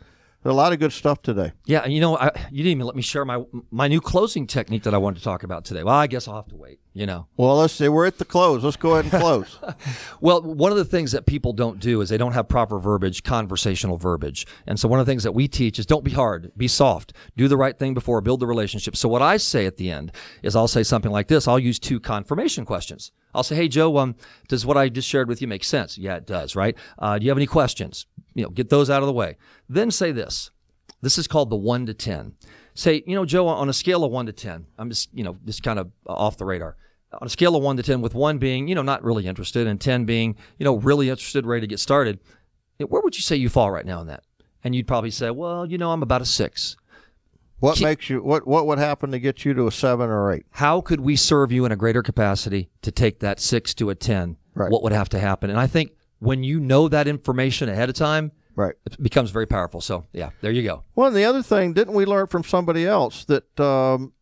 A 0.47 0.53
lot 0.53 0.73
of 0.73 0.79
good 0.79 0.93
stuff 0.93 1.23
today. 1.23 1.53
Yeah, 1.65 1.81
and 1.81 1.93
you 1.93 2.01
know, 2.01 2.17
I, 2.17 2.31
you 2.53 2.59
didn't 2.63 2.79
even 2.79 2.87
let 2.87 2.95
me 2.95 3.03
share 3.03 3.25
my 3.25 3.43
my 3.71 3.89
new 3.89 4.01
closing 4.01 4.47
technique 4.47 4.85
that 4.85 4.95
I 4.95 4.99
wanted 4.99 5.19
to 5.19 5.25
talk 5.25 5.43
about 5.43 5.65
today. 5.65 5.83
Well, 5.83 5.95
I 5.95 6.07
guess 6.07 6.29
I'll 6.29 6.37
have 6.37 6.49
to 6.49 6.57
wait. 6.57 6.79
You 6.95 7.05
know, 7.05 7.27
Well, 7.37 7.57
let's 7.59 7.75
see. 7.75 7.89
We're 7.91 8.07
at 8.07 8.17
the 8.17 8.25
close. 8.25 8.65
Let's 8.65 8.79
go 8.79 8.95
ahead 8.97 9.13
and 9.13 9.21
close. 9.21 9.59
Well, 10.23 10.41
one 10.41 10.73
of 10.73 10.79
the 10.79 10.85
things 10.87 11.13
that 11.13 11.27
people 11.27 11.53
don't 11.53 11.79
do 11.79 12.01
is 12.01 12.09
they 12.09 12.17
don't 12.17 12.33
have 12.33 12.49
proper 12.49 12.79
verbiage, 12.79 13.23
conversational 13.23 13.99
verbiage. 13.99 14.47
And 14.67 14.81
so 14.81 14.89
one 14.89 14.99
of 14.99 15.05
the 15.05 15.11
things 15.11 15.23
that 15.25 15.33
we 15.33 15.47
teach 15.47 15.79
is 15.79 15.85
don't 15.85 16.05
be 16.05 16.13
hard, 16.13 16.53
be 16.57 16.69
soft, 16.69 17.13
do 17.37 17.49
the 17.49 17.57
right 17.59 17.79
thing 17.79 17.93
before, 17.93 18.23
build 18.23 18.41
the 18.41 18.47
relationship. 18.47 18.97
So 18.97 19.11
what 19.11 19.21
I 19.21 19.37
say 19.37 19.67
at 19.67 19.77
the 19.77 19.91
end 19.91 20.11
is 20.43 20.57
I'll 20.57 20.69
say 20.69 20.83
something 20.83 21.13
like 21.13 21.29
this. 21.29 21.47
I'll 21.47 21.59
use 21.59 21.79
two 21.79 22.01
confirmation 22.01 22.65
questions. 22.65 23.13
I'll 23.35 23.43
say, 23.43 23.57
Hey, 23.57 23.69
Joe, 23.69 23.99
um, 23.99 24.17
does 24.49 24.65
what 24.65 24.79
I 24.79 24.89
just 24.89 25.07
shared 25.07 25.29
with 25.29 25.43
you 25.43 25.49
make 25.49 25.65
sense? 25.65 25.99
Yeah, 25.99 26.17
it 26.17 26.27
does, 26.27 26.57
right? 26.57 26.75
Uh, 26.99 27.19
do 27.19 27.27
you 27.27 27.31
have 27.31 27.37
any 27.37 27.47
questions? 27.47 28.07
You 28.37 28.45
know, 28.45 28.51
get 28.51 28.68
those 28.68 28.91
out 28.91 29.03
of 29.03 29.07
the 29.07 29.12
way. 29.12 29.37
Then 29.68 29.91
say 29.91 30.12
this. 30.12 30.51
This 31.01 31.18
is 31.18 31.26
called 31.26 31.51
the 31.51 31.57
one 31.57 31.87
to 31.87 31.95
10. 31.95 32.34
Say, 32.74 33.03
you 33.07 33.14
know, 33.14 33.24
Joe, 33.24 33.49
on 33.49 33.68
a 33.68 33.72
scale 33.72 34.05
of 34.05 34.12
one 34.12 34.26
to 34.26 34.32
10, 34.32 34.66
I'm 34.78 34.91
just, 34.91 35.09
you 35.14 35.24
know, 35.24 35.39
just 35.47 35.62
kind 35.62 35.78
of 35.78 35.91
off 36.07 36.37
the 36.37 36.45
radar. 36.45 36.76
On 37.18 37.26
a 37.26 37.30
scale 37.30 37.57
of 37.57 37.62
one 37.62 37.78
to 37.78 37.82
10, 37.82 38.03
with 38.03 38.14
one 38.14 38.37
being, 38.37 38.68
you 38.68 38.74
know, 38.74 38.82
not 38.82 39.03
really 39.03 39.26
interested 39.26 39.66
and 39.66 39.80
10 39.80 40.05
being, 40.05 40.37
you 40.59 40.64
know, 40.64 40.76
really 40.76 41.09
interested, 41.09 41.47
ready 41.47 41.62
to 41.62 41.66
get 41.66 41.80
started, 41.80 42.20
where 42.78 43.01
would 43.01 43.16
you 43.16 43.22
say 43.22 43.37
you 43.37 43.49
fall 43.49 43.70
right 43.70 43.87
now 43.87 44.03
in 44.03 44.07
that? 44.09 44.22
And 44.62 44.74
you'd 44.74 44.87
probably 44.87 45.11
say, 45.11 45.30
well, 45.30 45.64
you 45.64 45.78
know, 45.78 45.93
I'm 45.93 46.03
about 46.03 46.20
a 46.20 46.26
six. 46.26 46.76
What 47.59 47.80
makes 47.80 48.11
you 48.11 48.22
what 48.22 48.47
what 48.47 48.66
would 48.66 48.78
happen 48.78 49.12
to 49.12 49.18
get 49.18 49.47
you 49.47 49.55
to 49.55 49.66
a 49.66 49.72
seven 49.72 50.11
or 50.11 50.30
eight? 50.30 50.45
How 50.51 50.82
could 50.82 51.01
we 51.01 51.16
serve 51.16 51.51
you 51.51 51.64
in 51.64 51.72
a 51.72 51.76
greater 51.76 52.03
capacity 52.03 52.68
to 52.82 52.93
take 52.93 53.20
that 53.20 53.41
six 53.41 53.72
to 53.74 53.89
a 53.89 53.95
ten? 53.95 54.37
Right. 54.55 54.70
What 54.70 54.82
would 54.82 54.93
have 54.93 55.09
to 55.11 55.18
happen? 55.18 55.49
And 55.49 55.59
I 55.59 55.66
think 55.66 55.93
when 56.19 56.43
you 56.45 56.61
know 56.61 56.89
that 56.89 57.07
information 57.09 57.69
ahead 57.69 57.89
of 57.89 57.95
time, 57.95 58.33
Right. 58.55 58.75
it 58.87 59.03
becomes 59.03 59.31
very 59.31 59.47
powerful. 59.47 59.81
So 59.81 60.07
yeah, 60.12 60.31
there 60.41 60.51
you 60.51 60.62
go. 60.62 60.83
Well, 60.95 61.09
and 61.09 61.17
the 61.17 61.25
other 61.25 61.43
thing, 61.43 61.73
didn't 61.75 61.95
we 61.95 62.07
learn 62.07 62.27
from 62.27 62.43
somebody 62.45 62.87
else 62.87 63.25
that 63.27 63.61
um, 63.61 64.12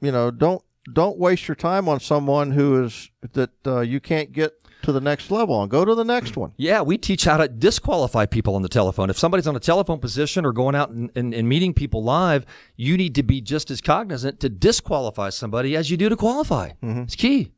you 0.00 0.10
know 0.12 0.30
don't 0.30 0.62
don't 0.92 1.18
waste 1.18 1.46
your 1.46 1.54
time 1.54 1.88
on 1.88 2.00
someone 2.00 2.50
who 2.52 2.82
is 2.84 3.10
that 3.32 3.50
uh, 3.66 3.80
you 3.80 4.00
can't 4.00 4.32
get 4.32 4.54
to 4.82 4.92
the 4.92 5.00
next 5.00 5.30
level 5.30 5.60
and 5.60 5.70
Go 5.70 5.84
to 5.84 5.94
the 5.94 6.04
next 6.06 6.38
one. 6.38 6.52
Yeah, 6.56 6.80
we 6.80 6.96
teach 6.96 7.24
how 7.26 7.36
to 7.36 7.46
disqualify 7.48 8.24
people 8.24 8.54
on 8.56 8.62
the 8.62 8.68
telephone. 8.68 9.10
If 9.10 9.18
somebody's 9.18 9.46
on 9.46 9.54
a 9.54 9.60
telephone 9.60 9.98
position 10.00 10.46
or 10.46 10.52
going 10.52 10.74
out 10.74 10.88
and, 10.88 11.10
and, 11.14 11.34
and 11.34 11.46
meeting 11.46 11.74
people 11.74 12.02
live, 12.02 12.46
you 12.76 12.96
need 12.96 13.14
to 13.16 13.22
be 13.22 13.42
just 13.42 13.70
as 13.70 13.82
cognizant 13.82 14.40
to 14.40 14.48
disqualify 14.48 15.28
somebody 15.28 15.76
as 15.76 15.90
you 15.90 15.98
do 15.98 16.08
to 16.08 16.16
qualify. 16.16 16.70
It's 16.82 17.14
key. 17.14 17.52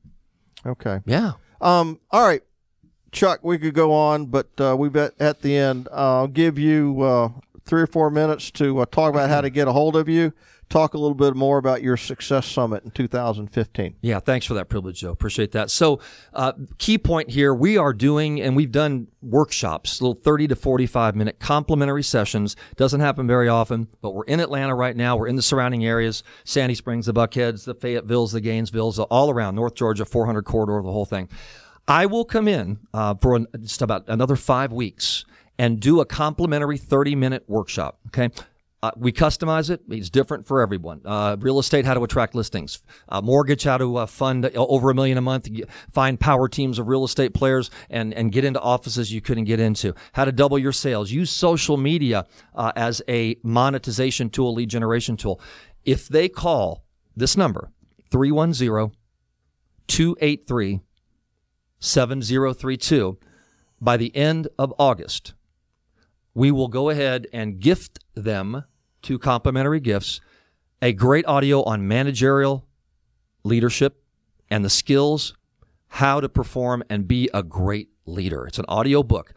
Okay. 0.67 0.99
Yeah. 1.07 1.35
Um. 1.61 2.01
All 2.11 2.27
right, 2.27 2.43
Chuck. 3.13 3.41
We 3.43 3.59
could 3.59 3.75
go 3.75 3.93
on, 3.93 4.27
but 4.27 4.49
uh, 4.59 4.75
we've 4.77 4.97
at, 4.97 5.15
at 5.21 5.43
the 5.43 5.57
end. 5.57 5.89
I'll 5.93 6.27
give 6.27 6.59
you 6.59 7.03
uh, 7.03 7.29
three 7.65 7.83
or 7.83 7.87
four 7.87 8.11
minutes 8.11 8.51
to 8.53 8.81
uh, 8.81 8.87
talk 8.87 9.11
about 9.11 9.29
how 9.29 9.41
to 9.43 9.51
get 9.51 9.69
a 9.69 9.73
hold 9.73 9.97
of 9.97 10.09
you. 10.09 10.33
Talk 10.69 10.95
a 10.95 10.99
little 10.99 11.15
bit 11.15 11.37
more 11.37 11.59
about 11.59 11.83
your 11.83 11.99
success 11.99 12.47
summit 12.47 12.83
in 12.83 12.93
2015. 12.93 13.97
Yeah, 14.01 14.21
thanks 14.21 14.47
for 14.47 14.55
that 14.55 14.71
privilege, 14.71 15.01
Joe. 15.01 15.11
Appreciate 15.11 15.53
that. 15.53 15.71
So, 15.71 16.01
uh, 16.33 16.55
key 16.79 16.97
point 16.97 17.29
here 17.29 17.53
we 17.53 17.77
are 17.77 17.93
doing, 17.93 18.41
and 18.41 18.57
we've 18.57 18.73
done 18.73 19.09
workshops, 19.21 20.01
little 20.01 20.15
30 20.15 20.49
to 20.49 20.57
45 20.57 21.15
minute 21.15 21.39
complimentary 21.41 22.03
sessions. 22.03 22.57
Doesn't 22.77 23.01
happen 23.01 23.27
very 23.27 23.49
often, 23.49 23.87
but 24.01 24.15
we're 24.15 24.25
in 24.25 24.41
Atlanta 24.41 24.75
right 24.75 24.97
now. 24.97 25.15
We're 25.17 25.29
in 25.29 25.37
the 25.37 25.43
surrounding 25.43 25.85
areas 25.85 26.23
Sandy 26.45 26.75
Springs, 26.75 27.05
the 27.05 27.13
Buckheads, 27.13 27.65
the 27.65 27.75
Fayettevilles, 27.75 28.33
the 28.33 28.41
Gainesvilles, 28.41 29.07
all 29.11 29.29
around 29.29 29.57
North 29.57 29.75
Georgia, 29.75 30.07
400 30.07 30.43
corridor, 30.47 30.81
the 30.83 30.91
whole 30.91 31.05
thing. 31.05 31.29
I 31.89 32.07
will 32.07 32.25
come 32.25 32.49
in 32.49 32.79
uh, 32.95 33.15
for 33.15 33.37
an, 33.37 33.47
just 33.61 33.83
about 33.83 34.05
another 34.09 34.37
five 34.37 34.73
weeks 34.73 35.25
and 35.59 35.81
do 35.81 36.01
a 36.01 36.05
complimentary 36.07 36.79
30 36.79 37.15
minute 37.15 37.45
workshop. 37.47 37.99
Okay. 38.09 38.31
Uh, 38.85 38.91
we 38.97 39.13
customize 39.13 39.71
it. 39.71 39.81
It's 39.91 40.11
different 40.11 40.45
for 40.45 40.61
everyone. 40.61 41.03
Uh, 41.05 41.37
real 41.39 41.61
estate, 41.61 41.85
how 41.85 41.95
to 41.95 42.03
attract 42.03 42.35
listings. 42.35 42.83
Uh, 43.09 43.21
mortgage, 43.21 43.63
how 43.63 43.79
to 43.79 43.99
uh, 43.99 44.07
fund 44.07 44.45
over 44.57 44.91
a 44.91 44.95
million 44.95 45.17
a 45.19 45.21
month. 45.21 45.49
Find 45.93 46.19
power 46.19 46.49
teams 46.49 46.81
of 46.81 46.89
real 46.89 47.05
estate 47.05 47.33
players 47.33 47.71
and, 47.91 48.13
and 48.13 48.33
get 48.33 48.45
into 48.45 48.61
offices 48.61 49.13
you 49.13 49.21
couldn't 49.21 49.45
get 49.45 49.61
into. 49.61 49.95
How 50.15 50.25
to 50.25 50.33
double 50.33 50.59
your 50.59 50.73
sales. 50.73 51.13
Use 51.13 51.31
social 51.31 51.77
media 51.77 52.27
uh, 52.57 52.73
as 52.75 53.03
a 53.09 53.37
monetization 53.45 54.31
tool, 54.31 54.55
lead 54.55 54.69
generation 54.69 55.17
tool. 55.17 55.41
If 55.85 56.09
they 56.09 56.29
call 56.29 56.85
this 57.15 57.37
number, 57.37 57.71
310 58.11 58.97
283 59.87 60.81
7032, 61.83 63.19
by 63.81 63.97
the 63.97 64.15
end 64.17 64.47
of 64.57 64.73
August, 64.79 65.35
we 66.33 66.53
will 66.53 66.69
go 66.69 66.91
ahead 66.91 67.27
and 67.33 67.59
gift 67.59 67.99
them 68.15 68.65
two 69.03 69.19
complimentary 69.19 69.81
gifts 69.81 70.21
a 70.81 70.93
great 70.93 71.27
audio 71.27 71.63
on 71.65 71.87
managerial 71.87 72.67
leadership 73.45 74.03
and 74.49 74.65
the 74.65 74.71
skills 74.71 75.35
how 75.89 76.21
to 76.21 76.29
perform 76.29 76.83
and 76.89 77.07
be 77.07 77.29
a 77.35 77.43
great 77.43 77.91
leader. 78.07 78.47
It's 78.47 78.59
an 78.59 78.65
audio 78.69 79.03
book. 79.03 79.35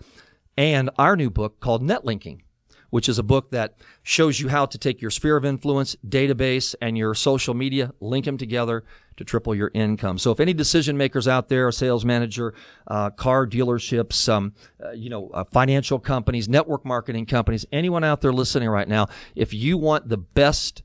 And 0.57 0.89
our 0.97 1.15
new 1.15 1.29
book 1.29 1.59
called 1.59 1.83
Netlinking, 1.83 2.41
which 2.89 3.09
is 3.09 3.19
a 3.19 3.23
book 3.23 3.51
that 3.51 3.75
shows 4.03 4.39
you 4.39 4.49
how 4.49 4.65
to 4.65 4.77
take 4.77 5.01
your 5.01 5.11
sphere 5.11 5.37
of 5.37 5.45
influence, 5.45 5.95
database, 6.07 6.75
and 6.81 6.97
your 6.97 7.13
social 7.13 7.53
media, 7.53 7.93
link 7.99 8.25
them 8.25 8.37
together 8.37 8.83
to 9.17 9.23
triple 9.23 9.55
your 9.55 9.71
income. 9.73 10.17
So 10.17 10.31
if 10.31 10.39
any 10.39 10.53
decision 10.53 10.97
makers 10.97 11.27
out 11.27 11.47
there, 11.49 11.67
a 11.67 11.73
sales 11.73 12.03
manager, 12.05 12.53
uh, 12.87 13.09
car 13.11 13.47
dealerships, 13.47 14.27
um, 14.27 14.53
uh, 14.83 14.91
you 14.91 15.09
know, 15.09 15.29
uh, 15.29 15.43
financial 15.45 15.99
companies, 15.99 16.49
network 16.49 16.85
marketing 16.85 17.25
companies, 17.25 17.65
anyone 17.71 18.03
out 18.03 18.21
there 18.21 18.33
listening 18.33 18.69
right 18.69 18.87
now, 18.87 19.07
if 19.35 19.53
you 19.53 19.77
want 19.77 20.09
the 20.09 20.17
best 20.17 20.83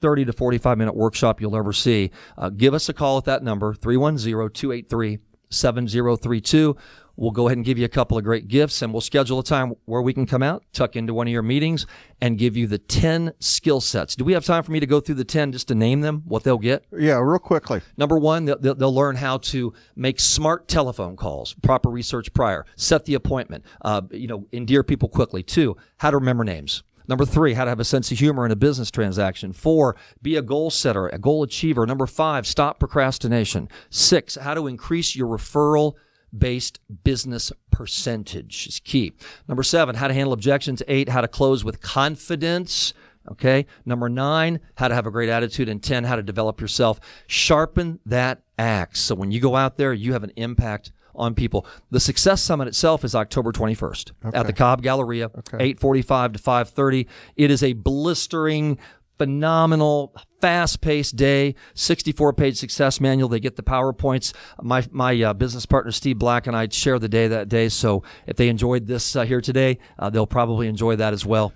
30 0.00 0.26
to 0.26 0.32
45 0.32 0.78
minute 0.78 0.96
workshop 0.96 1.40
you'll 1.40 1.56
ever 1.56 1.72
see, 1.72 2.10
uh, 2.36 2.50
give 2.50 2.74
us 2.74 2.88
a 2.88 2.92
call 2.92 3.18
at 3.18 3.24
that 3.24 3.42
number, 3.42 3.74
310 3.74 4.50
283 4.50 5.18
7032. 5.50 6.76
We'll 7.16 7.30
go 7.30 7.48
ahead 7.48 7.58
and 7.58 7.64
give 7.64 7.78
you 7.78 7.84
a 7.84 7.88
couple 7.88 8.16
of 8.16 8.24
great 8.24 8.48
gifts 8.48 8.82
and 8.82 8.92
we'll 8.92 9.00
schedule 9.00 9.38
a 9.38 9.44
time 9.44 9.74
where 9.84 10.02
we 10.02 10.12
can 10.12 10.26
come 10.26 10.42
out, 10.42 10.64
tuck 10.72 10.96
into 10.96 11.12
one 11.14 11.26
of 11.26 11.32
your 11.32 11.42
meetings, 11.42 11.86
and 12.20 12.38
give 12.38 12.56
you 12.56 12.66
the 12.66 12.78
10 12.78 13.32
skill 13.40 13.80
sets. 13.80 14.14
Do 14.14 14.24
we 14.24 14.32
have 14.32 14.44
time 14.44 14.62
for 14.62 14.72
me 14.72 14.80
to 14.80 14.86
go 14.86 15.00
through 15.00 15.16
the 15.16 15.24
10 15.24 15.52
just 15.52 15.68
to 15.68 15.74
name 15.74 16.00
them, 16.00 16.22
what 16.26 16.44
they'll 16.44 16.58
get? 16.58 16.84
Yeah, 16.96 17.18
real 17.20 17.38
quickly. 17.38 17.80
Number 17.96 18.18
one, 18.18 18.44
they'll, 18.44 18.58
they'll- 18.58 18.90
learn 18.90 19.14
how 19.16 19.38
to 19.38 19.72
make 19.94 20.18
smart 20.18 20.66
telephone 20.66 21.16
calls, 21.16 21.54
proper 21.62 21.88
research 21.88 22.34
prior, 22.34 22.66
set 22.76 23.04
the 23.04 23.14
appointment, 23.14 23.64
uh, 23.82 24.02
you 24.10 24.26
know, 24.26 24.46
endear 24.52 24.82
people 24.82 25.08
quickly. 25.08 25.42
Two, 25.44 25.76
how 25.98 26.10
to 26.10 26.16
remember 26.16 26.42
names. 26.44 26.82
Number 27.08 27.24
three, 27.24 27.54
how 27.54 27.64
to 27.64 27.70
have 27.70 27.80
a 27.80 27.84
sense 27.84 28.12
of 28.12 28.18
humor 28.18 28.44
in 28.46 28.52
a 28.52 28.56
business 28.56 28.90
transaction. 28.90 29.52
Four, 29.52 29.96
be 30.22 30.36
a 30.36 30.42
goal 30.42 30.70
setter, 30.70 31.08
a 31.08 31.18
goal 31.18 31.42
achiever. 31.42 31.86
Number 31.86 32.06
five, 32.06 32.46
stop 32.46 32.78
procrastination. 32.78 33.68
Six, 33.90 34.36
how 34.36 34.54
to 34.54 34.66
increase 34.66 35.16
your 35.16 35.26
referral 35.26 35.94
based 36.36 36.80
business 37.04 37.52
percentage 37.70 38.66
is 38.66 38.80
key. 38.80 39.12
Number 39.48 39.62
seven, 39.62 39.96
how 39.96 40.08
to 40.08 40.14
handle 40.14 40.32
objections. 40.32 40.82
Eight, 40.88 41.08
how 41.08 41.20
to 41.20 41.28
close 41.28 41.64
with 41.64 41.80
confidence. 41.80 42.92
Okay. 43.30 43.66
Number 43.84 44.08
nine, 44.08 44.60
how 44.76 44.88
to 44.88 44.94
have 44.94 45.06
a 45.06 45.10
great 45.10 45.28
attitude. 45.28 45.68
And 45.68 45.82
10, 45.82 46.04
how 46.04 46.16
to 46.16 46.22
develop 46.22 46.60
yourself. 46.60 47.00
Sharpen 47.26 48.00
that 48.06 48.42
axe. 48.58 49.00
So 49.00 49.14
when 49.14 49.30
you 49.30 49.40
go 49.40 49.56
out 49.56 49.76
there, 49.76 49.92
you 49.92 50.12
have 50.12 50.24
an 50.24 50.32
impact 50.36 50.92
on 51.14 51.34
people. 51.34 51.66
The 51.90 52.00
Success 52.00 52.42
Summit 52.42 52.68
itself 52.68 53.04
is 53.04 53.14
October 53.14 53.52
21st 53.52 54.12
at 54.32 54.46
the 54.46 54.52
Cobb 54.52 54.82
Galleria, 54.82 55.26
okay. 55.26 55.56
845 55.60 56.32
to 56.34 56.38
530. 56.38 57.06
It 57.36 57.50
is 57.50 57.62
a 57.62 57.72
blistering, 57.74 58.78
phenomenal, 59.20 60.14
fast-paced 60.40 61.14
day. 61.14 61.54
64-page 61.74 62.56
success 62.56 63.02
manual. 63.02 63.28
They 63.28 63.38
get 63.38 63.56
the 63.56 63.62
powerpoints. 63.62 64.32
My 64.62 64.82
my 64.90 65.20
uh, 65.20 65.34
business 65.34 65.66
partner 65.66 65.92
Steve 65.92 66.18
Black 66.18 66.46
and 66.46 66.56
I 66.56 66.68
share 66.70 66.98
the 66.98 67.08
day 67.08 67.28
that 67.28 67.50
day. 67.50 67.68
So 67.68 68.02
if 68.26 68.36
they 68.36 68.48
enjoyed 68.48 68.86
this 68.86 69.14
uh, 69.14 69.26
here 69.26 69.42
today, 69.42 69.78
uh, 69.98 70.08
they'll 70.08 70.26
probably 70.26 70.68
enjoy 70.68 70.96
that 70.96 71.12
as 71.12 71.26
well. 71.26 71.52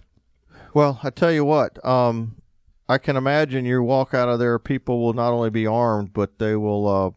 Well, 0.74 1.00
I 1.02 1.08
tell 1.08 1.32
you 1.32 1.46
what, 1.46 1.82
um, 1.86 2.36
I 2.86 2.98
can 2.98 3.16
imagine 3.16 3.64
you 3.64 3.82
walk 3.82 4.12
out 4.12 4.28
of 4.28 4.38
there, 4.38 4.58
people 4.58 5.00
will 5.00 5.14
not 5.14 5.32
only 5.32 5.48
be 5.48 5.66
armed, 5.66 6.12
but 6.12 6.38
they 6.38 6.56
will 6.56 6.86
uh, 6.86 7.10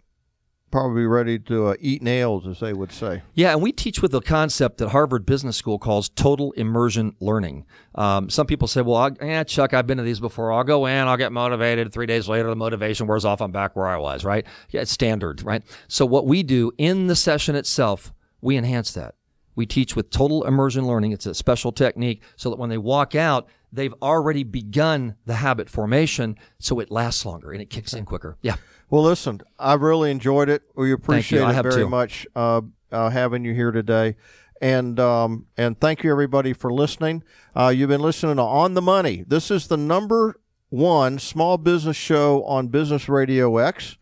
probably 0.71 1.05
ready 1.05 1.39
to 1.39 1.67
uh, 1.67 1.75
eat 1.79 2.01
nails, 2.01 2.47
as 2.47 2.59
they 2.59 2.73
would 2.73 2.91
say. 2.91 3.23
Yeah, 3.33 3.51
and 3.51 3.61
we 3.61 3.71
teach 3.71 4.01
with 4.01 4.11
the 4.11 4.21
concept 4.21 4.77
that 4.79 4.89
Harvard 4.89 5.25
Business 5.25 5.57
School 5.57 5.79
calls 5.79 6.09
total 6.09 6.51
immersion 6.53 7.15
learning. 7.19 7.65
Um, 7.95 8.29
some 8.29 8.47
people 8.47 8.67
say, 8.67 8.81
"Well, 8.81 9.15
yeah, 9.21 9.43
Chuck, 9.43 9.73
I've 9.73 9.87
been 9.87 9.97
to 9.97 10.03
these 10.03 10.19
before. 10.19 10.51
I'll 10.51 10.63
go 10.63 10.85
in, 10.85 11.07
I'll 11.07 11.17
get 11.17 11.31
motivated. 11.31 11.91
Three 11.91 12.05
days 12.05 12.27
later, 12.27 12.49
the 12.49 12.55
motivation 12.55 13.07
wears 13.07 13.25
off. 13.25 13.41
I'm 13.41 13.51
back 13.51 13.75
where 13.75 13.87
I 13.87 13.97
was." 13.97 14.23
Right? 14.23 14.45
Yeah, 14.69 14.81
it's 14.81 14.91
standard, 14.91 15.43
right? 15.43 15.63
So 15.87 16.05
what 16.05 16.25
we 16.25 16.43
do 16.43 16.71
in 16.77 17.07
the 17.07 17.15
session 17.15 17.55
itself, 17.55 18.13
we 18.41 18.57
enhance 18.57 18.91
that. 18.93 19.15
We 19.55 19.65
teach 19.65 19.95
with 19.95 20.11
total 20.11 20.43
immersion 20.43 20.85
learning. 20.85 21.13
It's 21.13 21.25
a 21.25 21.33
special 21.33 21.71
technique 21.71 22.21
so 22.35 22.51
that 22.51 22.59
when 22.59 22.69
they 22.69 22.77
walk 22.77 23.15
out, 23.15 23.47
they've 23.71 23.93
already 24.01 24.43
begun 24.43 25.15
the 25.25 25.35
habit 25.35 25.69
formation, 25.69 26.37
so 26.59 26.79
it 26.79 26.91
lasts 26.91 27.25
longer 27.25 27.51
and 27.51 27.61
it 27.61 27.69
kicks 27.69 27.93
in 27.93 28.05
quicker. 28.05 28.37
Yeah. 28.41 28.55
Well, 28.89 29.03
listen, 29.03 29.41
I've 29.59 29.81
really 29.81 30.11
enjoyed 30.11 30.49
it. 30.49 30.63
We 30.75 30.93
appreciate 30.93 31.41
I 31.41 31.51
it 31.51 31.55
have 31.55 31.63
very 31.63 31.83
too. 31.83 31.89
much 31.89 32.25
uh, 32.35 32.61
uh, 32.91 33.09
having 33.09 33.43
you 33.43 33.53
here 33.53 33.71
today. 33.71 34.15
And 34.61 34.99
um, 34.99 35.45
and 35.55 35.79
thank 35.79 36.03
you 36.03 36.11
everybody 36.11 36.53
for 36.53 36.73
listening. 36.73 37.23
Uh, 37.55 37.67
you've 37.67 37.89
been 37.89 38.01
listening 38.01 38.37
to 38.37 38.41
On 38.41 38.73
the 38.73 38.81
Money. 38.81 39.23
This 39.27 39.51
is 39.51 39.67
the 39.67 39.77
number 39.77 40.39
one 40.69 41.19
small 41.19 41.57
business 41.57 41.95
show 41.95 42.43
on 42.43 42.67
Business 42.69 43.07
Radio 43.07 43.57
X. 43.57 43.97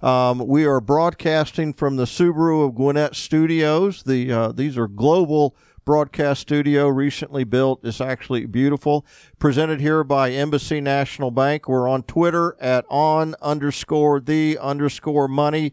Um, 0.00 0.46
we 0.46 0.64
are 0.64 0.80
broadcasting 0.80 1.74
from 1.74 1.96
the 1.96 2.04
Subaru 2.04 2.66
of 2.66 2.74
Gwinnett 2.74 3.16
Studios. 3.16 4.04
The 4.04 4.32
uh, 4.32 4.52
these 4.52 4.78
are 4.78 4.88
global 4.88 5.56
broadcast 5.88 6.40
studio, 6.42 6.86
recently 6.86 7.42
built. 7.44 7.80
It's 7.82 7.98
actually 7.98 8.44
beautiful. 8.44 9.06
Presented 9.38 9.80
here 9.80 10.04
by 10.04 10.32
Embassy 10.32 10.82
National 10.82 11.30
Bank. 11.30 11.66
We're 11.66 11.88
on 11.88 12.02
Twitter 12.02 12.54
at 12.60 12.84
on 12.90 13.34
underscore 13.40 14.20
the 14.20 14.58
underscore 14.60 15.28
money 15.28 15.72